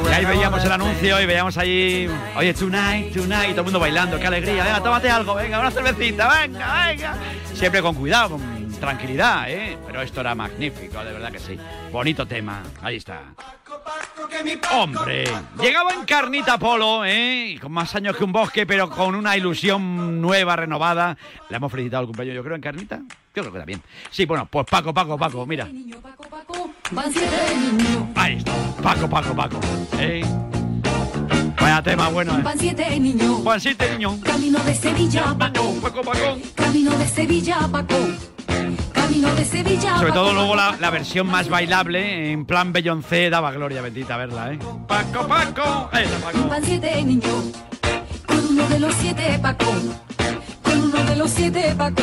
Y 0.08 0.12
ahí 0.12 0.24
veíamos 0.24 0.64
el 0.64 0.72
anuncio 0.72 1.20
y 1.20 1.26
veíamos 1.26 1.58
ahí, 1.58 2.08
oye, 2.36 2.54
tonight, 2.54 3.12
tonight, 3.12 3.50
todo 3.50 3.60
el 3.60 3.64
mundo 3.64 3.78
bailando, 3.78 4.18
qué 4.18 4.26
alegría, 4.26 4.64
venga, 4.64 4.80
tómate 4.80 5.10
algo, 5.10 5.34
venga, 5.34 5.60
una 5.60 5.70
cervecita, 5.70 6.28
venga, 6.40 6.86
venga. 6.86 7.14
Siempre 7.52 7.82
con 7.82 7.94
cuidado, 7.94 8.30
con 8.30 8.55
tranquilidad, 8.78 9.50
¿eh? 9.50 9.78
Pero 9.86 10.02
esto 10.02 10.20
era 10.20 10.34
magnífico, 10.34 11.04
de 11.04 11.12
verdad 11.12 11.32
que 11.32 11.38
sí. 11.38 11.58
Bonito 11.92 12.26
tema, 12.26 12.62
ahí 12.82 12.96
está. 12.96 13.22
Hombre, 14.72 15.24
llegaba 15.60 15.92
en 15.92 16.04
carnita 16.04 16.58
polo, 16.58 17.04
¿eh? 17.04 17.58
Con 17.60 17.72
más 17.72 17.94
años 17.94 18.16
que 18.16 18.24
un 18.24 18.32
bosque, 18.32 18.66
pero 18.66 18.90
con 18.90 19.14
una 19.14 19.36
ilusión 19.36 20.20
nueva, 20.20 20.56
renovada. 20.56 21.16
Le 21.48 21.56
hemos 21.56 21.70
felicitado 21.70 22.02
el 22.02 22.06
cumpleaños, 22.08 22.36
yo 22.36 22.42
creo, 22.42 22.56
en 22.56 22.62
carnita. 22.62 23.00
Yo 23.34 23.42
creo 23.42 23.52
que 23.52 23.58
también. 23.58 23.82
Sí, 24.10 24.24
bueno, 24.26 24.46
pues 24.46 24.66
Paco, 24.66 24.92
Paco, 24.92 25.16
Paco, 25.18 25.46
mira. 25.46 25.68
Ahí 28.14 28.36
está, 28.36 28.52
Paco, 28.82 29.08
Paco, 29.08 29.34
Paco. 29.34 29.60
¿eh? 29.98 30.24
Vaya 31.60 31.82
tema 31.82 32.08
bueno, 32.08 32.38
¿eh? 32.38 32.42
Van 32.42 32.58
siete 32.58 32.98
niños. 32.98 33.40
Juan 33.42 33.60
siete 33.60 33.90
niños. 33.92 34.16
Camino 34.22 34.58
de 34.60 34.74
Sevilla, 34.74 35.34
Paco. 35.38 35.74
Paco, 35.82 36.02
Paco. 36.02 36.38
Camino 36.54 36.96
de 36.96 37.08
Sevilla, 37.08 37.68
Paco. 37.70 37.96
Camino 39.06 39.32
de 39.36 39.44
Sevilla. 39.44 39.98
Sobre 39.98 40.08
Paco, 40.08 40.14
todo 40.14 40.32
luego 40.32 40.56
Paco, 40.56 40.72
la, 40.72 40.76
la 40.80 40.90
versión 40.90 41.28
más 41.28 41.48
bailable, 41.48 42.32
en 42.32 42.44
plan 42.44 42.72
Beyoncé, 42.72 43.30
daba 43.30 43.52
gloria 43.52 43.80
bendita 43.80 44.16
verla, 44.16 44.52
¿eh? 44.52 44.58
Paco, 44.88 45.28
Paco. 45.28 45.88
Paco. 45.92 46.48
Van 46.48 46.64
siete 46.64 47.04
niños. 47.04 47.52
Con 48.26 48.38
uno 48.50 48.68
de 48.68 48.80
los 48.80 48.92
siete, 48.94 49.38
Paco. 49.40 49.72
Con 50.64 50.82
uno 50.82 51.04
de 51.04 51.16
los 51.16 51.30
siete, 51.30 51.74
Paco. 51.78 52.02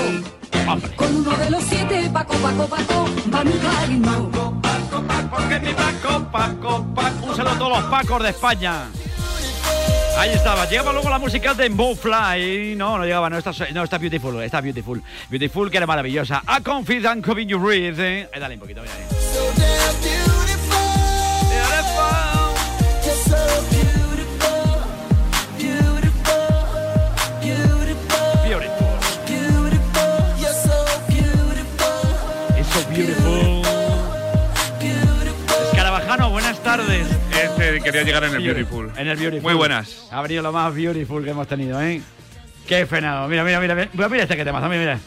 Con 0.96 1.16
uno 1.18 1.32
de 1.32 1.50
los 1.50 1.64
siete, 1.64 2.10
Paco, 2.14 2.36
Paco, 2.36 2.68
Paco. 2.68 3.06
Va 3.34 3.44
mi 3.44 3.52
cariño. 3.52 4.32
Porque 5.30 5.60
mi 5.60 5.74
Paco, 5.74 6.26
Paco, 6.32 6.86
Paco. 6.96 7.26
Un 7.26 7.36
saludo 7.36 7.52
a 7.54 7.58
todos 7.58 7.80
los 7.80 7.84
Pacos 7.90 8.24
de 8.24 8.30
España. 8.30 8.86
Ahí 10.18 10.32
estaba, 10.32 10.66
llegaba 10.66 10.94
luego 10.94 11.10
la 11.10 11.20
música 11.20 11.54
de 11.54 11.70
Fly. 11.70 12.76
No, 12.76 12.98
no 12.98 13.04
llegaba, 13.04 13.30
no 13.30 13.38
está, 13.38 13.52
no, 13.74 13.84
está 13.84 13.98
Beautiful, 13.98 14.42
está 14.44 14.62
Beautiful. 14.62 15.02
Beautiful, 15.30 15.72
que 15.72 15.78
era 15.78 15.88
maravillosa. 15.88 16.44
A 16.46 16.62
Confident 16.62 17.26
Coving 17.26 17.48
You 17.48 17.60
Breathe. 17.60 18.00
¿eh? 18.00 18.30
Dale 18.40 18.54
un 18.56 18.60
poquito, 18.60 18.82
mira 18.82 18.94
ahí. 18.94 20.23
Quería 37.84 38.04
llegar 38.04 38.24
en 38.24 38.36
el 38.36 38.44
Beautiful. 38.44 38.92
En 38.98 39.08
el 39.08 39.18
Beautiful. 39.18 39.44
Muy 39.44 39.54
buenas. 39.54 40.08
Ha 40.12 40.22
venido 40.22 40.42
lo 40.42 40.52
más 40.52 40.74
beautiful 40.74 41.24
que 41.24 41.32
hemos 41.32 41.48
tenido, 41.48 41.82
¿eh? 41.82 42.02
Qué 42.68 42.86
fenado. 42.86 43.28
Mira, 43.28 43.44
mira, 43.44 43.60
mira. 43.60 43.76
Mira, 43.76 44.10
mira 44.10 44.24
este 44.24 44.38
que 44.38 44.46
te 44.46 44.52
mira, 44.70 44.80
mira. 44.82 45.00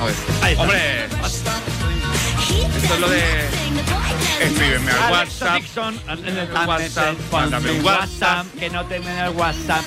A 0.00 0.04
ver. 0.04 0.14
Ahí 0.42 0.52
está. 0.52 0.62
Hombre, 0.62 1.04
esto 2.76 2.94
es 2.94 3.00
lo 3.00 3.08
de. 3.08 3.22
Escríbeme 4.40 4.90
al 4.90 5.12
WhatsApp. 5.12 5.54
Dixon, 5.56 6.00
en 6.08 6.38
el 6.38 6.52
WhatsApp, 6.52 7.14
mándame 7.30 7.70
un 7.72 7.84
WhatsApp, 7.84 8.46
que 8.58 8.70
no 8.70 8.84
te 8.86 8.96
el 8.96 9.30
WhatsApp. 9.30 9.84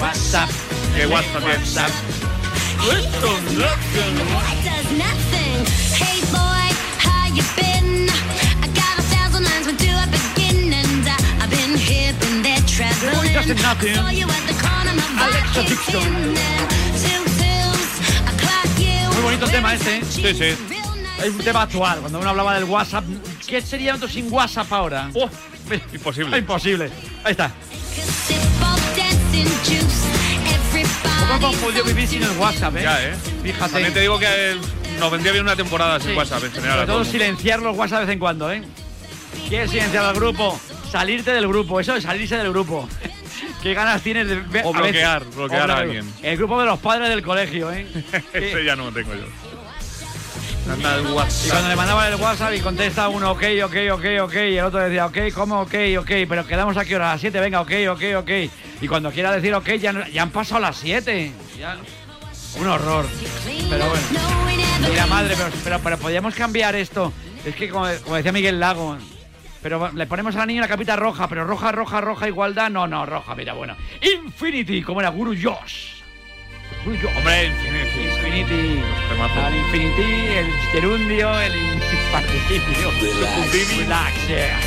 WhatsApp. 0.00 0.50
¿Qué 0.96 1.06
WhatsApp 1.06 1.42
nothing. 4.96 5.66
Hey 5.94 6.20
boy, 6.32 6.68
how 6.98 7.34
you 7.34 7.42
been? 7.56 7.67
Muy 19.14 19.22
bonito 19.22 19.46
tema 19.46 19.74
este. 19.74 19.96
¿eh? 19.96 20.00
Sí, 20.08 20.22
sí. 20.34 20.74
Es 21.22 21.30
un 21.30 21.38
tema 21.38 21.62
actual. 21.62 22.00
Cuando 22.00 22.18
uno 22.18 22.30
hablaba 22.30 22.54
del 22.54 22.64
WhatsApp, 22.64 23.04
¿qué 23.46 23.60
sería 23.60 23.92
nosotros 23.92 24.12
sin 24.12 24.32
WhatsApp 24.32 24.72
ahora? 24.72 25.10
Oh, 25.14 25.28
imposible. 25.92 26.38
Imposible. 26.38 26.90
Ahí 27.24 27.32
está. 27.32 27.50
¿Cómo 31.20 31.34
hemos 31.36 31.56
podido 31.56 31.84
vivir 31.84 32.08
sin 32.08 32.22
el 32.22 32.30
WhatsApp, 32.38 32.76
eh? 32.76 32.82
Ya, 32.82 33.04
¿eh? 33.04 33.14
Fíjate. 33.42 33.72
También 33.72 33.92
te 33.94 34.00
digo 34.00 34.18
que 34.18 34.26
eh, 34.28 34.56
nos 34.98 35.10
vendría 35.10 35.32
bien 35.32 35.44
una 35.44 35.56
temporada 35.56 36.00
sin 36.00 36.10
Sí. 36.10 36.16
WhatsApp 36.16 36.44
en 36.44 36.52
general. 36.52 36.74
Sobre 36.74 36.86
todo 36.86 36.96
todo 36.96 37.04
el 37.06 37.10
silenciar 37.12 37.60
los 37.60 37.76
WhatsApp 37.76 38.00
de 38.00 38.06
vez 38.06 38.12
en 38.14 38.18
cuando, 38.18 38.52
¿eh? 38.52 38.62
¿Quieres 39.48 39.70
silenciar 39.70 40.04
al 40.04 40.14
grupo? 40.14 40.58
Salirte 40.90 41.32
del 41.32 41.46
grupo, 41.48 41.80
eso 41.80 41.94
de 41.94 42.00
salirse 42.00 42.36
del 42.36 42.50
grupo. 42.50 42.88
¿Qué 43.62 43.74
ganas 43.74 44.02
tienes 44.02 44.28
de 44.28 44.36
ver? 44.36 44.64
O 44.64 44.74
a 44.74 44.80
veces- 44.80 44.92
bloquear, 44.92 45.22
o 45.22 45.26
a 45.26 45.34
bloquear. 45.36 45.70
alguien. 45.70 46.12
El 46.22 46.36
grupo 46.36 46.58
de 46.60 46.66
los 46.66 46.78
padres 46.78 47.08
del 47.08 47.22
colegio, 47.22 47.70
¿eh? 47.72 47.86
Ese 48.32 48.64
ya 48.64 48.74
no 48.76 48.84
lo 48.86 48.92
tengo 48.92 49.14
yo. 49.14 49.24
Anda 50.72 50.96
el 50.96 51.06
WhatsApp. 51.06 51.46
Y 51.46 51.50
cuando 51.50 51.68
le 51.70 51.76
mandaba 51.76 52.08
el 52.08 52.14
WhatsApp 52.16 52.54
y 52.54 52.60
contesta 52.60 53.08
uno, 53.08 53.30
ok, 53.32 53.42
ok, 53.64 53.74
ok, 53.92 54.04
ok, 54.22 54.34
y 54.34 54.58
el 54.58 54.64
otro 54.64 54.80
decía, 54.80 55.06
ok, 55.06 55.16
¿cómo? 55.34 55.60
Ok, 55.62 55.74
ok, 55.98 56.10
pero 56.28 56.46
quedamos 56.46 56.76
aquí 56.76 56.94
a 56.94 56.98
las 56.98 57.20
7, 57.20 57.40
venga, 57.40 57.60
ok, 57.62 57.72
ok, 57.90 58.02
ok. 58.18 58.30
Y 58.82 58.86
cuando 58.88 59.10
quiera 59.10 59.32
decir 59.32 59.54
ok, 59.54 59.68
ya, 59.74 59.92
no- 59.92 60.06
ya 60.08 60.22
han 60.22 60.30
pasado 60.30 60.60
las 60.60 60.76
7. 60.76 61.32
Ya- 61.58 61.76
Un 62.58 62.66
horror. 62.66 63.06
Pero 63.68 63.84
bueno. 63.88 64.02
Mira, 64.90 65.06
madre, 65.06 65.34
pero, 65.36 65.50
pero, 65.64 65.78
pero 65.80 65.98
podíamos 65.98 66.34
cambiar 66.34 66.74
esto. 66.76 67.12
Es 67.44 67.54
que, 67.54 67.68
como, 67.68 67.86
como 68.04 68.16
decía 68.16 68.32
Miguel 68.32 68.58
Lago, 68.60 68.96
pero 69.62 69.90
le 69.92 70.06
ponemos 70.06 70.34
a 70.36 70.40
la 70.40 70.46
niña 70.46 70.62
la 70.62 70.68
capita 70.68 70.96
roja, 70.96 71.28
pero 71.28 71.44
roja, 71.44 71.72
roja, 71.72 72.00
roja, 72.00 72.28
igualdad. 72.28 72.70
No, 72.70 72.86
no, 72.86 73.04
roja, 73.06 73.34
mira, 73.34 73.52
bueno. 73.54 73.76
Infinity, 74.00 74.82
como 74.82 75.00
era 75.00 75.10
Guru 75.10 75.34
Josh. 75.34 76.02
Guru 76.84 76.96
Josh. 76.96 77.16
Hombre, 77.16 77.46
Infinity. 77.46 78.00
Infinity. 78.02 78.82
El 79.10 79.54
Infinity, 79.56 80.26
el 80.36 80.52
Gerundio, 80.72 81.40
el 81.40 81.52
Particio. 82.12 82.90
Relax, 83.78 84.28
yeah. 84.28 84.60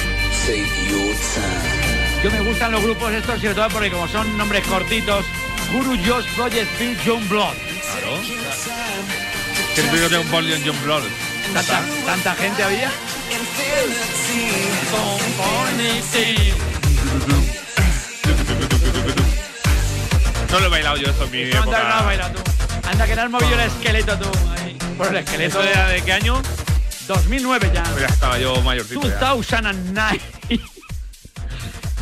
Yo 2.24 2.32
me 2.32 2.42
gustan 2.42 2.72
los 2.72 2.84
grupos 2.84 3.12
estos, 3.12 3.40
sobre 3.40 3.56
todo 3.56 3.70
porque 3.70 3.90
como 3.92 4.08
son 4.08 4.38
nombres 4.38 4.66
cortitos, 4.68 5.26
Guru 5.72 5.96
Josh 6.06 6.26
Project 6.36 6.68
Phil 6.78 6.98
John 7.06 7.28
Blood. 7.30 7.56
Claro. 7.82 9.41
Que 9.76 9.82
el 9.82 10.10
de 10.10 10.18
un 10.18 10.32
bol 10.32 10.48
y 10.48 10.54
un 10.54 10.64
John 10.66 10.84
Blood. 10.84 11.04
¿Tanta, 11.54 11.82
tanta 12.06 12.36
gente 12.36 12.64
había? 12.64 12.92
No 20.52 20.60
lo 20.60 20.66
he 20.66 20.70
bailado 20.70 20.98
yo 20.98 21.10
esto 21.10 21.24
en 21.26 21.32
mi 21.32 21.44
Anda, 21.56 22.04
no, 22.18 22.34
tú. 22.34 22.42
Anda, 22.90 23.06
que 23.06 23.16
no 23.16 23.22
has 23.22 23.30
movido 23.30 23.54
el 23.54 23.60
esqueleto 23.62 24.18
tú. 24.18 24.30
ahí. 24.50 24.78
Por 24.98 25.08
el 25.08 25.18
esqueleto. 25.18 25.62
¿Eso 25.62 25.70
era 25.70 25.88
de 25.88 26.02
qué 26.02 26.12
año? 26.12 26.42
2009 27.08 27.72
ya. 27.74 27.84
Ya 28.00 28.06
estaba 28.08 28.38
yo 28.38 28.62
mayorcito 28.62 29.08
ya. 29.08 29.18
2009. 29.18 30.20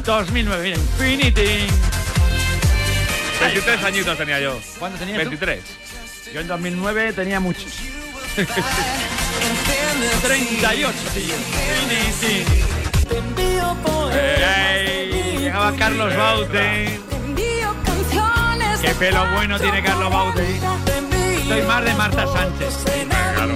2009, 0.05 0.63
mira, 0.63 0.77
Infinity. 0.77 1.67
23 3.39 3.83
añitos 3.83 4.17
tenía 4.17 4.39
yo. 4.39 4.59
¿Cuándo 4.79 4.97
tenías 4.97 5.23
tú? 5.23 5.37
23. 6.29 6.33
Yo 6.33 6.39
en 6.41 6.47
2009 6.47 7.13
tenía 7.13 7.39
muchos. 7.39 7.73
38, 10.21 10.93
tío. 11.13 11.35
Infinity. 11.35 12.45
Ey, 14.13 15.37
Llegaba 15.39 15.73
Carlos 15.75 16.15
Baute. 16.15 16.99
Qué 18.81 18.95
pelo 18.95 19.25
bueno 19.33 19.59
tiene 19.59 19.83
Carlos 19.83 20.11
Baute. 20.11 20.59
Soy 21.47 21.61
más 21.63 21.83
de 21.83 21.93
Marta 21.95 22.25
Sánchez. 22.27 22.83
Claro. 23.35 23.53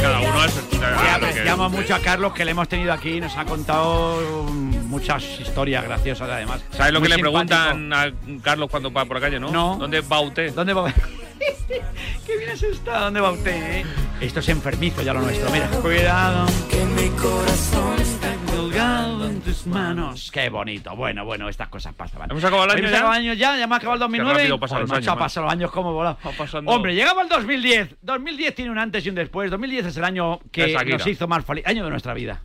Cada 0.00 0.20
uno 0.20 0.44
es. 0.44 0.52
Claro, 0.78 0.98
apreciamos 1.16 1.72
mucho 1.72 1.94
a 1.94 1.98
Carlos 2.00 2.32
que 2.32 2.44
le 2.44 2.52
hemos 2.52 2.68
tenido 2.68 2.92
aquí. 2.92 3.20
Nos 3.20 3.36
ha 3.36 3.44
contado 3.44 4.44
muchas 4.86 5.22
historias 5.40 5.84
graciosas 5.84 6.28
además. 6.30 6.62
¿Sabes 6.74 6.92
lo 6.94 7.00
Muy 7.00 7.08
que 7.08 7.16
le 7.16 7.22
simpático. 7.22 7.56
preguntan 7.58 7.92
a 7.92 8.10
Carlos 8.42 8.70
cuando 8.70 8.90
va 8.92 9.04
por 9.04 9.16
la 9.16 9.20
calle, 9.20 9.38
no? 9.40 9.50
No. 9.50 9.76
¿Dónde 9.78 10.00
va 10.00 10.20
usted? 10.20 10.54
¿Dónde 10.54 10.72
va? 10.72 10.92
¿Qué 12.26 12.36
bien 12.36 12.50
has 12.50 12.62
estado? 12.62 13.04
¿Dónde 13.06 13.20
va 13.20 13.30
usted? 13.32 13.78
eh? 13.80 13.84
Esto 14.20 14.40
es 14.40 14.48
enfermizo 14.50 15.02
ya 15.02 15.12
lo 15.14 15.20
nuestro. 15.22 15.50
Mira, 15.50 15.66
cuidado. 15.68 16.46
Que 16.70 16.84
mi 16.84 17.08
corazón 17.10 17.98
está 18.00 18.34
colgado 18.54 19.26
en 19.26 19.40
tus 19.40 19.66
manos. 19.66 20.30
Qué 20.30 20.50
bonito. 20.50 20.94
Bueno, 20.94 21.24
bueno, 21.24 21.48
estas 21.48 21.68
cosas 21.68 21.94
pasan. 21.94 22.30
¿Hemos 22.30 22.44
acabado 22.44 22.64
el 22.66 22.70
año 22.72 22.78
¿Hemos 22.80 22.90
ya? 22.92 22.96
acabado 22.98 23.18
el 23.20 23.26
año 23.26 23.34
ya? 23.34 23.56
¿Ya 23.56 23.64
hemos 23.64 23.76
acabado 23.78 23.94
el 23.94 24.00
2009? 24.00 24.38
rápido 24.38 24.60
pasan 24.60 24.80
los 24.82 24.90
años, 24.92 25.06
man. 25.06 25.18
pasado 25.18 25.44
los 25.46 25.52
años 25.52 25.70
como 25.70 25.92
volado. 25.92 26.18
Va 26.26 26.32
pasando- 26.32 26.70
Hombre, 26.70 26.94
llegaba 26.94 27.22
el 27.22 27.28
2010. 27.28 27.96
2010 28.02 28.54
tiene 28.54 28.70
un 28.70 28.78
antes 28.78 29.04
y 29.06 29.08
un 29.08 29.14
después. 29.14 29.50
2010 29.50 29.86
es 29.86 29.96
el 29.96 30.04
año 30.04 30.40
que 30.52 30.68
Shakira. 30.72 30.98
nos 30.98 31.06
hizo 31.06 31.26
más 31.26 31.44
feliz. 31.44 31.66
Año 31.66 31.84
de 31.84 31.90
nuestra 31.90 32.12
vida. 32.14 32.42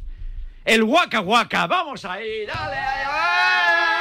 El 0.63 0.83
Waka 0.83 1.19
Waka. 1.19 1.67
Vamos 1.67 2.05
ahí. 2.05 2.45
Dale, 2.47 2.77
ahí 2.77 3.05
va. 3.05 3.94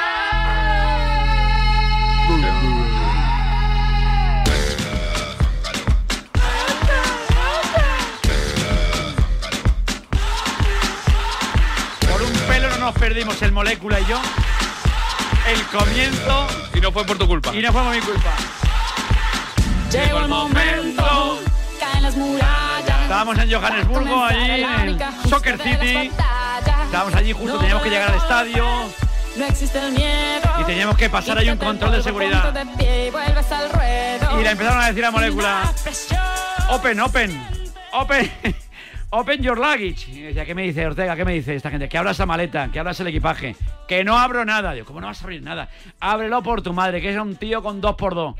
Nos 12.85 12.93
perdimos 12.93 13.41
el 13.41 13.51
molécula 13.51 13.99
y 13.99 14.05
yo. 14.05 14.21
El 15.47 15.61
comienzo 15.75 16.47
Y 16.75 16.81
no 16.81 16.91
fue 16.91 17.03
por 17.03 17.17
tu 17.17 17.27
culpa. 17.27 17.55
y 17.55 17.59
no 17.59 17.71
fue 17.73 17.81
por 17.81 17.95
mi 17.95 17.99
culpa. 17.99 18.31
Llegó 19.91 20.19
el 20.19 20.27
momento, 20.27 21.39
caen 21.79 22.03
las 22.03 22.15
murallas. 22.15 23.01
Estábamos 23.01 23.39
en 23.39 23.51
Johannesburgo, 23.51 24.23
allí 24.25 24.61
en 24.61 24.69
el 24.81 24.99
Soccer 25.27 25.57
City. 25.57 26.11
Estábamos 26.85 27.15
allí 27.15 27.33
justo, 27.33 27.57
teníamos 27.57 27.81
que 27.83 27.89
llegar 27.89 28.11
al 28.11 28.17
estadio 28.17 28.65
No 29.35 29.45
existe 29.45 29.79
el 29.79 29.91
miedo. 29.91 30.47
y 30.59 30.63
teníamos 30.65 30.95
que 30.95 31.09
pasar 31.09 31.39
ahí 31.39 31.49
un 31.49 31.57
control 31.57 31.91
de 31.91 32.03
seguridad. 32.03 32.53
Y 32.79 33.09
vuelves 33.09 33.51
al 33.51 33.69
ruedo. 33.71 34.39
Y 34.39 34.43
le 34.43 34.51
empezaron 34.51 34.79
a 34.81 34.87
decir 34.87 35.03
a 35.05 35.09
Molécula, 35.11 35.73
open, 36.69 36.99
open, 36.99 37.47
open, 37.93 38.31
open 39.09 39.41
your 39.41 39.57
luggage. 39.57 40.09
Y 40.09 40.21
decía, 40.21 40.45
¿qué 40.45 40.55
me 40.55 40.63
dice 40.63 40.85
Ortega? 40.85 41.15
¿Qué 41.15 41.25
me 41.25 41.33
dice 41.33 41.55
esta 41.55 41.69
gente? 41.69 41.89
Que 41.89 41.97
abras 41.97 42.17
esa 42.17 42.25
maleta, 42.25 42.69
que 42.71 42.79
abras 42.79 42.99
el 42.99 43.07
equipaje. 43.07 43.55
Que 43.87 44.03
no 44.03 44.17
abro 44.17 44.45
nada. 44.45 44.73
Digo, 44.73 44.85
¿cómo 44.85 45.01
no 45.01 45.07
vas 45.07 45.21
a 45.21 45.23
abrir 45.25 45.41
nada? 45.41 45.69
Ábrelo 45.99 46.41
por 46.43 46.61
tu 46.61 46.73
madre, 46.73 47.01
que 47.01 47.11
es 47.11 47.17
un 47.17 47.35
tío 47.35 47.61
con 47.61 47.81
dos 47.81 47.95
por 47.95 48.15
dos. 48.15 48.35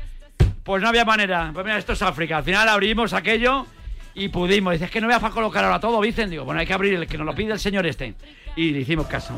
Pues 0.62 0.82
no 0.82 0.88
había 0.88 1.04
manera. 1.04 1.50
Pues 1.52 1.64
mira, 1.64 1.78
esto 1.78 1.92
es 1.92 2.02
África. 2.02 2.38
Al 2.38 2.44
final 2.44 2.68
abrimos 2.68 3.12
aquello 3.12 3.66
y 4.14 4.28
pudimos. 4.28 4.72
Dices 4.72 4.90
que 4.90 5.00
no 5.00 5.06
voy 5.06 5.16
a 5.16 5.30
colocar 5.30 5.64
ahora 5.64 5.80
todo, 5.80 6.00
dicen. 6.02 6.30
Digo, 6.30 6.44
bueno, 6.44 6.60
hay 6.60 6.66
que 6.66 6.74
abrir 6.74 6.94
el 6.94 7.06
que 7.06 7.16
nos 7.18 7.26
lo 7.26 7.34
pide 7.34 7.52
el 7.52 7.60
señor 7.60 7.86
este. 7.86 8.14
Y 8.56 8.70
le 8.70 8.80
hicimos 8.80 9.06
caso. 9.06 9.34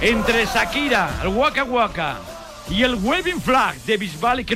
Entre 0.00 0.46
Shakira, 0.46 1.10
el 1.22 1.28
Waka 1.28 1.64
Waka 1.64 2.16
y 2.70 2.82
el 2.82 2.94
Waving 2.94 3.40
Flag 3.40 3.76
de 3.82 3.96
Bisbal 3.98 4.46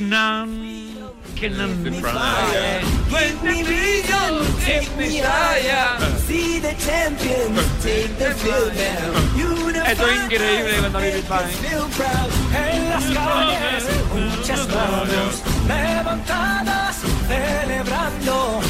Kenan. 1.45 1.77
Kenan. 1.83 2.81
Take 3.11 3.43
me 3.43 3.61
brillo, 3.61 4.21
take 4.65 4.89
me 4.97 5.21
higher. 5.21 6.01
See 6.25 6.57
the 6.59 6.73
champion, 6.73 7.53
take 7.85 8.17
the 8.17 8.33
field 8.41 8.73
now. 8.73 9.85
Esto 9.85 10.07
es 10.07 10.23
increíble 10.23 10.73
cuando 10.79 10.99
vi 11.01 11.11
Bisbal. 11.11 11.45
Feel 11.45 11.85
proud. 11.97 12.29
En 12.49 12.89
las 12.89 13.03
calles, 13.03 13.83
muchas 14.11 14.67
manos 14.69 15.43
levantadas, 15.67 16.95
celebrando 17.27 18.61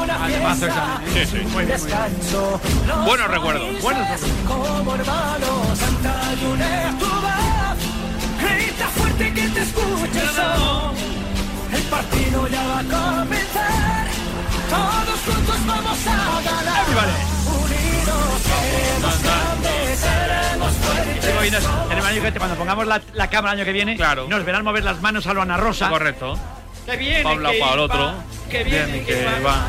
una 0.00 0.24
Ademazo 0.24 0.60
fiesta. 0.60 1.02
esa, 1.04 1.20
¿eh? 1.20 1.26
Sí, 1.30 1.36
sí. 1.36 1.64
Descanso. 1.66 2.60
Buenos 3.04 3.28
recuerdos. 3.28 3.82
Buenos 3.82 4.08
como 4.48 4.94
hermanos, 4.94 5.78
canta 5.78 6.34
y 6.40 6.44
une 6.46 6.98
tu 6.98 7.06
voz. 7.06 7.78
Grita 8.40 8.88
fuerte 8.88 9.34
que 9.34 9.48
te 9.48 9.62
partido 11.92 12.48
ya 12.48 12.62
va 12.66 12.78
a 12.78 12.84
comenzar. 13.20 14.06
Todos 14.70 15.20
juntos 15.26 15.66
vamos 15.66 16.06
a 16.06 16.40
ganar. 16.42 16.84
Unidos 17.46 18.40
seremos 18.42 19.22
grandes, 19.22 19.98
seremos 19.98 20.72
fuertes. 20.72 21.26
Digo, 21.26 21.44
y 21.44 21.50
nos- 21.50 21.88
tenemos 21.88 22.10
año 22.10 22.22
que 22.22 22.32
cuando 22.38 22.56
pongamos 22.56 22.86
la, 22.86 23.00
la 23.12 23.28
cámara 23.28 23.52
el 23.52 23.58
año 23.60 23.66
que 23.66 23.72
viene, 23.72 23.96
Claro. 23.96 24.26
nos 24.28 24.44
verán 24.44 24.64
mover 24.64 24.84
las 24.84 25.00
manos 25.02 25.26
a 25.26 25.34
lo 25.34 25.42
Ana 25.42 25.56
Rosa. 25.58 25.88
Correcto. 25.90 26.38
Que 26.86 26.96
viene, 26.96 27.22
Pa' 27.22 27.32
un 27.32 27.42
lado, 27.42 27.54
que 27.54 27.60
pa' 27.60 27.74
el 27.74 27.78
otro. 27.80 28.14
Que 28.50 28.64
viene, 28.64 28.84
Viene, 28.86 29.04
que, 29.06 29.14
que 29.14 29.24
va. 29.44 29.50
va. 29.52 29.66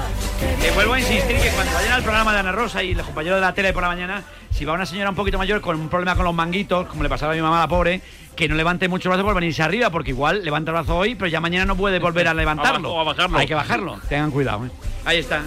Que 0.62 0.72
vuelvo 0.72 0.94
a 0.94 1.00
insistir 1.00 1.38
que 1.38 1.50
cuando 1.50 1.74
vayan 1.74 1.94
al 1.94 2.04
programa 2.04 2.34
de 2.34 2.40
Ana 2.40 2.52
Rosa 2.52 2.82
y 2.84 2.94
los 2.96 3.06
compañeros 3.06 3.38
de 3.38 3.42
la 3.42 3.54
tele 3.54 3.72
por 3.72 3.84
la 3.84 3.90
mañana, 3.90 4.24
si 4.52 4.66
va 4.66 4.74
una 4.74 4.86
señora 4.86 5.10
un 5.10 5.16
poquito 5.16 5.38
mayor 5.38 5.62
con 5.62 5.80
un 5.80 5.90
problema 5.90 6.16
con 6.16 6.26
los 6.26 6.34
manguitos, 6.34 6.88
como 6.88 7.04
le 7.04 7.10
pasaba 7.10 7.34
a 7.34 7.36
mi 7.36 7.42
mamá, 7.42 7.60
la 7.60 7.68
pobre, 7.68 8.02
que 8.36 8.48
no 8.48 8.56
levante 8.56 8.88
mucho 8.88 9.10
el 9.10 9.14
brazo 9.14 9.26
por 9.26 9.36
venirse 9.36 9.64
arriba, 9.64 9.90
porque 9.90 10.12
igual 10.12 10.44
levanta 10.44 10.72
el 10.72 10.74
brazo 10.74 10.98
hoy, 10.98 11.16
pero 11.16 11.28
ya 11.28 11.40
mañana 11.40 11.66
no 11.66 11.76
puede 11.76 12.00
volver 12.00 12.28
a 12.28 12.34
levantarlo. 12.34 13.00
A 13.00 13.04
bajarlo. 13.04 13.38
Hay 13.38 13.48
que 13.48 13.56
bajarlo. 13.56 14.00
Tengan 14.10 14.32
cuidado. 14.32 14.66
¿eh? 14.66 14.70
Ahí 15.06 15.20
está. 15.20 15.42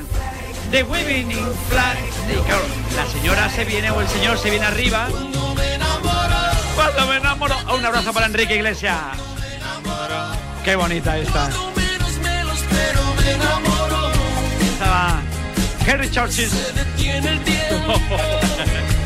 The 0.71 0.83
Waving 0.83 1.31
Flag. 1.69 1.99
Y 2.29 2.35
claro, 2.45 2.63
la 2.97 3.07
señora 3.07 3.49
se 3.49 3.65
viene 3.65 3.91
o 3.91 4.01
el 4.01 4.09
señor 4.09 4.39
se 4.39 4.51
viene 4.51 4.67
arriba. 4.67 5.09
Cuando 6.75 7.07
me 7.07 7.17
enamoro. 7.17 7.55
Un 7.75 7.85
abrazo 7.85 8.13
para 8.13 8.27
Enrique 8.27 8.57
Iglesias. 8.57 8.97
Qué 10.65 10.77
bonita 10.77 11.17
esta. 11.17 11.49
Estaba 14.73 15.21
Henry 15.87 16.11
Churchill. 16.11 16.51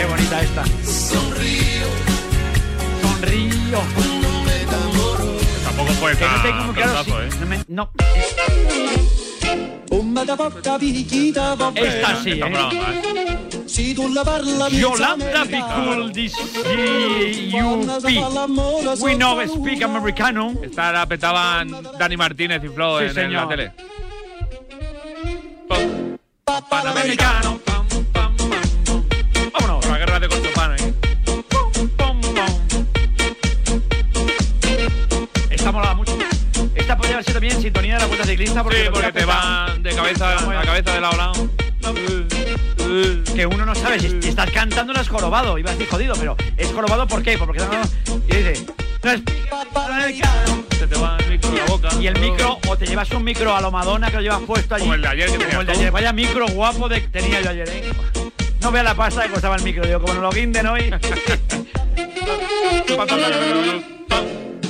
Qué 0.00 0.06
bonita 0.06 0.40
esta. 0.40 0.64
Sonrío. 0.82 1.86
Sonrío. 3.02 3.52
No. 3.70 3.82
Tampoco 5.62 5.92
fue 6.00 6.16
Que 6.16 6.24
no 6.24 6.30
tan 6.42 6.72
claro 6.72 7.04
si- 7.04 7.10
pelotazo, 7.10 7.22
¿eh? 7.22 7.28
no 7.38 7.46
me- 7.46 7.64
no. 7.68 7.90
Esta 10.22 10.36
Esta 11.84 12.22
sí, 12.22 12.30
Esta 12.30 12.46
¿eh? 12.46 12.50
broma, 12.50 12.94
¿eh? 12.94 14.14
La 14.14 14.24
parla 14.24 14.68
Yolanda 14.70 15.44
Bicul. 15.44 16.12
We 19.02 19.14
know 19.16 19.38
speak 19.48 19.82
americano. 19.82 20.54
Esta 20.62 20.92
la 20.92 21.04
petaban 21.06 21.76
Dani 21.98 22.16
Martínez 22.16 22.64
y 22.64 22.68
Flo 22.68 23.00
Sí, 23.00 23.04
en, 23.04 23.08
en 23.10 23.14
señor. 23.16 23.42
la 23.42 23.48
tele. 23.48 23.72
Panamericano. 26.70 27.60
Sintonía 37.48 37.94
de 37.94 38.00
la 38.00 38.06
vuelta 38.06 38.26
ciclista 38.26 38.62
porque, 38.62 38.90
Sí, 38.94 39.12
te 39.14 39.24
van 39.24 39.82
de 39.82 39.94
cabeza 39.94 40.36
a 40.36 40.62
cabeza 40.62 40.94
de 40.94 41.00
lado 41.00 41.14
a 41.14 41.16
lado. 41.16 41.48
que 43.34 43.46
uno 43.46 43.64
no 43.64 43.74
sabe 43.74 43.98
si 43.98 44.28
estás 44.28 44.50
cantando 44.50 44.92
no 44.92 45.00
es 45.00 45.08
jorobado. 45.08 45.56
Iba 45.56 45.70
a 45.70 45.72
decir 45.72 45.88
jodido, 45.88 46.14
pero 46.16 46.36
es 46.58 46.70
jorobado 46.70 47.06
¿por 47.06 47.22
qué? 47.22 47.38
Porque 47.38 47.62
y 48.28 48.36
dice, 48.36 48.66
Se 50.78 50.86
te 50.86 50.98
va 50.98 51.16
el 51.18 51.30
micro 51.30 51.48
en 51.48 51.56
la 51.56 51.64
boca. 51.64 51.88
y 51.98 52.06
el 52.08 52.20
micro, 52.20 52.58
o 52.68 52.76
te 52.76 52.86
llevas 52.86 53.10
un 53.12 53.24
micro 53.24 53.56
a 53.56 53.60
lo 53.62 53.70
Madonna 53.70 54.10
que 54.10 54.16
lo 54.16 54.22
llevas 54.22 54.40
puesto 54.42 54.74
allí. 54.74 54.84
Como 54.84 54.94
el 54.94 55.00
de 55.02 55.08
ayer 55.08 55.30
que 55.30 55.46
Como 55.46 55.60
el 55.62 55.66
de 55.66 55.72
ayer. 55.72 55.90
Vaya 55.90 56.12
micro 56.12 56.46
guapo 56.48 56.90
de, 56.90 57.00
tenía 57.00 57.40
yo 57.40 57.50
ayer, 57.50 57.68
¿eh? 57.70 57.90
No 58.60 58.70
vea 58.70 58.82
la 58.82 58.94
pasta 58.94 59.22
que 59.22 59.30
costaba 59.30 59.56
el 59.56 59.62
micro, 59.62 59.86
digo, 59.86 60.02
como 60.02 60.12
no 60.12 60.20
lo 60.20 60.30
guinden 60.30 60.66
hoy. 60.66 60.90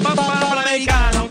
Panamericano. 0.06 1.29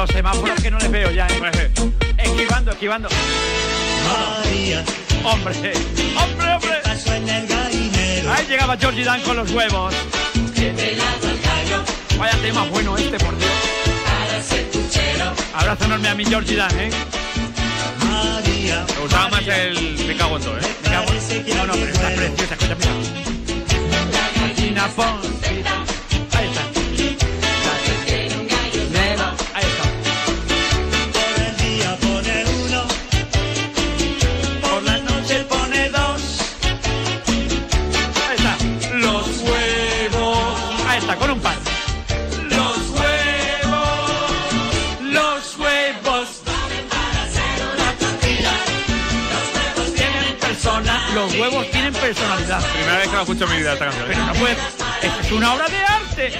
Los 0.00 0.10
semáforos 0.10 0.58
que 0.62 0.70
no 0.70 0.78
les 0.78 0.90
veo 0.90 1.10
ya, 1.10 1.26
¿eh? 1.26 1.70
Esquivando, 2.16 2.70
esquivando. 2.70 3.08
Hombre, 5.24 5.54
hombre, 6.14 6.54
hombre. 6.54 6.80
Ahí 8.32 8.46
llegaba 8.48 8.78
Georgie 8.78 9.04
Dan 9.04 9.20
con 9.20 9.36
los 9.36 9.50
huevos. 9.50 9.94
Vaya 12.18 12.32
tema 12.40 12.64
bueno 12.64 12.96
este, 12.96 13.18
por 13.18 13.36
Dios. 13.36 13.50
Abrazo 15.54 15.84
enorme 15.84 16.08
a 16.08 16.14
mi 16.14 16.24
Georgie 16.24 16.56
Dan, 16.56 16.80
¿eh? 16.80 16.90
Me 18.94 19.00
gustaba 19.02 19.28
más 19.28 19.46
el 19.46 19.98
Me 20.06 20.16
cago 20.16 20.36
en 20.38 20.42
todo, 20.42 20.58
¿eh? 20.58 20.62
Me 20.82 20.88
cago 20.90 21.12
en- 21.12 21.56
No, 21.58 21.66
no, 21.66 21.72
pero 21.74 21.92
está 21.92 22.08
preciosa, 22.14 22.54
escucha, 22.54 22.76
mira. 22.76 22.90
Gallina 24.48 24.88
Poncita. 24.88 25.39
Huevos 51.50 51.70
tienen 51.70 51.92
personalidad. 51.92 52.62
Primera 52.72 52.98
vez 52.98 53.08
que 53.08 53.16
la 53.16 53.22
escucho 53.22 53.44
en 53.44 53.50
mi 53.50 53.56
vida 53.58 53.72
esta 53.72 53.84
canción. 53.86 54.06
Pero 54.08 54.26
no 54.26 54.32
puede. 54.34 54.56
Esto 55.02 55.20
es 55.20 55.32
una 55.32 55.54
obra 55.54 55.68
de 55.68 55.76
arte. 55.76 56.32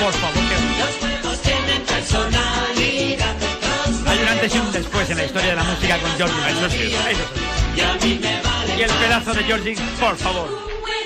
Por 0.00 0.12
favor, 0.12 0.34
que. 0.34 0.56
Hay 4.08 4.18
un 4.18 4.28
antes 4.28 4.54
y 4.54 4.58
un 4.58 4.72
después 4.72 5.10
en 5.10 5.16
la 5.16 5.24
historia 5.24 5.50
de 5.50 5.56
la 5.56 5.64
música 5.64 5.98
con 5.98 6.10
Georgie. 6.16 6.50
Eso 6.50 6.70
sí, 6.70 6.94
eso 7.10 7.24
sí. 8.02 8.20
y 8.78 8.82
el 8.82 8.90
pedazo 8.90 9.34
de 9.34 9.44
Georgie, 9.44 9.76
por 9.98 10.16
favor. 10.16 10.48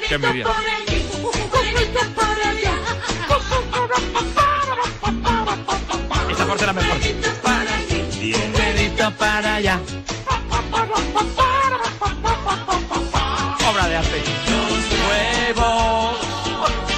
Qué 0.06 0.14
envidia. 0.14 0.46
Esta 6.30 6.46
parte 6.46 6.64
era 6.64 6.72
mejor. 6.72 7.29
Para 9.18 9.56
allá. 9.56 9.78
Obra 13.70 13.88
de 13.88 13.96
arte. 13.96 14.22
Huevos. 15.08 16.18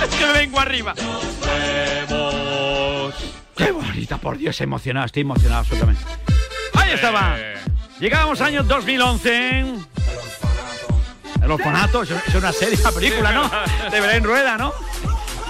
Es 0.02 0.14
que 0.14 0.26
me 0.26 0.32
vengo 0.32 0.60
arriba. 0.60 0.94
Huevos. 2.08 3.14
Qué 3.56 3.70
bonita, 3.70 4.18
por 4.18 4.38
Dios, 4.38 4.60
emocionado. 4.60 5.06
Estoy 5.06 5.22
emocionado 5.22 5.60
absolutamente. 5.60 6.04
Ahí 6.74 6.92
estaba. 6.92 7.36
Llegábamos 7.98 8.40
año 8.40 8.62
2011. 8.62 9.64
El 11.42 11.50
orfanato, 11.50 12.02
es 12.02 12.34
una 12.34 12.52
serie, 12.52 12.78
una 12.80 12.92
película, 12.92 13.32
¿no? 13.32 13.50
De 13.90 14.00
Belén 14.00 14.22
Rueda, 14.22 14.56
¿no? 14.56 14.72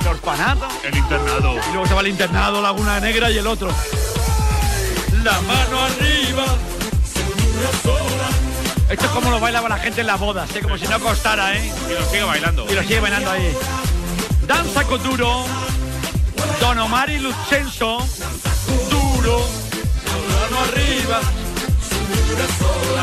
El 0.00 0.06
orfanato. 0.08 0.66
el 0.84 0.96
internado. 0.96 1.54
Y 1.54 1.74
luego 1.74 1.94
va 1.94 2.00
el 2.00 2.08
internado, 2.08 2.60
Laguna 2.62 2.98
Negra 2.98 3.30
y 3.30 3.38
el 3.38 3.46
otro. 3.46 3.70
La 5.22 5.40
mano 5.42 5.80
arriba. 5.80 6.44
Esto 8.90 9.04
es 9.04 9.10
como 9.12 9.30
lo 9.30 9.38
bailaba 9.38 9.68
la 9.68 9.78
gente 9.78 10.00
en 10.00 10.08
las 10.08 10.18
bodas, 10.18 10.54
¿eh? 10.56 10.60
como 10.60 10.76
si 10.76 10.86
no 10.88 10.98
costara, 10.98 11.56
¿eh? 11.56 11.72
Y 11.88 11.92
lo 11.92 12.04
sigue 12.10 12.24
bailando. 12.24 12.66
Y 12.68 12.74
lo 12.74 12.82
sigue 12.82 12.98
bailando 12.98 13.30
ahí. 13.30 13.56
Danza 14.48 14.82
con 14.84 15.00
duro. 15.02 15.44
Don 16.60 16.78
Omar 16.78 17.08
y 17.08 17.20
Lucenzo. 17.20 18.04
Duro. 18.90 19.46
Mano 20.28 20.60
arriba. 20.64 21.20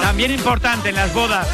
También 0.01 0.31
importante 0.31 0.89
en 0.89 0.95
las 0.95 1.13
bodas. 1.13 1.47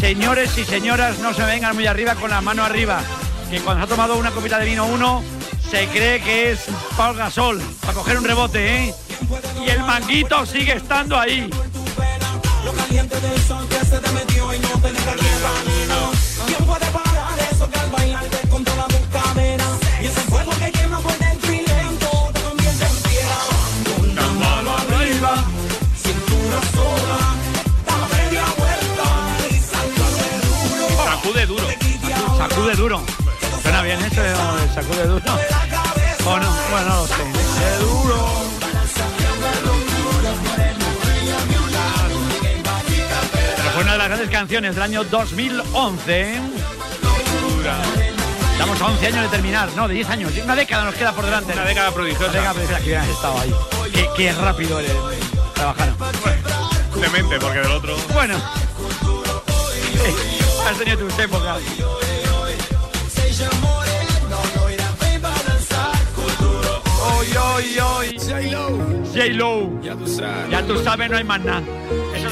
Señores 0.00 0.56
y 0.56 0.64
señoras, 0.64 1.18
no 1.18 1.34
se 1.34 1.44
vengan 1.44 1.74
muy 1.74 1.86
arriba 1.86 2.14
con 2.14 2.30
la 2.30 2.40
mano 2.40 2.64
arriba. 2.64 3.02
Que 3.50 3.60
cuando 3.60 3.86
se 3.86 3.92
ha 3.92 3.94
tomado 3.94 4.16
una 4.16 4.30
copita 4.30 4.58
de 4.58 4.64
vino 4.64 4.86
uno, 4.86 5.22
se 5.70 5.86
cree 5.88 6.22
que 6.22 6.52
es 6.52 6.60
Paul 6.96 7.16
Gasol 7.16 7.60
para 7.82 7.92
coger 7.92 8.16
un 8.16 8.24
rebote, 8.24 8.84
¿eh? 8.84 8.94
Y 9.64 9.70
el 9.70 9.80
manguito 9.80 10.44
sigue 10.46 10.74
estando 10.76 11.18
ahí. 11.18 11.50
Sacude 31.24 31.46
duro. 31.46 31.64
Sacude 32.36 32.74
duro. 32.74 33.02
Suena 33.62 33.82
bien 33.82 33.98
¿eh? 34.00 34.10
sacude 34.74 35.06
duro. 35.06 35.24
O 36.26 36.38
no, 36.38 36.52
bueno, 36.70 36.88
no 36.88 36.96
lo 36.96 37.06
sé. 37.06 37.14
Qué 37.14 37.84
duro. 37.84 38.53
Grandes 44.16 44.30
canciones 44.30 44.74
del 44.76 44.84
año 44.84 45.02
2011. 45.02 46.40
Estamos 48.52 48.80
a 48.80 48.86
11 48.86 49.06
años 49.08 49.22
de 49.22 49.28
terminar, 49.28 49.68
no, 49.74 49.88
de 49.88 49.94
10 49.94 50.08
años. 50.08 50.32
Una 50.44 50.54
década 50.54 50.84
nos 50.84 50.94
queda 50.94 51.12
por 51.12 51.24
delante. 51.24 51.52
Una 51.52 51.64
década 51.64 51.90
prodigiosa. 51.90 52.30
Una 52.30 52.38
década 52.38 52.54
prodigiosa, 52.54 52.80
que 52.80 52.86
hubieran 52.86 53.10
estado 53.10 53.40
ahí. 53.40 53.52
Qué, 53.92 54.08
qué 54.16 54.32
rápido 54.32 54.78
eres, 54.78 54.92
trabajaron. 55.54 55.96
Demente, 57.00 57.40
porque 57.40 57.58
del 57.58 57.72
otro. 57.72 57.96
Bueno. 58.12 58.36
Has 60.68 60.78
tenido 60.78 60.98
tus 60.98 61.18
épocas. 61.18 61.58
Hoy, 67.02 67.26
hoy, 67.36 67.78
hoy. 67.80 68.16
J-Lo. 69.12 69.80
Ya 69.82 69.96
tú 69.96 70.06
sabes. 70.06 70.50
Ya 70.50 70.64
tú 70.64 70.78
sabes, 70.84 71.10
no 71.10 71.16
hay 71.16 71.24
más 71.24 71.40
nada. 71.40 71.64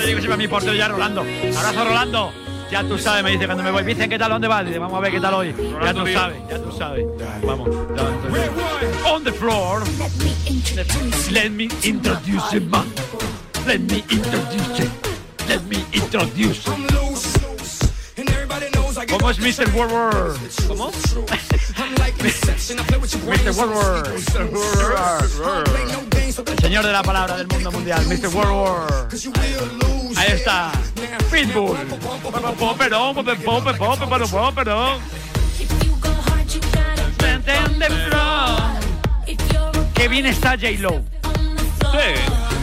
Le 0.02 0.08
digo 0.08 0.18
siempre 0.18 0.34
a 0.34 0.36
mi 0.36 0.48
portero 0.48 0.74
ya, 0.74 0.88
Rolando. 0.88 1.20
Abrazo, 1.20 1.84
Rolando. 1.84 2.32
Ya 2.72 2.82
tú 2.82 2.98
sabes, 2.98 3.22
me 3.22 3.30
dice 3.30 3.46
cuando 3.46 3.62
me 3.62 3.70
voy. 3.70 3.84
Dicen, 3.84 4.10
¿qué 4.10 4.18
tal? 4.18 4.30
¿Dónde 4.30 4.48
vas? 4.48 4.66
Dice, 4.66 4.80
vamos 4.80 4.98
a 4.98 5.00
ver 5.00 5.12
qué 5.12 5.20
tal 5.20 5.34
hoy. 5.34 5.54
Ya 5.84 5.94
tú 5.94 6.06
sabes, 6.06 6.38
ya 6.50 6.58
tú 6.58 6.72
sabes. 6.76 7.06
Vamos. 7.46 7.68
On 9.06 9.22
the 9.22 9.32
floor. 9.32 9.84
Let 11.30 11.50
me 11.50 11.68
introduce 11.84 12.60
man. 12.62 12.86
Let 13.64 13.78
me 13.78 14.02
introduce 14.10 14.78
you. 14.78 14.90
Let 15.48 15.60
me 15.68 15.84
introduce 15.92 16.64
you. 16.64 17.11
¿Cómo 19.12 19.28
es 19.28 19.38
Mr. 19.38 19.68
World? 19.74 20.40
¿Cómo? 20.66 20.90
Mr. 23.26 23.52
World. 23.52 24.08
El 26.48 26.58
señor 26.58 26.86
de 26.86 26.92
la 26.92 27.02
palabra 27.02 27.36
del 27.36 27.46
mundo 27.46 27.70
mundial, 27.70 28.06
Mr. 28.06 28.28
World. 28.28 29.12
Ahí 30.16 30.32
está. 30.32 30.72
Pitbull. 31.30 31.76
Qué 39.94 40.08
bien 40.08 40.24
está 40.24 40.50
J-Lo. 40.52 41.02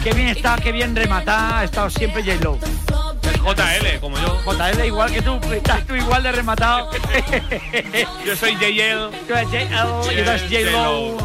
Qué 0.02 0.12
bien 0.12 0.28
está, 0.28 0.56
qué 0.56 0.72
bien 0.72 0.96
rematada 0.96 1.60
ha 1.60 1.64
estado 1.64 1.90
siempre 1.90 2.24
J-Lo. 2.24 2.58
JL, 3.42 4.00
como 4.00 4.18
yo. 4.18 4.40
JL 4.44 4.84
igual 4.84 5.12
que 5.12 5.22
tú, 5.22 5.40
estás 5.52 5.86
tú 5.86 5.94
igual 5.94 6.22
de 6.22 6.32
rematado. 6.32 6.90
Yo 8.24 8.36
soy 8.36 8.54
JL. 8.56 9.10
Tú 9.26 9.34
eres 9.34 9.48
JL 9.50 10.12
y 10.12 10.14
tú 10.14 10.20
eres 10.20 10.42
J-Lo. 10.42 11.16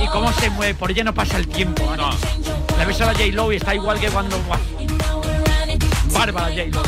¿Y 0.00 0.06
cómo 0.08 0.32
se 0.32 0.50
mueve? 0.50 0.74
Por 0.74 0.90
ella 0.90 1.04
no 1.04 1.14
pasa 1.14 1.36
el 1.36 1.46
tiempo. 1.48 1.94
No. 1.96 2.10
La 2.78 2.84
ves 2.84 3.00
a 3.00 3.06
la 3.06 3.12
J-Lo 3.12 3.52
y 3.52 3.56
está 3.56 3.74
igual 3.74 4.00
que 4.00 4.08
cuando... 4.08 4.38
Bárbara 6.12 6.48
J-Lo. 6.48 6.82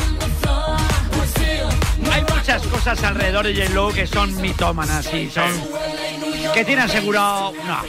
Hay 2.11 2.21
muchas 2.23 2.63
cosas 2.63 3.03
alrededor 3.03 3.45
de 3.45 3.55
J-Lo 3.55 3.93
que 3.93 4.07
son 4.07 4.35
mitómanas 4.41 5.13
y 5.13 5.29
son... 5.29 5.51
Que 6.53 6.65
tiene 6.65 6.81
asegurado... 6.81 7.53
No. 7.65 7.81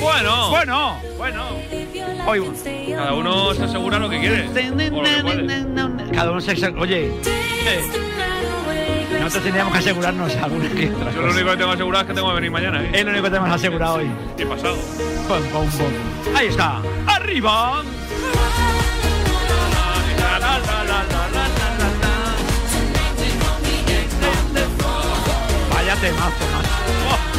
Bueno. 0.00 0.50
Bueno, 0.50 1.00
bueno. 1.16 1.44
Oigo. 2.26 2.52
Cada 2.94 3.14
uno 3.14 3.54
se 3.54 3.64
asegura 3.64 3.98
lo 3.98 4.08
que 4.08 4.20
quiere. 4.20 4.48
o 4.48 5.02
lo 5.02 5.02
que 5.02 5.22
puede. 5.22 6.12
Cada 6.12 6.30
uno 6.30 6.40
se... 6.40 6.52
Oye. 6.78 7.06
eh, 7.24 7.82
Nosotros 9.18 9.42
tendríamos 9.42 9.72
que 9.72 9.78
asegurarnos 9.80 10.36
alguna 10.36 10.68
que 10.70 10.90
otra 10.90 11.10
Yo 11.12 11.20
lo 11.20 11.26
cosa. 11.28 11.36
único 11.38 11.50
que 11.50 11.56
tengo 11.56 11.70
asegurado 11.72 12.02
es 12.02 12.08
que 12.08 12.14
tengo 12.14 12.28
que 12.28 12.34
venir 12.34 12.50
mañana. 12.50 12.82
¿eh? 12.82 12.90
Es 12.92 13.04
lo 13.04 13.10
único 13.10 13.24
que 13.24 13.30
tenemos 13.30 13.50
asegurado 13.54 13.94
hoy. 13.96 14.10
¿Qué 14.36 14.46
pasado? 14.46 14.76
Pum, 15.28 15.42
pum, 15.52 15.70
pum. 15.70 15.92
Ahí 16.36 16.46
está. 16.48 16.80
Arriba. 17.06 17.82
La, 20.18 20.38
la, 20.38 20.58
la, 20.58 20.58
la, 20.58 20.84
la, 20.84 21.04
la, 21.04 21.04
la, 21.28 21.48
la. 21.68 22.34
Vaya 25.74 25.94
temazo, 25.96 26.44
macho. 26.52 26.68
Oh. 27.10 27.31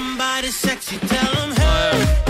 Somebody 0.00 0.48
sexy, 0.48 0.96
tell 0.98 1.34
them, 1.34 1.52
hey, 1.56 2.29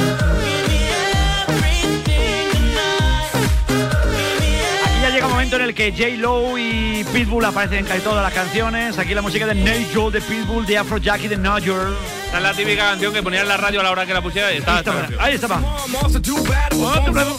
que 5.80 5.92
J-Lo 5.92 6.58
y 6.58 7.02
Pitbull 7.10 7.42
aparecen 7.42 7.78
en 7.78 7.84
casi 7.86 8.00
todas 8.02 8.22
las 8.22 8.34
canciones. 8.34 8.98
Aquí 8.98 9.14
la 9.14 9.22
música 9.22 9.46
de 9.46 9.54
Nigel 9.54 10.12
de 10.12 10.20
Pitbull, 10.20 10.66
de 10.66 10.76
Afrojack 10.76 11.24
y 11.24 11.28
de 11.28 11.38
Nigel. 11.38 11.96
Esta 12.26 12.36
es 12.36 12.42
la 12.42 12.52
típica 12.52 12.90
canción 12.90 13.14
que 13.14 13.22
ponía 13.22 13.40
en 13.40 13.48
la 13.48 13.56
radio 13.56 13.80
a 13.80 13.84
la 13.84 13.90
hora 13.90 14.04
que 14.04 14.12
la 14.12 14.20
pusiera 14.20 14.52
y 14.52 14.58
estaba. 14.58 14.80
esta. 14.80 15.08
Ahí 15.18 15.34
estaba. 15.36 15.62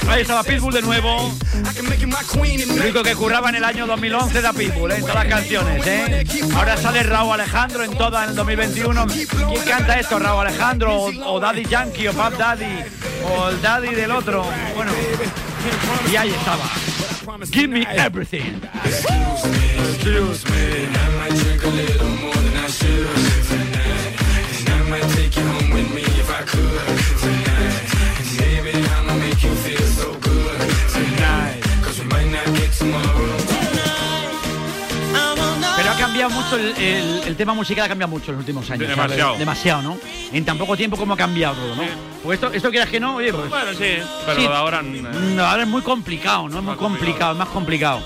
Ahí 0.09 0.21
estaba 0.21 0.43
Pitbull 0.43 0.73
de 0.73 0.81
nuevo. 0.81 1.31
El 1.75 2.81
único 2.81 3.03
que 3.03 3.13
curraba 3.13 3.49
en 3.49 3.55
el 3.57 3.63
año 3.63 3.85
2011 3.85 4.39
era 4.39 4.53
Pitbull, 4.53 4.91
¿eh? 4.91 4.95
en 4.95 5.01
todas 5.01 5.15
las 5.17 5.27
canciones. 5.27 5.85
¿eh? 5.85 6.25
Ahora 6.55 6.77
sale 6.77 7.03
Raúl 7.03 7.35
Alejandro 7.35 7.83
en 7.83 7.95
todas 7.95 8.23
en 8.23 8.29
el 8.31 8.35
2021. 8.37 9.05
¿Quién 9.05 9.65
canta 9.67 9.99
esto? 9.99 10.17
Raúl 10.17 10.47
Alejandro 10.47 10.95
o, 10.95 11.33
o 11.35 11.39
Daddy 11.39 11.65
Yankee 11.65 12.07
o 12.07 12.13
Pap 12.13 12.33
Daddy 12.33 12.85
o 13.23 13.49
el 13.49 13.61
Daddy 13.61 13.93
del 13.93 14.09
otro. 14.09 14.43
Bueno, 14.75 14.91
y 16.11 16.15
ahí 16.15 16.29
estaba. 16.29 16.63
Give 17.51 17.69
me 17.69 17.85
everything. 17.87 18.61
Excuse 18.83 19.45
me. 19.45 19.71
Pero 20.03 20.33
ha 22.55 23.30
cambiado 36.29 36.29
mucho 36.43 36.57
el, 36.57 36.75
el- 36.83 37.23
el 37.27 37.35
tema 37.35 37.53
musical, 37.53 37.85
ha 37.85 37.87
cambiado 37.89 38.09
mucho 38.11 38.31
en 38.31 38.37
los 38.37 38.41
últimos 38.41 38.69
años. 38.69 38.87
Demasiado. 38.87 39.21
¿sabes? 39.23 39.39
Demasiado, 39.39 39.81
¿no? 39.81 39.97
En 40.31 40.45
tan 40.45 40.57
poco 40.57 40.75
tiempo 40.77 40.97
como 40.97 41.13
ha 41.13 41.17
cambiado 41.17 41.55
todo, 41.55 41.75
¿no? 41.75 41.83
Pues 42.23 42.35
esto, 42.35 42.51
esto 42.53 42.69
quieras 42.69 42.89
que 42.89 42.99
no, 42.99 43.15
oye, 43.15 43.33
pues. 43.33 43.49
Bueno, 43.49 43.71
sí, 43.71 43.97
pero 44.25 44.39
Sí. 44.39 44.45
ahora. 44.47 44.81
mm, 44.81 45.35
No, 45.35 45.45
ahora 45.45 45.63
es 45.63 45.69
muy 45.69 45.81
complicado, 45.81 46.47
¿no? 46.49 46.59
Es 46.59 46.63
muy 46.63 46.75
complicado, 46.75 47.31
es 47.33 47.37
más 47.37 47.49
complicado. 47.49 48.01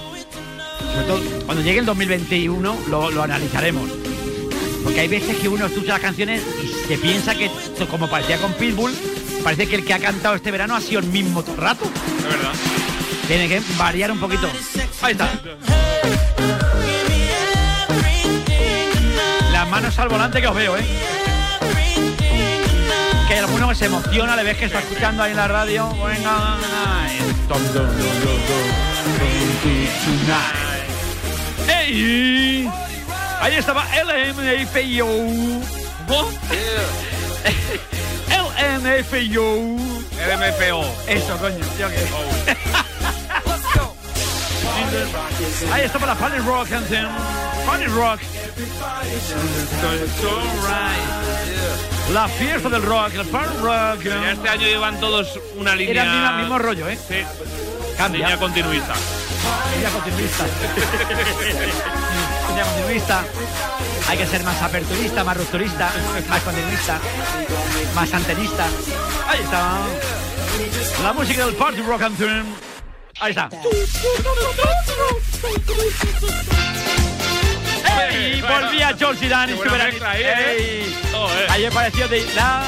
Sobre 0.93 1.05
todo 1.07 1.20
cuando 1.45 1.63
llegue 1.63 1.80
el 1.80 1.86
2021 1.86 2.78
lo, 2.89 3.11
lo 3.11 3.24
analizaremos. 3.24 3.89
Porque 4.84 4.99
hay 5.01 5.07
veces 5.07 5.36
que 5.38 5.49
uno 5.49 5.66
escucha 5.66 5.93
las 5.93 5.99
canciones 6.01 6.41
y 6.63 6.88
se 6.88 6.97
piensa 6.97 7.34
que, 7.36 7.49
como 7.89 8.07
parecía 8.07 8.38
con 8.38 8.53
Pitbull, 8.53 8.93
parece 9.43 9.68
que 9.68 9.76
el 9.78 9.84
que 9.86 9.93
ha 9.93 9.99
cantado 9.99 10.36
este 10.36 10.51
verano 10.51 10.76
ha 10.76 10.82
sido 10.82 10.99
el 11.01 11.07
mismo 11.07 11.41
todo 11.43 11.55
el 11.55 11.61
rato. 11.61 11.86
Es 12.20 12.24
verdad. 12.24 12.53
Tiene 13.28 13.47
que 13.49 13.61
variar 13.78 14.11
un 14.11 14.20
poquito. 14.20 14.47
Ahí 15.01 15.13
está. 15.13 15.28
Manos 19.76 19.99
al 19.99 20.07
volante 20.07 20.39
que 20.39 20.47
os 20.47 20.55
veo, 20.55 20.78
¿eh? 20.78 20.86
Que 23.28 23.39
alguno 23.39 23.76
se 23.76 23.88
emociona, 23.88 24.34
le 24.38 24.43
ves 24.43 24.55
que 24.55 24.65
está 24.65 24.80
escuchando 24.80 25.21
ahí 25.21 25.32
en 25.32 25.38
la 25.38 25.49
radio. 25.49 25.93
Tonight. 27.49 27.91
¡Ey! 31.67 32.71
Ahí 33.41 33.55
estaba 33.55 33.86
LMFAO. 34.01 35.09
LMFAO. 38.69 39.76
LMFO. 40.30 40.95
Eso, 41.05 41.38
coño. 41.38 41.65
Yo 41.78 41.89
qué. 41.89 42.07
Ahí 45.73 45.84
estaba 45.84 46.07
la 46.07 46.15
Funny 46.15 46.38
Rock 46.38 46.71
Anthem. 46.71 47.45
Funny 47.66 47.88
Rock. 47.88 48.20
La 52.13 52.28
fiesta 52.28 52.70
del 52.70 52.84
rock, 52.84 53.16
el 53.16 53.26
Funny 53.26 53.57
Rock. 53.61 54.03
Ya 54.03 54.32
este 54.32 54.49
año 54.49 54.68
llevan 54.68 54.99
todos 54.99 55.39
una 55.57 55.76
línea. 55.76 55.91
Era 55.91 56.03
el 56.03 56.11
mismo, 56.11 56.32
mismo 56.38 56.59
rollo, 56.59 56.88
¿eh? 56.88 56.97
Sí. 57.07 57.24
Cambia. 57.97 58.28
Línea 58.28 58.38
continuista. 58.38 58.93
Línea 59.74 59.89
continuista. 59.89 60.45
Línea 62.49 62.66
continuista. 62.66 63.24
Hay 64.07 64.18
que 64.18 64.28
ser 64.28 64.43
más 64.43 64.61
aperturista, 64.61 65.24
más 65.24 65.38
rupturista, 65.38 65.91
más 66.30 66.41
continuista, 66.41 66.99
más 67.95 68.13
antenista. 68.13 68.68
Ahí 69.28 69.39
está. 69.41 69.80
La 71.03 71.13
música 71.13 71.45
del 71.45 71.55
Party 71.55 71.82
Rock 71.82 72.03
Anthem. 72.03 72.45
Ahí 73.20 73.32
está. 73.32 73.49
¡Ey! 78.00 78.41
Volvía 78.41 78.96
George 78.98 79.30
Dan 79.30 79.50
y 79.50 79.54
¿eh? 79.54 80.58
¡Ey! 80.58 80.98
Joder. 81.12 81.52
Ayer 81.52 81.72
pareció 81.72 82.08
de 82.08 82.26
la 82.36 82.64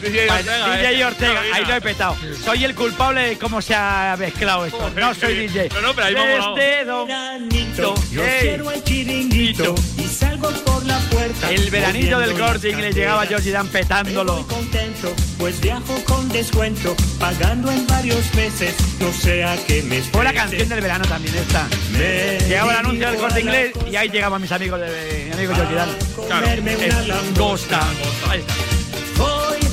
DJ 0.00 0.26
Vale, 0.26 0.50
Ortega, 0.50 0.76
DJ 0.76 1.00
eh. 1.00 1.04
Ortega, 1.04 1.40
ahí 1.54 1.64
lo 1.64 1.74
he 1.74 1.80
petado. 1.80 2.16
Soy 2.44 2.64
el 2.64 2.74
culpable 2.74 3.20
de 3.20 3.38
cómo 3.38 3.60
se 3.60 3.74
ha 3.74 4.16
mezclado 4.18 4.66
esto. 4.66 4.90
No 4.90 5.14
soy 5.14 5.34
DJ. 5.34 5.68
No, 5.74 5.80
no, 5.80 5.94
pero 5.94 6.06
ahí 6.06 6.14
vamos, 6.14 6.56
Desde 6.56 6.84
domingo. 6.84 7.94
Yo 8.10 8.24
Ey. 8.24 8.40
cierro 8.40 8.70
el 8.70 8.84
chiringuito 8.84 9.74
y 9.98 10.06
salgo 10.06 10.50
por 10.64 10.84
la 10.86 10.98
puerta. 11.10 11.50
El 11.50 11.70
veranillo 11.70 12.18
del 12.18 12.38
corte 12.38 12.74
le 12.74 12.92
llegaba 12.92 13.20
carteras. 13.20 13.28
Georgie 13.28 13.52
Dan 13.52 13.68
petándolo. 13.68 14.34
Muy 14.36 14.44
contento, 14.44 15.14
pues 15.38 15.60
viajo 15.60 16.04
con 16.04 16.28
descuento, 16.30 16.96
pagando 17.18 17.70
en 17.70 17.86
varios 17.86 18.34
meses, 18.34 18.74
no 19.00 19.12
sea 19.12 19.56
que 19.66 19.82
me 19.82 20.00
Fue 20.02 20.24
la 20.24 20.32
canción 20.32 20.68
del 20.68 20.80
verano 20.80 21.04
también 21.06 21.34
esta. 21.36 21.68
Me 21.92 22.38
Llegaba 22.48 22.72
el 22.72 22.78
anuncio 22.78 23.10
del 23.10 23.18
corte 23.18 23.36
a 23.36 23.40
inglés 23.40 23.72
y 23.90 23.96
ahí 23.96 24.08
llegaban 24.08 24.40
mis 24.40 24.52
amigos 24.52 24.80
de 24.80 25.24
mi 25.26 25.32
amigo 25.32 25.54
Georgie 25.54 25.74
Dan. 25.74 25.88
comerme 26.16 26.76
una 26.76 26.86
Es 26.86 27.08
langosta. 27.08 27.80
Ahí 28.28 28.40
está. 28.40 28.79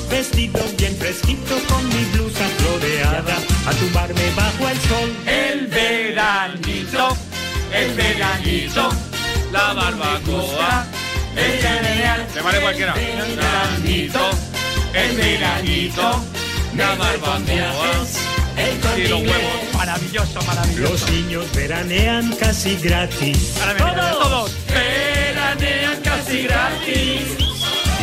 Vestido 0.09 0.59
bien 0.77 0.95
fresquito 0.97 1.55
con 1.67 1.87
mi 1.89 2.03
blusa 2.13 2.45
floreada 2.57 3.37
a 3.65 3.71
tumbarme 3.73 4.21
bajo 4.35 4.69
el 4.69 4.79
sol. 4.81 5.15
El 5.25 5.67
veranito, 5.67 7.17
el 7.73 7.93
veranito, 7.93 8.89
La 9.51 9.73
barbacoa. 9.73 10.85
el 11.35 11.59
cereal. 11.59 12.25
Se 12.33 12.41
vale 12.41 12.59
cualquiera. 12.61 12.93
El 12.95 13.35
veranito, 13.35 14.29
el 14.93 15.17
veranito, 15.17 16.23
La 16.75 16.95
barbacoa. 16.95 17.39
Y 18.97 19.07
los 19.07 19.21
huevos. 19.21 19.73
Maravilloso, 19.75 20.41
maravilloso. 20.41 20.91
Los 20.91 21.11
niños 21.11 21.45
veranean 21.53 22.35
casi 22.37 22.75
gratis. 22.77 23.53
Ahora 23.59 23.73
me 23.73 23.83
vienen 23.85 24.13
todos. 24.13 24.51
Veranean 24.67 26.01
casi 26.01 26.43
gratis. 26.43 27.46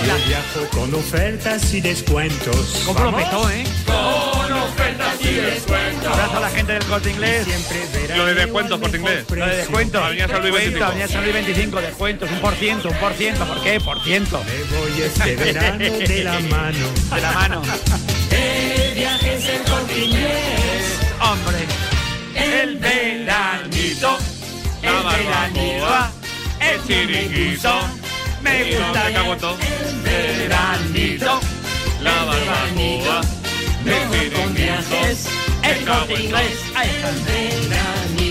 Viajo 0.05 0.69
con 0.71 0.95
ofertas 0.95 1.73
y 1.73 1.81
descuentos. 1.81 2.83
¿Cómo 2.85 3.01
lo 3.05 3.17
petó, 3.17 3.51
eh? 3.51 3.65
Con 3.87 4.53
ofertas 4.53 5.15
y 5.21 5.33
descuentos. 5.35 6.13
Abrazo 6.13 6.37
a 6.37 6.41
la 6.41 6.51
gente 6.51 6.73
del 6.75 6.85
corte 6.85 7.11
inglés. 7.11 7.45
Siempre 7.47 8.17
Lo 8.17 8.27
de 8.27 8.35
descuentos, 8.35 8.81
Corte 8.81 8.97
Inglés. 8.99 9.25
Lo 9.31 9.47
de 9.47 9.57
descuento. 9.57 10.05
Avenida 10.05 10.29
San 10.29 10.43
Luis 10.43 10.53
Descuento, 10.53 10.79
25. 10.79 10.85
Avenida 10.85 11.09
San 11.09 11.23
Luis 11.23 11.35
25, 11.35 11.81
descuentos, 11.81 12.31
un 12.31 12.39
por 12.41 12.55
ciento, 12.55 12.89
un 12.91 12.97
por 12.97 13.13
ciento. 13.15 13.45
¿Por 13.47 13.63
qué? 13.63 13.81
Por 13.81 14.05
ciento. 14.05 14.45
Me 14.45 14.79
voy 14.79 15.03
este 15.03 15.37
verano 15.37 15.79
de 15.79 16.25
la 16.25 16.41
mano. 16.51 16.87
De 17.15 17.21
la 17.21 17.33
mano. 17.33 17.63
El 18.31 18.95
viaje 18.95 19.35
es 19.37 19.49
el 19.49 19.63
corte 19.63 20.05
inglés. 20.05 20.99
Hombre. 21.21 21.59
El 22.35 22.77
veranito. 22.77 24.19
El 26.61 26.87
chiringuito. 26.87 28.04
Me 28.45 28.71
Y 28.71 28.75
no 28.75 28.85
gusta 28.87 29.05
me 29.05 29.13
cago 29.13 29.33
en 29.33 29.39
todo. 29.41 29.57
veranito. 30.05 31.41
La 32.01 32.25
barbacoa. 32.25 33.21
El 33.85 34.11
chiringuito. 34.31 34.97
El 35.63 35.85
corte 35.87 36.23
inglés. 36.23 36.59
Ahí 36.77 36.91
está. 36.91 37.11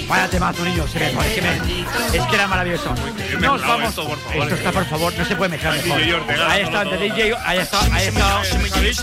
Vaya 0.07 0.28
temazo, 0.30 0.64
niño. 0.66 0.86
Se 0.88 0.99
me, 0.99 1.07
es, 1.07 1.14
que 1.34 1.41
me- 1.41 2.18
es 2.18 2.26
que 2.28 2.36
era 2.36 2.47
maravilloso. 2.47 2.93
bien 2.93 3.41
Nos 3.41 3.61
vamos. 3.61 3.89
esto, 3.89 4.07
por 4.07 4.20
favor. 4.20 4.43
Esto 4.43 4.55
está, 4.55 4.72
por 4.72 4.86
favor, 4.86 5.14
no 5.18 5.26
se 5.26 5.36
puede 5.36 5.49
mezclar 5.51 5.74
mejor. 5.76 6.01
Ahí 6.49 6.61
está, 6.61 6.84
de 6.86 6.97
DJ. 6.97 7.36
Ahí 7.45 7.57
está, 7.59 7.80
ahí 7.86 8.07
está. 8.07 8.41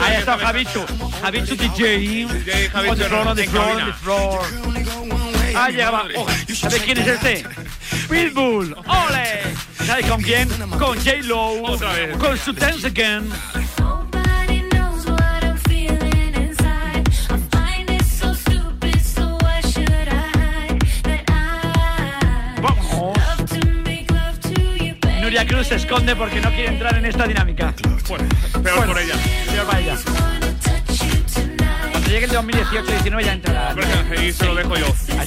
Ahí 0.05 0.15
está 0.19 0.39
Javichu. 0.39 0.85
Javichu 1.23 1.57
DJ. 1.57 2.69
Javichu 2.73 2.93
On 2.93 2.99
the 2.99 3.05
floor, 3.09 3.27
on 3.29 3.37
the 3.37 3.45
floor, 3.45 3.71
on 3.71 3.85
the 3.87 3.93
floor. 3.95 5.20
Ah, 5.55 5.69
llegaba. 5.71 6.05
Ojo, 6.17 6.27
¿Sabes 6.55 6.83
quién 6.83 6.99
es 6.99 7.07
este? 7.07 7.45
Pitbull. 8.09 8.75
¡Ole! 8.87 9.43
¿Sabes 9.87 10.07
con 10.07 10.23
quién? 10.23 10.49
Con 10.79 10.97
J-Lo. 10.99 11.63
Otra 11.65 11.93
vez. 11.93 12.17
Con 12.17 12.37
su 12.39 12.53
Dance 12.53 12.87
Again. 12.87 13.31
Vamos. 22.63 23.17
Nuria 25.21 25.47
Cruz 25.47 25.67
se 25.69 25.77
esconde 25.77 26.17
porque 26.17 26.41
no 26.41 26.51
quiere 26.51 26.69
entrar 26.69 26.97
en 26.97 27.07
esta 27.07 27.27
dinámica. 27.27 27.75
Bueno, 28.09 28.25
peor 28.63 28.77
Bueno, 28.77 28.93
por 28.93 29.03
ella. 29.03 29.15
peor 29.51 29.67
para 29.67 29.81
ella. 29.81 29.97
Cuando 31.93 32.09
llegue 32.09 32.25
el 32.25 32.31
2018-19 32.33 33.25
ya 33.25 33.33
entrará. 33.33 33.75
Y 34.23 34.33
se 34.33 34.47
lo 34.47 34.55
dejo 34.55 34.77
yo. 34.77 34.87
Y 35.21 35.23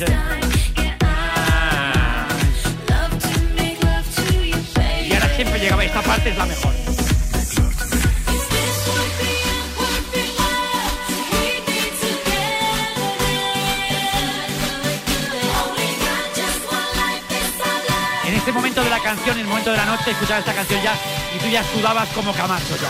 ahora 5.13 5.29
siempre 5.35 5.59
llegaba. 5.59 5.83
Esta 5.83 6.01
parte 6.01 6.31
es 6.31 6.37
la 6.37 6.47
mejor. 6.47 6.73
En 18.25 18.33
este 18.33 18.51
momento 18.51 18.83
de 18.83 18.89
la 18.89 18.99
canción, 18.99 19.35
en 19.35 19.41
el 19.41 19.47
momento 19.47 19.69
de 19.69 19.77
la 19.77 19.85
noche, 19.85 20.09
escuchaba 20.09 20.39
esta 20.39 20.53
canción 20.53 20.81
ya 20.81 20.95
y 21.35 21.39
tú 21.39 21.47
ya 21.49 21.63
sudabas 21.71 22.09
como 22.09 22.33
Camacho 22.33 22.75
ya. 22.81 22.89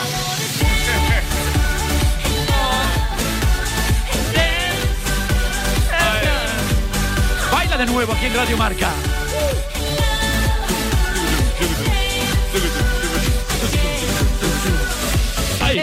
De 7.77 7.87
nuevo 7.87 8.13
aquí 8.13 8.27
en 8.27 8.35
Radio 8.35 8.55
Marca. 8.55 8.89
Ay. 15.61 15.79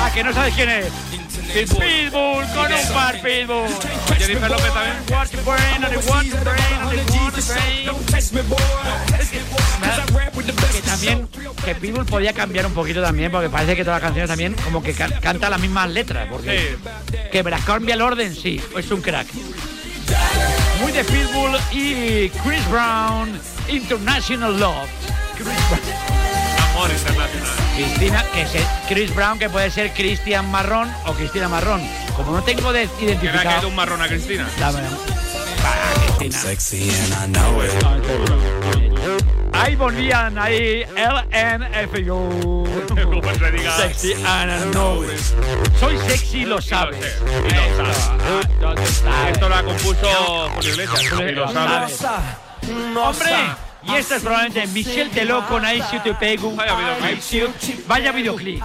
Ah, 0.00 0.10
que 0.14 0.24
no 0.24 0.32
sabes 0.32 0.54
quién 0.54 0.68
es. 0.68 0.86
Pitbull, 1.48 2.44
con 2.54 2.72
un 2.72 2.88
par 2.94 3.20
Pitbull. 3.22 3.68
Jennifer 4.18 4.50
López 4.50 4.72
también. 4.72 4.96
The 5.06 5.36
brain, 5.38 5.80
the 5.80 5.88
brain, 6.44 7.30
the 7.32 7.42
brain. 7.42 7.88
Que 10.72 10.82
también, 10.82 11.28
que 11.64 11.74
Pitbull 11.74 12.04
podía 12.06 12.32
cambiar 12.32 12.66
un 12.66 12.74
poquito 12.74 13.02
también, 13.02 13.30
porque 13.32 13.48
parece 13.48 13.74
que 13.76 13.84
todas 13.84 14.00
las 14.00 14.08
canciones 14.08 14.28
también 14.28 14.54
como 14.64 14.82
que 14.82 14.92
ca- 14.94 15.20
canta 15.20 15.48
las 15.50 15.60
mismas 15.60 15.88
letras. 15.90 16.28
Porque 16.30 16.76
que 17.30 17.42
verás, 17.42 17.64
cambia 17.64 17.94
el 17.94 18.02
orden, 18.02 18.34
sí, 18.34 18.60
es 18.76 18.90
un 18.90 19.00
crack. 19.00 19.26
Muy 20.80 20.92
de 20.92 21.04
Pitbull 21.04 21.56
y 21.72 22.28
Chris 22.30 22.68
Brown, 22.70 23.40
International 23.68 24.58
Love. 24.58 24.88
Chris 25.34 25.46
Brown. 25.46 25.80
Amor 26.70 26.90
internacional. 26.90 27.48
Cristina, 27.76 28.24
que 28.32 28.42
es 28.42 28.50
Chris 28.88 29.14
Brown, 29.14 29.38
que 29.38 29.48
puede 29.50 29.70
ser 29.70 29.92
Cristian 29.92 30.50
Marrón 30.50 30.90
o 31.06 31.12
Cristina 31.12 31.48
Marrón. 31.48 31.82
Como 32.16 32.32
no 32.32 32.42
tengo 32.42 32.72
de 32.72 32.88
Que 32.98 33.06
le 33.06 33.12
ha 33.12 33.18
caído 33.18 33.28
identificado. 33.30 33.68
un 33.68 33.74
marrón 33.76 34.02
a 34.02 34.08
Cristina. 34.08 34.48
La 34.58 34.70
verdad. 34.70 34.90
Va, 35.64 36.16
Cristina. 36.18 36.38
Ahí 39.58 39.76
volvían, 39.76 40.38
ahí 40.38 40.84
LNFU. 40.84 42.66
Como 42.88 43.34
se 43.34 43.50
diga. 43.50 43.76
Sexy 43.76 44.14
and 44.24 44.50
I 44.50 44.70
know 44.70 45.02
it. 45.02 45.18
Soy 45.78 45.98
sexy, 45.98 46.44
lo 46.44 46.60
sabes. 46.60 46.98
Y 47.26 47.54
lo 47.54 47.94
sabe. 47.94 48.22
¿Dónde 48.60 48.84
está? 48.84 49.30
Esto 49.30 49.48
lo 49.48 49.64
compuso 49.64 50.50
Julio 50.54 50.70
Iglesias. 50.70 51.12
Y 51.20 51.32
lo 51.32 51.52
sabe. 51.52 51.94
¡Hombre! 52.96 53.30
Y 53.84 53.94
esta 53.94 54.16
es 54.16 54.22
probablemente 54.22 54.66
Michelle 54.68 55.10
Teló 55.10 55.46
con 55.46 55.64
Ahí 55.64 55.82
si 55.90 55.98
te 56.00 56.12
pego. 56.14 56.54
Vaya 56.54 56.76
videoclip. 56.76 57.86
Vaya 57.86 58.12
videoclip. 58.12 58.62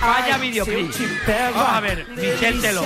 Vaya 0.00 0.38
videoclip. 0.38 0.92
Vamos 1.26 1.68
a 1.68 1.80
ver, 1.80 2.06
Michelle 2.08 2.60
Teló. 2.60 2.84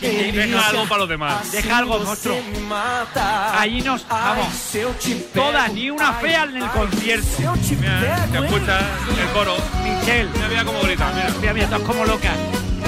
Te- 0.00 0.32
Deja 0.32 0.66
algo 0.68 0.84
para 0.88 0.98
los 1.00 1.08
demás. 1.08 1.52
Deja 1.52 1.78
algo, 1.78 1.98
monstruo. 2.00 2.36
Allí 3.58 3.82
nos. 3.82 4.06
Vamos. 4.08 4.46
Todas, 5.34 5.72
ni 5.72 5.90
una 5.90 6.14
fea 6.14 6.44
en 6.44 6.56
el 6.56 6.68
concierto. 6.70 7.26
Mira, 8.00 8.26
se 8.30 8.38
escucha 8.38 8.78
el 9.22 9.28
coro. 9.34 9.56
Michelle. 9.84 10.28
Mira, 10.34 10.48
mira 10.48 10.64
cómo 10.64 10.80
grita. 10.80 11.12
Mira. 11.14 11.30
Mira, 11.40 11.52
mira, 11.54 11.66
todas 11.66 11.82
como 11.82 12.04
locas. 12.04 12.36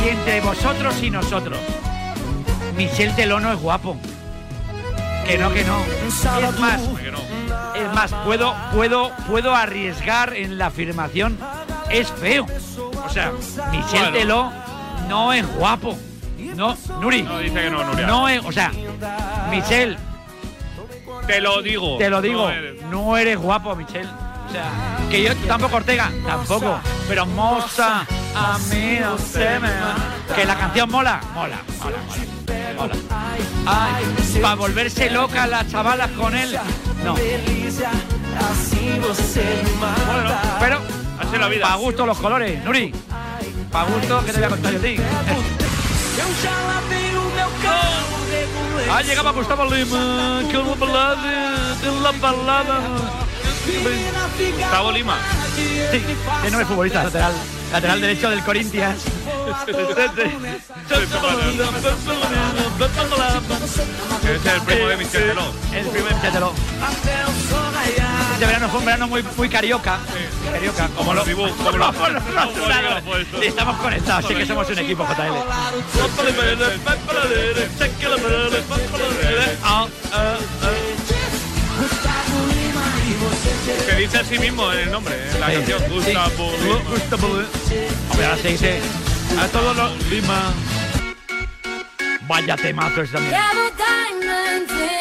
Y 0.04 0.08
entre 0.08 0.40
vosotros 0.40 0.94
y 1.02 1.10
nosotros. 1.10 1.58
Michelle 2.76 3.12
Teló 3.14 3.38
no 3.40 3.52
es 3.52 3.58
guapo. 3.60 3.96
Que 5.26 5.38
no, 5.38 5.52
que 5.52 5.64
no. 5.64 5.76
Es 6.48 6.58
más, 6.58 6.80
es 7.76 7.92
más, 7.94 8.12
puedo, 8.24 8.54
puedo, 8.74 9.12
puedo 9.28 9.54
arriesgar 9.54 10.34
en 10.34 10.58
la 10.58 10.66
afirmación. 10.66 11.38
Es 11.90 12.10
feo. 12.10 12.46
O 13.04 13.08
sea, 13.10 13.32
Michelle 13.70 14.10
Bueno. 14.10 14.18
Teló 14.18 14.52
no 15.08 15.32
es 15.32 15.46
guapo. 15.54 15.96
No, 16.56 16.76
Nuri. 17.00 17.22
No, 17.22 17.38
dice 17.38 17.54
que 17.54 17.70
no, 17.70 17.84
Nuria. 17.84 18.06
No 18.06 18.28
es, 18.28 18.44
o 18.44 18.52
sea, 18.52 18.70
Michelle, 19.50 19.96
Te 21.26 21.40
lo 21.40 21.62
digo. 21.62 21.96
te 21.98 22.10
lo 22.10 22.20
digo, 22.20 22.42
No 22.42 22.50
eres. 22.50 22.82
no 22.82 23.16
eres 23.16 23.38
guapo, 23.38 23.74
Michelle. 23.76 24.08
O 24.48 24.52
sea, 24.52 24.64
que 25.10 25.22
yo 25.22 25.34
tampoco 25.48 25.76
Ortega, 25.76 26.10
tampoco. 26.26 26.78
Pero 27.08 27.24
moza, 27.26 28.00
a 28.34 28.58
mí 28.70 28.98
no 29.00 29.16
se 29.16 29.58
me 29.60 29.70
va. 29.70 29.94
Que 30.36 30.44
la 30.44 30.56
canción 30.56 30.90
mola, 30.90 31.20
mola, 31.34 31.56
mola, 31.82 31.96
mola. 32.76 32.76
mola. 32.76 32.94
Ay, 33.66 34.04
para 34.42 34.54
volverse 34.56 35.08
loca 35.10 35.46
las 35.46 35.68
chavalas 35.68 36.10
con 36.10 36.36
él, 36.36 36.58
no. 37.04 37.14
Bueno, 37.14 37.22
pero 40.60 40.78
Así 41.18 41.34
es 41.34 41.40
la 41.40 41.48
vida. 41.48 41.62
para 41.62 41.76
gusto 41.76 42.04
los 42.06 42.18
colores, 42.18 42.62
Nuri. 42.64 42.92
Para 43.70 43.88
gusto, 43.88 44.22
¿qué 44.26 44.32
te 44.32 44.38
voy 44.38 44.46
a 44.46 44.50
contar 44.50 44.72
yo 44.72 44.78
a 44.78 44.82
ti? 44.82 44.96
Ah, 48.90 49.00
llegaba 49.02 49.32
Gustavo 49.32 49.64
Lima, 49.64 50.42
con 50.52 50.68
la 50.68 50.74
balada, 50.74 51.74
de 51.76 52.00
la 52.02 52.12
balada. 52.12 52.80
Gustavo 54.58 54.92
Lima. 54.92 55.16
Sí, 55.56 55.98
de 56.42 56.50
nueve 56.50 56.66
futbolistas, 56.66 57.04
lateral, 57.04 57.32
lateral 57.72 58.00
derecho 58.00 58.30
del 58.30 58.42
Corinthians. 58.44 59.02
Es 64.24 64.46
el 64.46 64.62
primo 64.62 64.88
de 64.88 64.96
Michel 64.96 65.22
Teló. 65.28 65.52
El 65.72 65.86
primo 65.86 66.06
de 66.08 66.14
Michel 66.14 66.32
Teló. 66.32 66.52
Este 68.34 68.46
verano 68.46 68.68
fue 68.68 68.78
un 68.80 68.84
verano 68.86 69.08
muy, 69.08 69.22
muy 69.36 69.48
carioca. 69.48 69.98
Carioca, 70.52 70.88
como 70.96 71.14
los 71.14 71.26
Dibu, 71.26 71.48
como 71.56 71.70
lo- 71.78 71.92
como 71.92 72.08
los. 72.08 72.22
Sí, 73.40 73.46
Estamos 73.46 73.76
conectados, 73.78 74.26
sí 74.28 74.34
que 74.34 74.46
somos 74.46 74.68
un 74.68 74.78
equipo 74.78 75.04
JL. 75.06 75.32
Que 83.86 83.94
dice 83.96 84.18
a 84.18 84.24
sí 84.24 84.38
mismo 84.38 84.72
en 84.72 84.78
el 84.80 84.90
nombre, 84.90 85.14
en 85.32 85.40
la 85.40 85.46
Sí. 85.48 85.52
canción. 85.54 85.80
Sí. 85.80 85.88
Gustavo 85.90 86.52
Lima. 86.62 86.78
Gustavo. 86.90 87.26
Hombre, 88.10 88.26
ahora 88.26 88.38
se 88.42 88.48
dice 88.48 88.80
a 89.40 89.46
todos 89.48 89.76
los 89.76 90.06
Lima. 90.10 90.52
Vaya 92.26 92.56
temazo 92.56 93.02
es 93.02 93.12
también. 93.12 93.34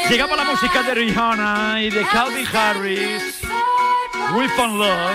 Llegamos 0.09 0.37
a 0.39 0.43
la 0.43 0.51
música 0.51 0.83
de 0.83 0.93
Rihanna 0.93 1.81
y 1.83 1.89
de 1.89 2.05
Calvin 2.07 2.45
Harris. 2.53 3.39
We 4.35 4.47
found 4.49 4.77
love. 4.79 5.11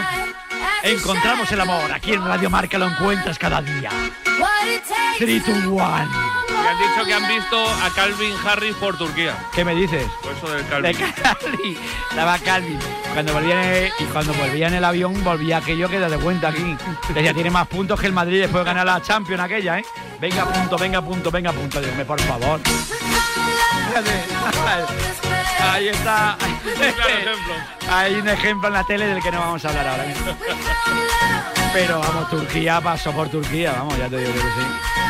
Encontramos 0.82 1.50
el 1.52 1.60
amor. 1.60 1.92
Aquí 1.92 2.12
en 2.14 2.24
Radio 2.24 2.48
Marca 2.48 2.78
lo 2.78 2.86
encuentras 2.86 3.38
cada 3.38 3.60
día. 3.60 3.90
3 5.18 5.44
to 5.44 5.52
1. 5.52 6.35
Han 6.66 6.78
dicho 6.78 7.04
que 7.04 7.14
han 7.14 7.28
visto 7.28 7.70
a 7.70 7.90
Calvin 7.94 8.34
Harris 8.44 8.74
por 8.76 8.98
Turquía. 8.98 9.36
¿Qué 9.54 9.64
me 9.64 9.74
dices? 9.74 10.04
Eso 10.36 10.50
del 10.50 10.82
De 10.82 10.94
Calvin. 10.94 11.78
Estaba 12.10 12.38
Calvin. 12.38 12.78
Cuando 13.12 13.32
volvía 13.32 13.62
en 13.62 13.84
el, 13.84 13.92
y 13.98 14.04
cuando 14.04 14.34
volvía 14.34 14.68
en 14.68 14.74
el 14.74 14.84
avión, 14.84 15.22
volvía 15.22 15.58
aquello 15.58 15.88
que 15.88 16.00
de 16.00 16.18
cuenta 16.18 16.48
aquí. 16.48 16.76
Decía, 17.14 17.32
tiene 17.32 17.50
más 17.50 17.68
puntos 17.68 18.00
que 18.00 18.06
el 18.06 18.12
Madrid 18.12 18.40
después 18.40 18.64
de 18.64 18.70
ganar 18.70 18.84
la 18.84 19.00
Champions 19.00 19.42
aquella, 19.42 19.78
¿eh? 19.78 19.84
Venga 20.20 20.44
punto, 20.44 20.76
venga 20.76 21.02
punto, 21.02 21.30
venga 21.30 21.52
punto. 21.52 21.80
Dime, 21.80 22.04
por 22.04 22.20
favor. 22.20 22.60
Ahí 25.72 25.88
está. 25.88 26.36
Hay 27.90 28.14
un 28.14 28.28
ejemplo 28.28 28.68
en 28.68 28.74
la 28.74 28.84
tele 28.84 29.06
del 29.06 29.22
que 29.22 29.30
no 29.30 29.40
vamos 29.40 29.64
a 29.64 29.68
hablar 29.68 29.88
ahora 29.88 30.04
mismo. 30.04 30.36
Pero 31.72 32.00
vamos, 32.00 32.28
Turquía 32.30 32.80
pasó 32.80 33.12
por 33.12 33.28
Turquía, 33.28 33.72
vamos, 33.72 33.96
ya 33.98 34.08
te 34.08 34.18
digo 34.18 34.32
que 34.32 34.40
sí. 34.40 35.05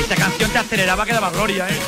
Esta 0.00 0.16
canción 0.16 0.50
te 0.50 0.58
aceleraba 0.58 1.06
que 1.06 1.12
daba 1.12 1.30
gloria, 1.30 1.68
¿eh? 1.68 1.78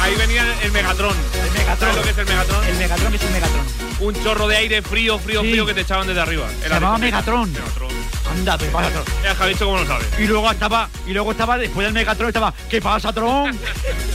Ahí 0.00 0.14
venía 0.16 0.44
el 0.62 0.72
Megatron. 0.72 1.14
El 1.44 1.50
Megatron. 1.52 1.78
¿Sabes 1.78 1.96
lo 1.96 2.02
que 2.02 2.10
es 2.10 2.18
el 2.18 2.26
Megatron? 2.26 2.64
El 2.66 2.76
Megatron 2.76 3.10
que 3.10 3.16
es 3.16 3.22
el 3.22 3.30
Megatron. 3.32 3.66
Un 4.00 4.24
chorro 4.24 4.48
de 4.48 4.56
aire 4.56 4.82
frío, 4.82 5.18
frío, 5.18 5.42
Sí. 5.42 5.50
frío 5.50 5.66
que 5.66 5.74
te 5.74 5.80
echaban 5.82 6.06
desde 6.06 6.20
arriba. 6.20 6.46
Se 6.62 6.68
llamaba 6.68 6.98
Megatron. 6.98 7.52
Megatron. 7.52 7.90
Anda, 8.32 8.56
te 8.56 8.66
pasa, 8.66 8.88
Tron. 8.90 9.04
Ya, 9.24 9.34
Javicho, 9.34 9.64
¿cómo 9.66 9.78
lo 9.78 9.86
sabes? 9.86 10.06
Y 10.18 10.24
luego 10.26 10.50
estaba, 10.50 10.88
y 11.06 11.12
luego 11.12 11.32
estaba, 11.32 11.58
después 11.58 11.84
del 11.84 11.92
Megatron 11.92 12.28
estaba, 12.28 12.54
¿qué 12.70 12.80
pasa, 12.80 13.12
Tron? 13.12 13.58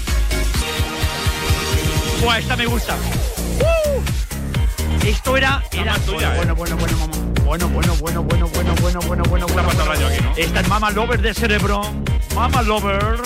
Buah, 2.22 2.40
esta 2.40 2.56
me 2.56 2.66
gusta. 2.66 2.96
Esto 5.06 5.38
era. 5.38 5.64
era 5.72 5.96
tuya, 6.00 6.34
bueno, 6.36 6.56
bueno, 6.56 6.76
bueno, 6.78 6.98
bueno, 6.98 6.98
mamá. 6.98 7.26
Bueno, 7.46 7.70
bueno, 7.70 7.96
bueno, 8.00 8.24
bueno, 8.24 8.48
bueno, 8.48 8.76
bueno, 8.82 9.00
bueno, 9.02 9.24
bueno. 9.30 9.48
Bueno, 9.48 9.74
bueno. 9.74 10.08
Aquí. 10.08 10.42
Esta 10.42 10.62
es 10.62 10.68
Mama 10.68 10.90
Lover 10.90 11.22
de 11.22 11.34
Cerebro. 11.34 11.82
Mama 12.34 12.62
Lover. 12.64 13.22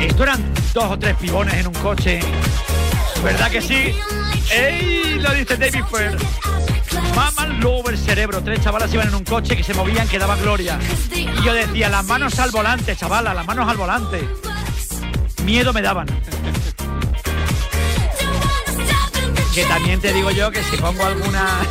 Esto 0.00 0.22
eran 0.24 0.52
dos 0.74 0.90
o 0.90 0.98
tres 0.98 1.14
pibones 1.16 1.54
en 1.54 1.68
un 1.68 1.74
coche. 1.74 2.20
¿Verdad 3.22 3.50
que 3.50 3.62
sí? 3.62 3.94
¡Ey! 4.50 5.18
Lo 5.20 5.32
dice 5.32 5.56
David 5.56 5.84
Fair. 5.90 6.16
Mama 7.14 7.46
Lover 7.46 7.96
Cerebro. 7.96 8.42
Tres 8.42 8.60
chavalas 8.62 8.92
iban 8.92 9.08
en 9.08 9.14
un 9.14 9.24
coche 9.24 9.56
que 9.56 9.62
se 9.62 9.74
movían, 9.74 10.08
que 10.08 10.18
daba 10.18 10.36
gloria. 10.36 10.78
Y 11.14 11.44
yo 11.44 11.54
decía, 11.54 11.88
las 11.88 12.04
manos 12.04 12.38
al 12.40 12.50
volante, 12.50 12.96
chavala, 12.96 13.32
las 13.32 13.46
manos 13.46 13.68
al 13.68 13.76
volante. 13.76 14.28
Miedo 15.44 15.72
me 15.72 15.82
daban. 15.82 16.06
Que 19.56 19.64
también 19.64 19.98
te 19.98 20.12
digo 20.12 20.30
yo 20.30 20.50
que 20.50 20.62
si 20.62 20.76
pongo 20.76 21.02
alguna 21.02 21.62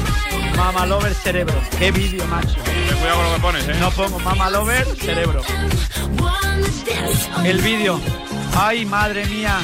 Mama 0.56 0.86
Lover 0.86 1.14
Cerebro. 1.14 1.54
Qué 1.78 1.90
vídeo, 1.90 2.24
macho. 2.24 2.54
Ten 2.64 2.96
cuidado 2.96 3.16
con 3.16 3.26
lo 3.26 3.34
que 3.34 3.40
pones, 3.42 3.68
¿eh? 3.68 3.74
No 3.78 3.90
pongo 3.90 4.18
Mama 4.18 4.48
Lover 4.48 4.86
Cerebro. 4.96 5.42
El 7.44 7.60
vídeo. 7.60 8.00
Ay, 8.56 8.86
madre 8.86 9.26
mía. 9.26 9.58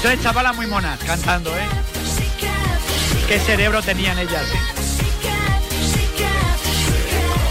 Tres 0.00 0.22
chavalas 0.22 0.54
muy 0.54 0.68
monas 0.68 1.00
cantando, 1.04 1.50
¿eh? 1.50 1.66
Qué 3.26 3.40
cerebro 3.40 3.82
tenían 3.82 4.20
ellas, 4.20 4.44
¿eh? 4.44 4.60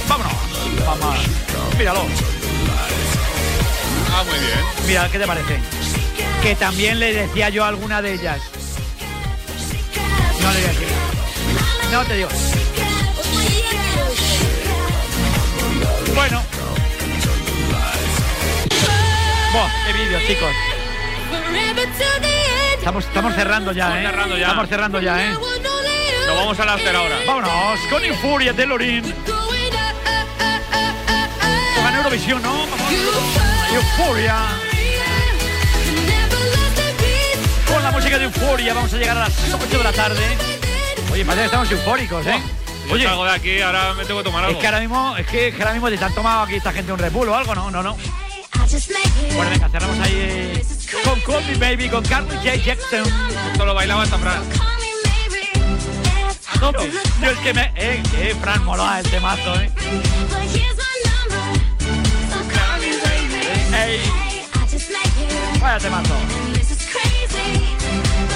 Vámonos. 0.07 0.33
Vamos. 0.85 1.17
Míralo. 1.77 2.30
Ah, 4.13 4.23
muy 4.23 4.39
bien. 4.39 4.59
Mira, 4.87 5.09
¿qué 5.11 5.19
te 5.19 5.27
parece? 5.27 5.59
Que 6.41 6.55
también 6.55 6.99
le 6.99 7.13
decía 7.13 7.49
yo 7.49 7.63
a 7.63 7.69
alguna 7.69 8.01
de 8.01 8.13
ellas. 8.13 8.41
No 10.41 10.51
le 10.51 10.59
voy 10.59 10.65
a 10.65 10.73
decir. 10.73 10.87
No 11.91 12.05
te 12.05 12.15
digo. 12.15 12.29
Bueno. 16.15 16.43
Buah, 19.53 19.69
qué 19.85 19.93
vídeo, 19.93 20.19
chicos. 20.27 20.51
Estamos, 22.77 23.05
estamos 23.05 23.35
cerrando 23.35 23.71
ya, 23.71 24.01
¿eh? 24.01 24.05
Estamos 24.05 24.11
cerrando 24.11 24.37
ya. 24.37 24.47
Estamos 24.47 24.69
cerrando 24.69 25.01
ya, 25.01 25.25
¿eh? 25.25 25.29
Nos 26.27 26.35
vamos 26.35 26.59
al 26.59 26.69
after 26.69 26.95
ahora. 26.95 27.15
Vámonos 27.27 27.79
con 27.89 28.03
Infuria 28.05 28.53
de 28.53 28.65
Lorin. 28.65 29.15
Con 31.75 31.95
Eurovisión, 31.95 32.41
¿no? 32.41 32.65
Vamos. 32.67 33.50
Euforia. 33.75 34.37
Con 37.67 37.83
la 37.83 37.91
música 37.91 38.17
de 38.17 38.25
Euforia 38.25 38.73
vamos 38.73 38.93
a 38.93 38.97
llegar 38.97 39.17
a 39.17 39.21
las 39.21 39.53
8 39.53 39.77
de 39.77 39.83
la 39.83 39.93
tarde. 39.93 40.37
Oye, 41.11 41.25
que 41.25 41.45
estamos 41.45 41.71
eufóricos, 41.71 42.25
¿eh? 42.27 42.41
Oye, 42.91 43.05
salgo 43.05 43.25
de 43.25 43.31
aquí, 43.31 43.61
ahora 43.61 43.93
me 43.93 44.05
tengo 44.05 44.19
que 44.19 44.25
tomar 44.25 44.43
es 44.43 44.47
algo. 44.49 44.59
que 44.59 44.67
ahora 44.67 44.79
mismo, 44.79 45.15
es 45.17 45.27
que, 45.27 45.47
es 45.47 45.55
que 45.55 45.61
ahora 45.61 45.73
mismo 45.73 45.89
te 45.89 46.03
han 46.03 46.13
tomado 46.13 46.41
aquí 46.41 46.55
esta 46.55 46.73
gente 46.73 46.91
un 46.91 46.99
Red 46.99 47.11
Bull 47.11 47.29
o 47.29 47.35
algo, 47.35 47.55
¿no? 47.55 47.71
No, 47.71 47.81
no. 47.81 47.95
Bueno, 49.35 49.51
venga, 49.51 49.69
cerramos 49.69 49.99
ahí 49.99 50.13
eh, 50.13 50.65
con 51.03 51.19
Call 51.21 51.45
Me 51.45 51.55
Baby, 51.55 51.89
con 51.89 52.03
Carly 52.03 52.35
J. 52.37 52.55
Jackson. 52.55 53.03
Esto 53.51 53.65
lo 53.65 53.73
bailaba 53.73 54.03
hasta 54.03 54.17
Fran. 54.17 54.41
Tope. 56.59 56.91
Yo 57.21 57.31
es 57.31 57.39
que 57.39 57.53
me... 57.53 57.71
Eh, 57.75 58.03
eh, 58.17 58.35
Fran, 58.39 58.63
mola 58.63 58.99
el 58.99 59.09
temazo, 59.09 59.59
¿eh? 59.59 59.71
Vaya 65.59 65.77
temazo. 65.79 66.15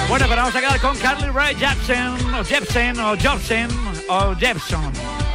Bueno, 0.08 0.26
pero 0.28 0.42
vamos 0.42 0.54
a 0.54 0.60
quedar 0.60 0.80
con 0.80 0.96
Carly 0.98 1.28
Rae 1.30 1.54
Jepsen, 1.54 2.34
o 2.34 2.44
Jepsen, 2.44 3.00
o 3.00 3.16
Jobson, 3.16 3.68
o 4.08 4.34
Jepson, 4.36 4.92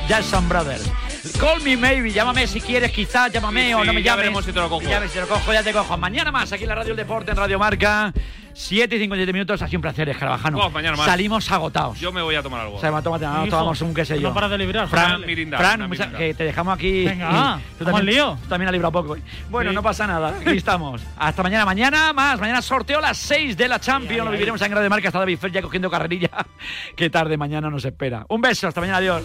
Jackson 0.08 0.48
Brothers. 0.48 1.01
Call 1.42 1.60
me 1.64 1.76
maybe, 1.76 2.12
llámame 2.12 2.46
si 2.46 2.62
quieres, 2.62 2.92
quizás, 2.92 3.32
llámame 3.34 3.68
Sí, 3.70 3.74
o 3.74 3.84
no 3.84 3.94
me 3.94 4.04
ya 4.04 4.12
llames. 4.12 4.18
veremos 4.26 4.46
si 4.46 4.54
te 4.54 4.60
lo 4.60 4.70
cojo. 4.70 4.82
Ya 4.88 5.02
si 5.08 5.14
te 5.16 5.22
lo 5.22 5.28
cojo, 5.28 5.52
ya 5.52 5.64
te 5.64 5.74
cojo. 5.74 5.98
Mañana 5.98 6.32
más, 6.32 6.52
aquí 6.54 6.64
en 6.64 6.70
la 6.70 6.76
Radio 6.76 6.92
El 6.92 6.98
Deporte, 6.98 7.32
en 7.32 7.38
Radio 7.38 7.58
Marca. 7.58 8.14
7 8.54 8.96
y 8.96 9.00
57 9.00 9.34
minutos, 9.34 9.62
ha 9.62 9.66
sido 9.68 9.78
un 9.80 9.82
placer, 9.82 10.08
Escarabajano. 10.10 10.60
Oh, 10.60 10.70
mañana 10.70 10.96
más. 10.98 11.06
Salimos 11.08 11.50
agotados. 11.52 11.98
Yo 12.00 12.12
me 12.12 12.22
voy 12.22 12.36
a 12.36 12.44
tomar 12.44 12.62
algo. 12.62 12.76
O 12.76 12.80
sea, 12.80 12.92
tómate, 13.02 13.26
no, 13.26 13.46
Hijo, 13.48 13.48
tomamos 13.58 13.82
un 13.82 13.94
qué 13.94 14.06
sé 14.06 14.20
yo. 14.20 14.28
no 14.28 14.34
paras 14.36 14.52
de 14.52 14.58
librar, 14.60 14.88
Fran, 14.88 15.16
Una 15.16 15.26
mirinda, 15.26 15.58
Fran, 15.58 15.80
una 15.80 15.88
mucha- 15.88 16.04
mirinda. 16.06 16.20
que 16.20 16.34
te 16.36 16.44
dejamos 16.44 16.76
aquí. 16.76 17.06
Venga, 17.06 17.60
Tú 17.80 17.86
también, 17.86 18.06
lío. 18.06 18.38
tú 18.44 18.48
también 18.50 18.68
has 18.68 18.74
librado 18.74 18.92
poco. 18.92 19.18
Bueno, 19.50 19.72
Sí. 19.72 19.76
no 19.76 19.82
pasa 19.82 20.06
nada. 20.06 20.36
Aquí 20.42 20.50
estamos. 20.58 21.02
Hasta 21.18 21.42
mañana. 21.42 21.66
Mañana 21.66 22.14
más. 22.14 22.40
Mañana 22.40 22.62
sorteo 22.62 23.00
a 23.00 23.02
las 23.02 23.18
6 23.18 23.56
de 23.58 23.68
la 23.68 23.80
Champions. 23.80 24.26
Lo 24.26 24.32
viviremos 24.32 24.62
en 24.62 24.72
Radio 24.74 24.90
Marca. 24.90 25.08
Hasta 25.08 25.20
David 25.20 25.40
Fer 25.40 25.52
ya 25.52 25.62
cogiendo 25.64 25.90
carrerilla. 25.90 26.30
Qué 26.96 27.10
tarde 27.10 27.38
mañana 27.38 27.70
nos 27.70 27.86
espera. 27.86 28.26
Un 28.30 28.42
beso. 28.42 28.68
Hasta 28.68 28.82
mañana. 28.82 28.98
Adiós. 28.98 29.24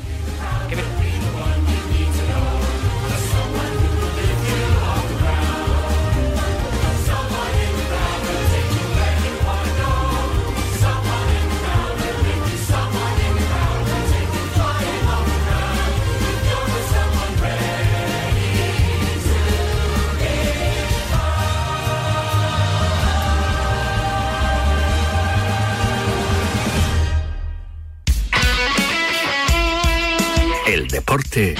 Deporte 31.36 31.54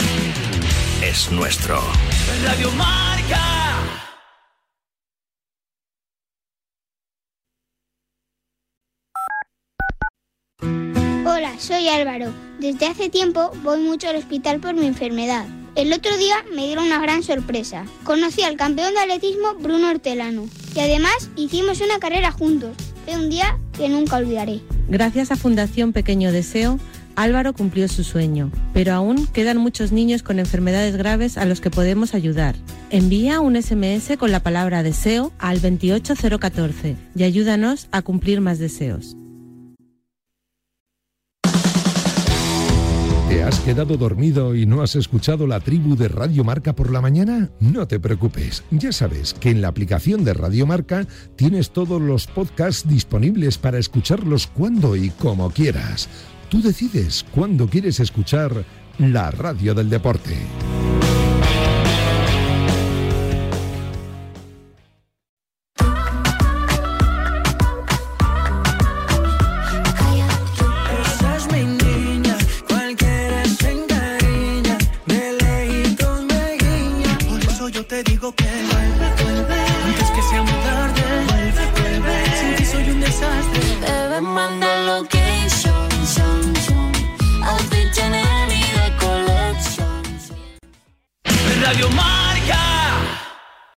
es 1.03 1.31
nuestro. 1.31 1.79
Radio 2.43 2.71
Marca. 2.73 3.43
Hola, 11.27 11.53
soy 11.59 11.89
Álvaro. 11.89 12.33
Desde 12.59 12.87
hace 12.87 13.11
tiempo 13.11 13.53
voy 13.63 13.81
mucho 13.81 14.09
al 14.09 14.17
hospital 14.17 14.61
por 14.61 14.75
mi 14.75 14.87
enfermedad. 14.87 15.45
El 15.75 15.93
otro 15.93 16.17
día 16.17 16.37
me 16.55 16.67
dieron 16.67 16.87
una 16.87 16.99
gran 16.99 17.23
sorpresa. 17.23 17.85
Conocí 18.05 18.43
al 18.43 18.57
campeón 18.57 18.95
de 18.95 19.01
atletismo 19.01 19.57
Bruno 19.61 19.91
Hortelano 19.91 20.49
y 20.75 20.81
además 20.81 21.29
hicimos 21.37 21.83
una 21.83 21.99
carrera 21.99 22.33
juntos. 22.33 22.75
Fue 23.05 23.15
un 23.15 23.29
día 23.29 23.59
que 23.77 23.91
nunca 23.91 24.17
olvidaré. 24.17 24.61
Gracias 24.89 25.31
a 25.31 25.37
Fundación 25.37 25.93
Pequeño 25.93 26.33
Deseo, 26.33 26.79
Álvaro 27.17 27.55
cumplió 27.55 27.89
su 27.89 28.05
sueño, 28.05 28.53
pero 28.73 28.93
aún 28.93 29.27
quedan 29.27 29.57
muchos 29.57 29.91
niños 29.91 30.23
con 30.23 30.39
enfermedades 30.39 30.97
graves 30.97 31.39
a 31.39 31.47
los 31.47 31.61
que 31.61 31.71
podemos 31.71 32.15
ayudar. 32.15 32.55
Envía 32.91 33.41
un 33.41 33.61
SMS 33.61 34.17
con 34.19 34.31
la 34.31 34.41
palabra 34.41 34.83
deseo 34.83 35.33
al 35.39 35.61
28014 35.61 36.97
y 37.15 37.23
ayúdanos 37.25 37.89
a 37.91 38.03
cumplir 38.03 38.41
más 38.41 38.59
deseos. 38.59 39.17
¿Te 43.29 43.43
has 43.43 43.61
quedado 43.61 43.97
dormido 43.97 44.55
y 44.55 44.67
no 44.67 44.83
has 44.83 44.95
escuchado 44.95 45.47
la 45.47 45.61
tribu 45.61 45.97
de 45.97 46.09
Radio 46.09 46.45
Marca 46.45 46.75
por 46.75 46.93
la 46.93 47.01
mañana? 47.01 47.51
No 47.61 47.89
te 47.89 47.99
preocupes, 47.99 48.63
ya 48.71 48.93
sabes 48.93 49.35
que 49.35 49.51
en 49.51 49.63
la 49.63 49.69
aplicación 49.69 50.25
de 50.25 50.33
Radio 50.33 50.65
Marca 50.67 51.07
tienes 51.35 51.71
todos 51.71 52.01
los 52.01 52.27
podcasts 52.29 52.89
disponibles 52.89 53.59
para 53.59 53.79
escucharlos 53.79 54.47
cuando 54.47 54.97
y 54.97 55.11
como 55.11 55.51
quieras. 55.51 56.09
Tú 56.49 56.63
decides 56.63 57.25
cuándo 57.33 57.69
quieres 57.69 57.99
escuchar 58.01 58.65
la 58.99 59.31
radio 59.31 59.75
del 59.75 59.91
deporte. 59.91 60.37